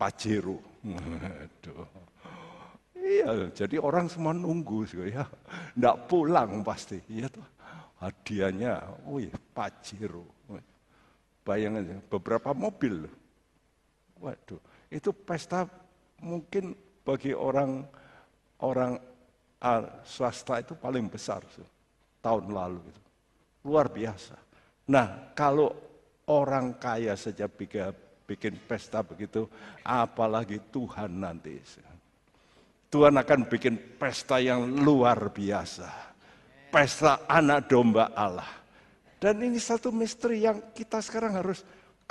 Pajero. 0.00 0.58
Iya, 3.02 3.50
jadi 3.50 3.76
orang 3.82 4.06
semua 4.06 4.30
nunggu 4.30 4.86
ya. 5.06 5.26
Enggak 5.74 6.06
pulang 6.06 6.62
pasti. 6.62 7.02
Iya 7.10 7.28
tuh. 7.28 7.44
Hadiahnya, 7.98 8.78
wih, 9.06 9.30
Pajero. 9.54 10.26
Bayangin 11.42 11.98
beberapa 12.06 12.54
mobil 12.54 13.10
Waduh, 14.22 14.62
itu 14.86 15.10
pesta 15.10 15.66
mungkin 16.22 16.78
bagi 17.02 17.34
orang 17.34 17.82
orang 18.62 18.96
uh, 19.62 19.82
swasta 20.06 20.62
itu 20.62 20.74
paling 20.78 21.10
besar 21.10 21.42
tahun 22.22 22.50
lalu 22.50 22.80
itu. 22.82 23.02
Luar 23.66 23.90
biasa. 23.90 24.34
Nah, 24.90 25.34
kalau 25.38 25.70
orang 26.26 26.78
kaya 26.78 27.14
saja 27.14 27.46
bikin, 27.46 27.94
bikin 28.26 28.54
pesta 28.66 29.02
begitu, 29.06 29.46
apalagi 29.86 30.58
Tuhan 30.70 31.22
nanti. 31.22 31.58
Tuhan 32.90 33.14
akan 33.16 33.40
bikin 33.48 33.98
pesta 33.98 34.42
yang 34.42 34.82
luar 34.82 35.30
biasa. 35.30 35.88
Pesta 36.72 37.28
anak 37.28 37.70
domba 37.70 38.10
Allah. 38.16 38.48
Dan 39.22 39.38
ini 39.38 39.62
satu 39.62 39.94
misteri 39.94 40.42
yang 40.42 40.74
kita 40.74 40.98
sekarang 40.98 41.38
harus 41.38 41.62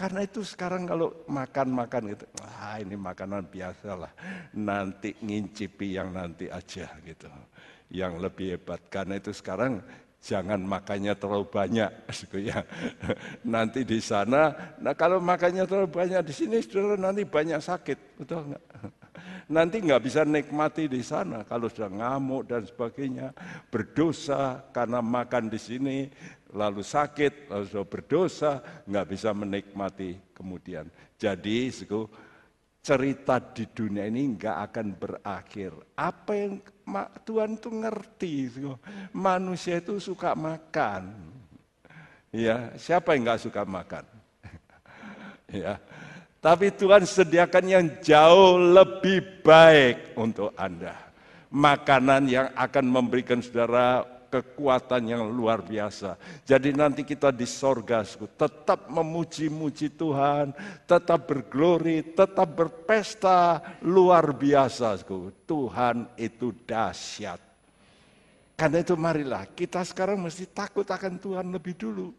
karena 0.01 0.25
itu 0.25 0.41
sekarang 0.41 0.89
kalau 0.89 1.13
makan-makan 1.29 2.17
gitu, 2.17 2.25
ah 2.41 2.81
ini 2.81 2.97
makanan 2.97 3.45
biasa 3.45 3.93
lah. 3.93 4.09
Nanti 4.57 5.13
ngincipi 5.21 5.93
yang 5.93 6.09
nanti 6.09 6.49
aja 6.49 6.89
gitu. 7.05 7.29
Yang 7.93 8.13
lebih 8.17 8.47
hebat. 8.57 8.81
Karena 8.89 9.21
itu 9.21 9.29
sekarang 9.29 9.77
jangan 10.17 10.57
makannya 10.57 11.13
terlalu 11.13 11.45
banyak 11.45 11.91
gitu 12.17 12.41
ya. 12.41 12.65
Nanti 13.45 13.85
di 13.85 14.01
sana, 14.01 14.73
nah 14.81 14.97
kalau 14.97 15.21
makannya 15.21 15.69
terlalu 15.69 15.93
banyak 15.93 16.21
di 16.25 16.33
sini 16.33 16.57
saudara 16.65 16.97
nanti 16.97 17.21
banyak 17.21 17.61
sakit, 17.61 18.17
betul 18.17 18.49
enggak? 18.49 18.63
Nanti 19.51 19.83
nggak 19.83 20.01
bisa 20.01 20.23
nikmati 20.23 20.87
di 20.87 21.03
sana 21.03 21.43
kalau 21.43 21.67
sudah 21.67 21.91
ngamuk 21.91 22.47
dan 22.47 22.63
sebagainya, 22.63 23.35
berdosa 23.67 24.63
karena 24.71 25.03
makan 25.03 25.51
di 25.51 25.59
sini, 25.59 25.97
lalu 26.55 26.81
sakit, 26.81 27.51
lalu 27.51 27.65
sudah 27.67 27.87
berdosa, 27.87 28.51
nggak 28.87 29.07
bisa 29.11 29.29
menikmati 29.35 30.15
kemudian. 30.31 30.87
Jadi, 31.19 31.67
cerita 32.81 33.37
di 33.37 33.69
dunia 33.69 34.09
ini 34.09 34.39
nggak 34.39 34.57
akan 34.71 34.87
berakhir. 34.97 35.71
Apa 35.93 36.31
yang 36.33 36.53
Tuhan 37.27 37.59
itu 37.59 37.69
ngerti, 37.69 38.33
manusia 39.13 39.77
itu 39.77 40.01
suka 40.01 40.33
makan. 40.33 41.13
Ya, 42.31 42.71
siapa 42.79 43.13
yang 43.13 43.27
nggak 43.27 43.43
suka 43.43 43.67
makan? 43.67 44.07
ya, 45.61 45.77
tapi 46.41 46.73
Tuhan 46.73 47.05
sediakan 47.05 47.65
yang 47.69 47.85
jauh 48.01 48.57
lebih 48.57 49.45
baik 49.45 50.17
untuk 50.17 50.49
Anda. 50.57 50.97
Makanan 51.53 52.25
yang 52.25 52.49
akan 52.57 52.85
memberikan 52.89 53.45
saudara 53.45 54.01
kekuatan 54.33 55.05
yang 55.05 55.29
luar 55.29 55.61
biasa. 55.61 56.17
Jadi 56.41 56.73
nanti 56.73 57.05
kita 57.05 57.29
di 57.29 57.45
sorga, 57.45 58.01
tetap 58.25 58.89
memuji-muji 58.89 59.93
Tuhan, 59.93 60.55
tetap 60.89 61.29
berglori, 61.29 62.01
tetap 62.17 62.49
berpesta 62.49 63.61
luar 63.85 64.33
biasa. 64.33 64.97
Tuhan 65.45 66.09
itu 66.17 66.55
dahsyat. 66.65 67.37
Karena 68.57 68.81
itu 68.81 68.97
marilah 68.97 69.45
kita 69.45 69.85
sekarang 69.85 70.17
mesti 70.17 70.49
takut 70.49 70.89
akan 70.89 71.21
Tuhan 71.21 71.45
lebih 71.53 71.77
dulu. 71.77 72.09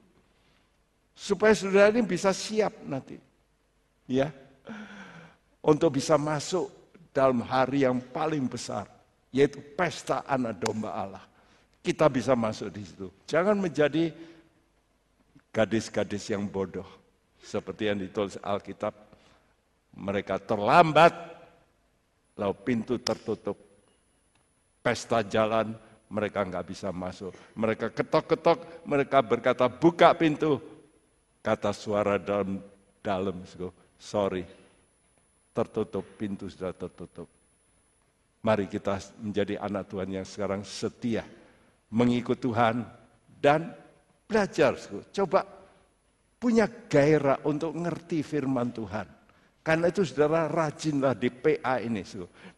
Supaya 1.10 1.58
saudara 1.58 1.90
ini 1.90 2.06
bisa 2.06 2.30
siap 2.30 2.86
nanti 2.86 3.31
ya 4.06 4.30
untuk 5.62 5.98
bisa 5.98 6.18
masuk 6.18 6.68
dalam 7.14 7.44
hari 7.44 7.84
yang 7.84 8.00
paling 8.00 8.48
besar 8.48 8.88
yaitu 9.32 9.58
pesta 9.74 10.22
anak 10.28 10.60
domba 10.60 10.92
Allah. 10.92 11.24
Kita 11.82 12.06
bisa 12.06 12.38
masuk 12.38 12.70
di 12.70 12.86
situ. 12.86 13.10
Jangan 13.26 13.58
menjadi 13.58 14.14
gadis-gadis 15.50 16.30
yang 16.30 16.46
bodoh 16.46 16.86
seperti 17.42 17.90
yang 17.90 17.98
ditulis 17.98 18.38
Alkitab. 18.38 18.94
Mereka 19.92 20.40
terlambat, 20.46 21.12
lalu 22.38 22.54
pintu 22.62 22.96
tertutup. 23.02 23.58
Pesta 24.80 25.26
jalan, 25.26 25.74
mereka 26.08 26.46
nggak 26.46 26.64
bisa 26.70 26.94
masuk. 26.94 27.34
Mereka 27.58 27.90
ketok-ketok, 27.92 28.86
mereka 28.86 29.18
berkata 29.20 29.66
buka 29.66 30.14
pintu. 30.14 30.62
Kata 31.42 31.74
suara 31.74 32.16
dalam 32.22 32.62
dalam, 33.02 33.42
sorry, 34.02 34.42
tertutup, 35.54 36.02
pintu 36.18 36.50
sudah 36.50 36.74
tertutup. 36.74 37.30
Mari 38.42 38.66
kita 38.66 38.98
menjadi 39.22 39.62
anak 39.62 39.86
Tuhan 39.86 40.10
yang 40.10 40.26
sekarang 40.26 40.66
setia, 40.66 41.22
mengikut 41.94 42.42
Tuhan, 42.42 42.82
dan 43.38 43.70
belajar. 44.26 44.74
Coba 45.14 45.46
punya 46.42 46.66
gairah 46.66 47.38
untuk 47.46 47.78
ngerti 47.78 48.26
firman 48.26 48.74
Tuhan. 48.74 49.06
Karena 49.62 49.86
itu 49.86 50.02
saudara 50.02 50.50
rajinlah 50.50 51.14
di 51.14 51.30
PA 51.30 51.78
ini. 51.78 52.02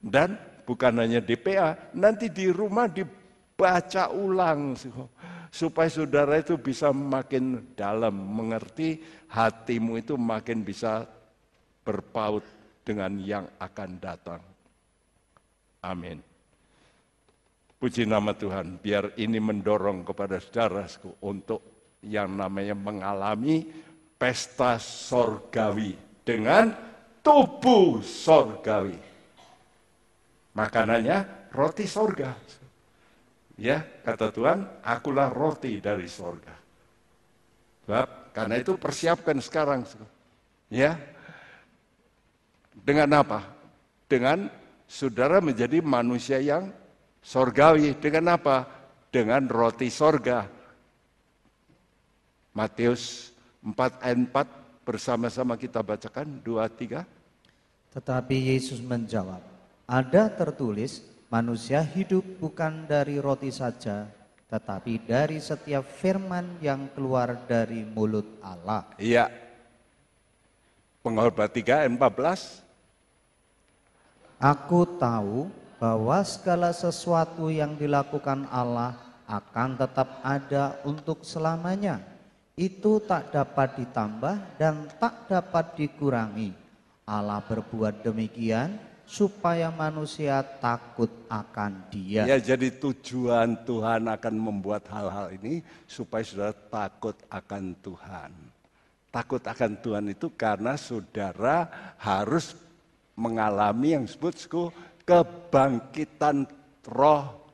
Dan 0.00 0.40
bukan 0.64 1.04
hanya 1.04 1.20
di 1.20 1.36
PA, 1.36 1.92
nanti 1.92 2.32
di 2.32 2.48
rumah 2.48 2.88
dibaca 2.88 4.08
ulang. 4.08 4.72
Supaya 5.52 5.92
saudara 5.92 6.40
itu 6.40 6.56
bisa 6.56 6.88
makin 6.96 7.76
dalam 7.76 8.16
mengerti, 8.16 9.04
hatimu 9.28 10.00
itu 10.00 10.16
makin 10.16 10.64
bisa 10.64 11.04
berpaut 11.84 12.42
dengan 12.82 13.14
yang 13.20 13.46
akan 13.60 13.90
datang. 14.00 14.40
Amin. 15.84 16.18
Puji 17.76 18.08
nama 18.08 18.32
Tuhan, 18.32 18.80
biar 18.80 19.12
ini 19.20 19.36
mendorong 19.36 20.08
kepada 20.08 20.40
saudaraku 20.40 21.20
untuk 21.20 21.60
yang 22.00 22.32
namanya 22.32 22.72
mengalami 22.72 23.68
pesta 24.16 24.80
sorgawi 24.80 25.92
dengan 26.24 26.72
tubuh 27.20 28.00
sorgawi. 28.00 28.96
Makanannya 30.56 31.50
roti 31.52 31.84
sorga. 31.84 32.32
Ya, 33.60 33.84
kata 34.02 34.32
Tuhan, 34.32 34.64
akulah 34.80 35.28
roti 35.28 35.78
dari 35.78 36.08
sorga. 36.08 36.56
Sebab 37.84 38.32
karena 38.32 38.54
itu 38.58 38.80
persiapkan 38.80 39.38
sekarang. 39.44 39.84
Ya, 40.72 40.96
dengan 42.84 43.24
apa? 43.24 43.40
Dengan 44.04 44.52
saudara 44.84 45.40
menjadi 45.40 45.80
manusia 45.80 46.36
yang 46.38 46.68
sorgawi. 47.24 47.96
Dengan 47.96 48.36
apa? 48.36 48.68
Dengan 49.08 49.48
roti 49.48 49.88
sorga. 49.88 50.44
Matius 52.52 53.32
4 53.64 54.04
ayat 54.04 54.18
4 54.30 54.84
bersama-sama 54.84 55.56
kita 55.56 55.80
bacakan. 55.80 56.44
Dua, 56.44 56.68
tiga. 56.68 57.08
Tetapi 57.96 58.52
Yesus 58.52 58.84
menjawab, 58.84 59.40
ada 59.88 60.28
tertulis 60.28 61.00
manusia 61.32 61.80
hidup 61.80 62.22
bukan 62.38 62.84
dari 62.90 63.22
roti 63.22 63.48
saja, 63.54 64.06
tetapi 64.50 65.02
dari 65.08 65.38
setiap 65.38 65.86
firman 65.86 66.58
yang 66.60 66.90
keluar 66.92 67.46
dari 67.48 67.86
mulut 67.86 68.26
Allah. 68.42 68.86
Iya. 68.98 69.30
Pengkhotbah 71.06 71.48
3 71.48 71.86
ayat 71.86 71.90
14. 71.90 72.63
Aku 74.44 74.84
tahu 75.00 75.48
bahwa 75.80 76.20
segala 76.20 76.68
sesuatu 76.76 77.48
yang 77.48 77.80
dilakukan 77.80 78.44
Allah 78.52 78.92
akan 79.24 79.80
tetap 79.80 80.20
ada 80.20 80.76
untuk 80.84 81.24
selamanya. 81.24 82.04
Itu 82.52 83.00
tak 83.00 83.32
dapat 83.32 83.80
ditambah 83.80 84.60
dan 84.60 84.84
tak 85.00 85.32
dapat 85.32 85.80
dikurangi. 85.80 86.52
Allah 87.08 87.40
berbuat 87.40 88.04
demikian 88.04 88.76
supaya 89.08 89.72
manusia 89.72 90.44
takut 90.60 91.08
akan 91.32 91.88
dia. 91.88 92.28
Ya 92.28 92.36
jadi 92.36 92.68
tujuan 92.68 93.64
Tuhan 93.64 94.12
akan 94.12 94.34
membuat 94.36 94.84
hal-hal 94.92 95.32
ini 95.40 95.64
supaya 95.88 96.20
saudara 96.20 96.52
takut 96.52 97.16
akan 97.32 97.72
Tuhan. 97.80 98.32
Takut 99.08 99.40
akan 99.40 99.72
Tuhan 99.80 100.04
itu 100.12 100.28
karena 100.36 100.76
saudara 100.76 101.64
harus 101.96 102.63
mengalami 103.14 103.94
yang 103.94 104.04
disebut 104.04 104.34
kebangkitan 105.06 106.46
roh 106.86 107.44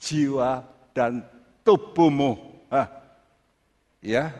jiwa, 0.00 0.64
dan 0.96 1.22
tubuhmu. 1.62 2.40
Hah. 2.72 2.88
Ya, 4.00 4.32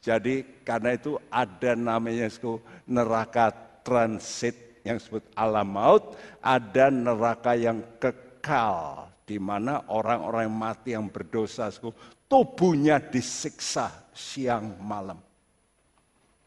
jadi 0.00 0.48
karena 0.64 0.96
itu 0.96 1.20
ada 1.28 1.76
namanya 1.76 2.32
neraka 2.88 3.52
transit 3.84 4.80
yang 4.80 4.96
disebut 4.96 5.20
alam 5.36 5.68
maut, 5.68 6.16
ada 6.40 6.88
neraka 6.88 7.52
yang 7.52 7.84
kekal 8.00 9.04
di 9.28 9.36
mana 9.36 9.84
orang-orang 9.92 10.48
yang 10.48 10.56
mati 10.56 10.88
yang 10.96 11.12
berdosa 11.12 11.68
tubuhnya 12.24 12.96
disiksa 12.96 13.92
siang 14.16 14.80
malam. 14.80 15.20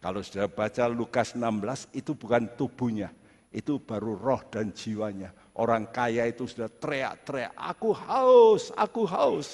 Kalau 0.01 0.25
sudah 0.25 0.49
baca 0.49 0.89
Lukas 0.89 1.37
16 1.37 1.93
itu 1.93 2.17
bukan 2.17 2.49
tubuhnya, 2.57 3.13
itu 3.51 3.79
baru 3.83 4.15
roh 4.15 4.41
dan 4.47 4.71
jiwanya. 4.71 5.31
Orang 5.59 5.91
kaya 5.91 6.27
itu 6.31 6.47
sudah 6.47 6.71
teriak-teriak, 6.71 7.51
aku 7.53 7.91
haus, 7.91 8.71
aku 8.73 9.03
haus. 9.03 9.49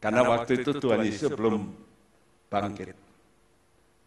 Karena 0.00 0.24
waktu 0.24 0.64
itu 0.64 0.72
Tuhan 0.80 1.04
Yesus 1.04 1.30
belum 1.36 1.68
bangkit. 2.48 2.96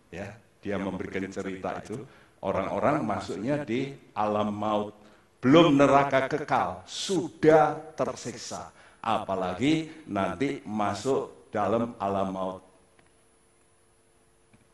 Ya, 0.10 0.34
dia 0.62 0.82
memberikan 0.82 1.30
cerita 1.30 1.78
itu, 1.86 2.02
orang-orang 2.42 3.06
masuknya 3.06 3.62
di 3.62 3.94
alam 4.18 4.50
maut. 4.50 4.98
Belum 5.38 5.78
neraka 5.78 6.26
kekal, 6.26 6.82
sudah 6.90 7.78
tersiksa. 7.94 8.74
Apalagi 9.04 10.06
nanti 10.10 10.64
masuk 10.66 11.52
dalam 11.54 11.94
alam 12.00 12.28
maut 12.34 12.64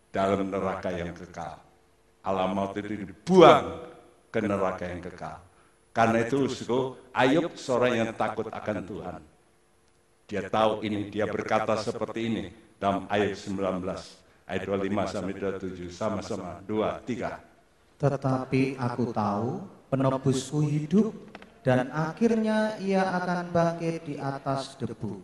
dalam 0.09 0.49
neraka 0.49 0.89
yang 0.93 1.13
kekal. 1.13 1.68
Alam 2.24 2.51
maut 2.51 2.76
itu 2.76 3.07
dibuang 3.07 3.89
ke 4.30 4.39
neraka 4.43 4.86
yang 4.86 5.01
kekal. 5.01 5.38
Karena 5.89 6.17
itu 6.24 6.45
suku, 6.51 6.95
Ayub 7.11 7.57
seorang 7.57 7.93
yang 7.97 8.11
takut 8.13 8.47
akan 8.47 8.78
Tuhan. 8.86 9.22
Dia 10.30 10.45
tahu 10.45 10.86
ini, 10.86 11.09
dia 11.09 11.26
berkata 11.26 11.74
seperti 11.82 12.20
ini 12.30 12.43
dalam 12.78 13.09
ayat 13.09 13.34
19, 13.34 13.82
ayat 14.45 14.61
25 14.61 15.09
sampai 15.09 15.34
27, 15.34 15.89
sama-sama, 15.89 16.61
dua, 16.61 17.01
tiga. 17.01 17.41
Tetapi 17.97 18.78
aku 18.78 19.09
tahu 19.09 19.65
penebusku 19.89 20.61
hidup 20.61 21.11
dan 21.65 21.89
akhirnya 21.91 22.78
ia 22.80 23.03
akan 23.09 23.49
bangkit 23.51 24.05
di 24.05 24.15
atas 24.22 24.78
debu. 24.78 25.20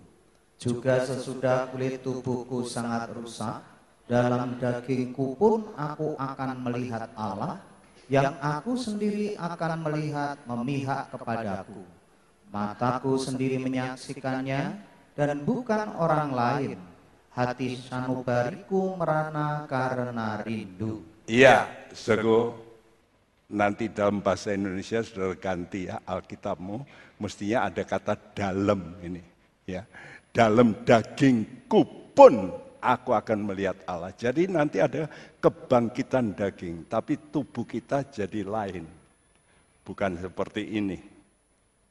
Juga 0.57 1.05
sesudah 1.05 1.69
kulit 1.69 2.01
tubuhku 2.01 2.65
sangat 2.65 3.13
rusak, 3.13 3.61
dalam 4.05 4.61
dagingku 4.61 5.33
pun 5.33 5.73
aku 5.73 6.13
akan 6.17 6.61
melihat 6.61 7.09
Allah, 7.17 7.57
yang 8.05 8.37
aku 8.37 8.77
sendiri 8.77 9.33
akan 9.33 9.81
melihat 9.81 10.37
memihak 10.45 11.09
kepadaku. 11.09 11.81
Mataku 12.53 13.17
sendiri 13.17 13.57
menyaksikannya, 13.57 14.77
dan 15.17 15.41
bukan 15.41 15.97
orang 15.97 16.29
lain. 16.31 16.79
Hati 17.35 17.75
sanubariku 17.75 18.95
merana 18.95 19.67
karena 19.67 20.39
rindu. 20.39 21.03
Iya, 21.27 21.67
sego 21.91 22.55
nanti 23.51 23.91
dalam 23.91 24.23
bahasa 24.23 24.55
Indonesia 24.55 25.03
sudah 25.03 25.35
ganti 25.35 25.91
ya 25.91 25.99
Alkitabmu, 26.07 26.85
mestinya 27.19 27.67
ada 27.67 27.83
kata 27.83 28.15
dalam 28.31 28.95
ini, 29.03 29.19
ya. 29.67 29.83
Dalam 30.31 30.87
dagingku 30.87 32.13
pun 32.15 32.64
aku 32.85 33.17
akan 33.17 33.49
melihat 33.49 33.81
Allah. 33.89 34.13
Jadi 34.13 34.45
nanti 34.45 34.77
ada 34.77 35.09
kebangkitan 35.41 36.37
daging, 36.37 36.85
tapi 36.85 37.17
tubuh 37.33 37.65
kita 37.65 38.05
jadi 38.05 38.45
lain. 38.45 38.85
Bukan 39.81 40.21
seperti 40.21 40.77
ini. 40.77 41.01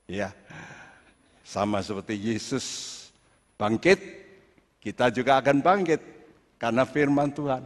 Ya. 0.07 0.30
Sama 1.45 1.82
seperti 1.82 2.16
Yesus 2.16 2.64
bangkit, 3.59 4.01
kita 4.78 5.11
juga 5.11 5.42
akan 5.42 5.61
bangkit 5.61 6.01
karena 6.57 6.86
firman 6.86 7.34
Tuhan. 7.34 7.62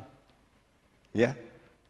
Ya. 1.12 1.37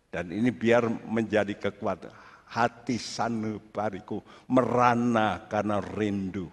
Dan 0.09 0.33
ini 0.33 0.49
biar 0.49 0.89
menjadi 0.89 1.53
kekuatan 1.53 2.29
hati 2.49 2.97
sanubariku 2.97 4.25
merana 4.49 5.45
karena 5.49 5.81
rindu. 5.85 6.49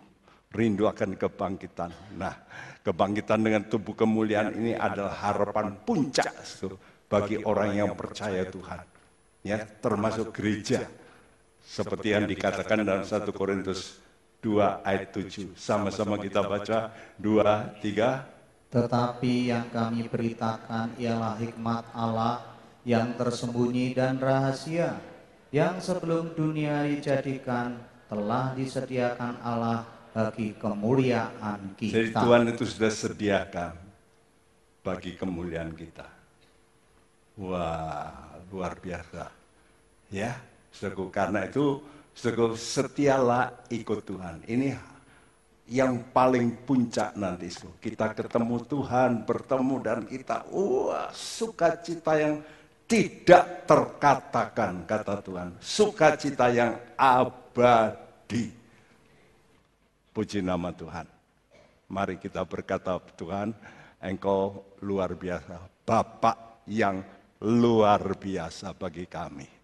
Rindu 0.56 0.88
akan 0.88 1.20
kebangkitan. 1.20 1.92
Nah, 2.16 2.36
Kebangkitan 2.86 3.42
dengan 3.42 3.66
tubuh 3.66 3.98
kemuliaan 3.98 4.54
ini 4.54 4.78
adalah 4.78 5.18
harapan 5.26 5.74
puncak 5.74 6.30
bagi 7.10 7.42
orang 7.42 7.74
yang 7.74 7.92
percaya 7.98 8.46
Tuhan. 8.46 8.86
Ya, 9.42 9.66
termasuk 9.66 10.30
gereja. 10.30 10.86
Seperti 11.66 12.14
yang 12.14 12.30
dikatakan 12.30 12.86
dalam 12.86 13.02
1 13.02 13.26
Korintus 13.34 13.98
2 14.46 14.86
ayat 14.86 15.10
7. 15.10 15.58
Sama-sama 15.58 16.22
kita 16.22 16.46
baca 16.46 16.94
2 17.18 17.82
3 17.82 18.70
Tetapi 18.70 19.34
yang 19.50 19.66
kami 19.74 20.06
beritakan 20.06 20.94
ialah 21.02 21.42
hikmat 21.42 21.90
Allah 21.90 22.46
yang 22.86 23.18
tersembunyi 23.18 23.98
dan 23.98 24.22
rahasia 24.22 25.02
yang 25.50 25.82
sebelum 25.82 26.38
dunia 26.38 26.86
dijadikan 26.86 27.82
telah 28.06 28.54
disediakan 28.54 29.42
Allah 29.42 29.95
bagi 30.16 30.56
kemuliaan 30.56 31.76
kita. 31.76 31.92
Jadi 32.00 32.10
Tuhan 32.16 32.44
itu 32.48 32.64
sudah 32.64 32.92
sediakan 32.96 33.74
bagi 34.80 35.12
kemuliaan 35.20 35.76
kita. 35.76 36.08
Wah, 37.36 38.40
luar 38.48 38.80
biasa. 38.80 39.28
Ya, 40.08 40.40
sego 40.72 41.12
karena 41.12 41.44
itu 41.44 41.84
sego 42.16 42.56
setialah 42.56 43.68
ikut 43.68 44.08
Tuhan. 44.08 44.40
Ini 44.48 44.72
yang 45.68 46.00
paling 46.16 46.64
puncak 46.64 47.12
nanti. 47.20 47.52
Kita 47.84 48.16
ketemu 48.16 48.64
Tuhan, 48.72 49.28
bertemu 49.28 49.76
dan 49.84 50.00
kita 50.08 50.48
wah 50.48 51.12
sukacita 51.12 52.16
yang 52.16 52.40
tidak 52.88 53.68
terkatakan 53.68 54.88
kata 54.88 55.20
Tuhan. 55.20 55.60
Sukacita 55.60 56.48
yang 56.56 56.80
abadi. 56.96 58.64
Puji 60.16 60.40
nama 60.40 60.72
Tuhan. 60.72 61.04
Mari 61.92 62.16
kita 62.16 62.48
berkata 62.48 62.96
Tuhan, 63.20 63.52
Engkau 64.00 64.64
luar 64.80 65.12
biasa. 65.12 65.60
Bapak 65.84 66.64
yang 66.72 67.04
luar 67.44 68.16
biasa 68.16 68.72
bagi 68.72 69.12
kami. 69.12 69.55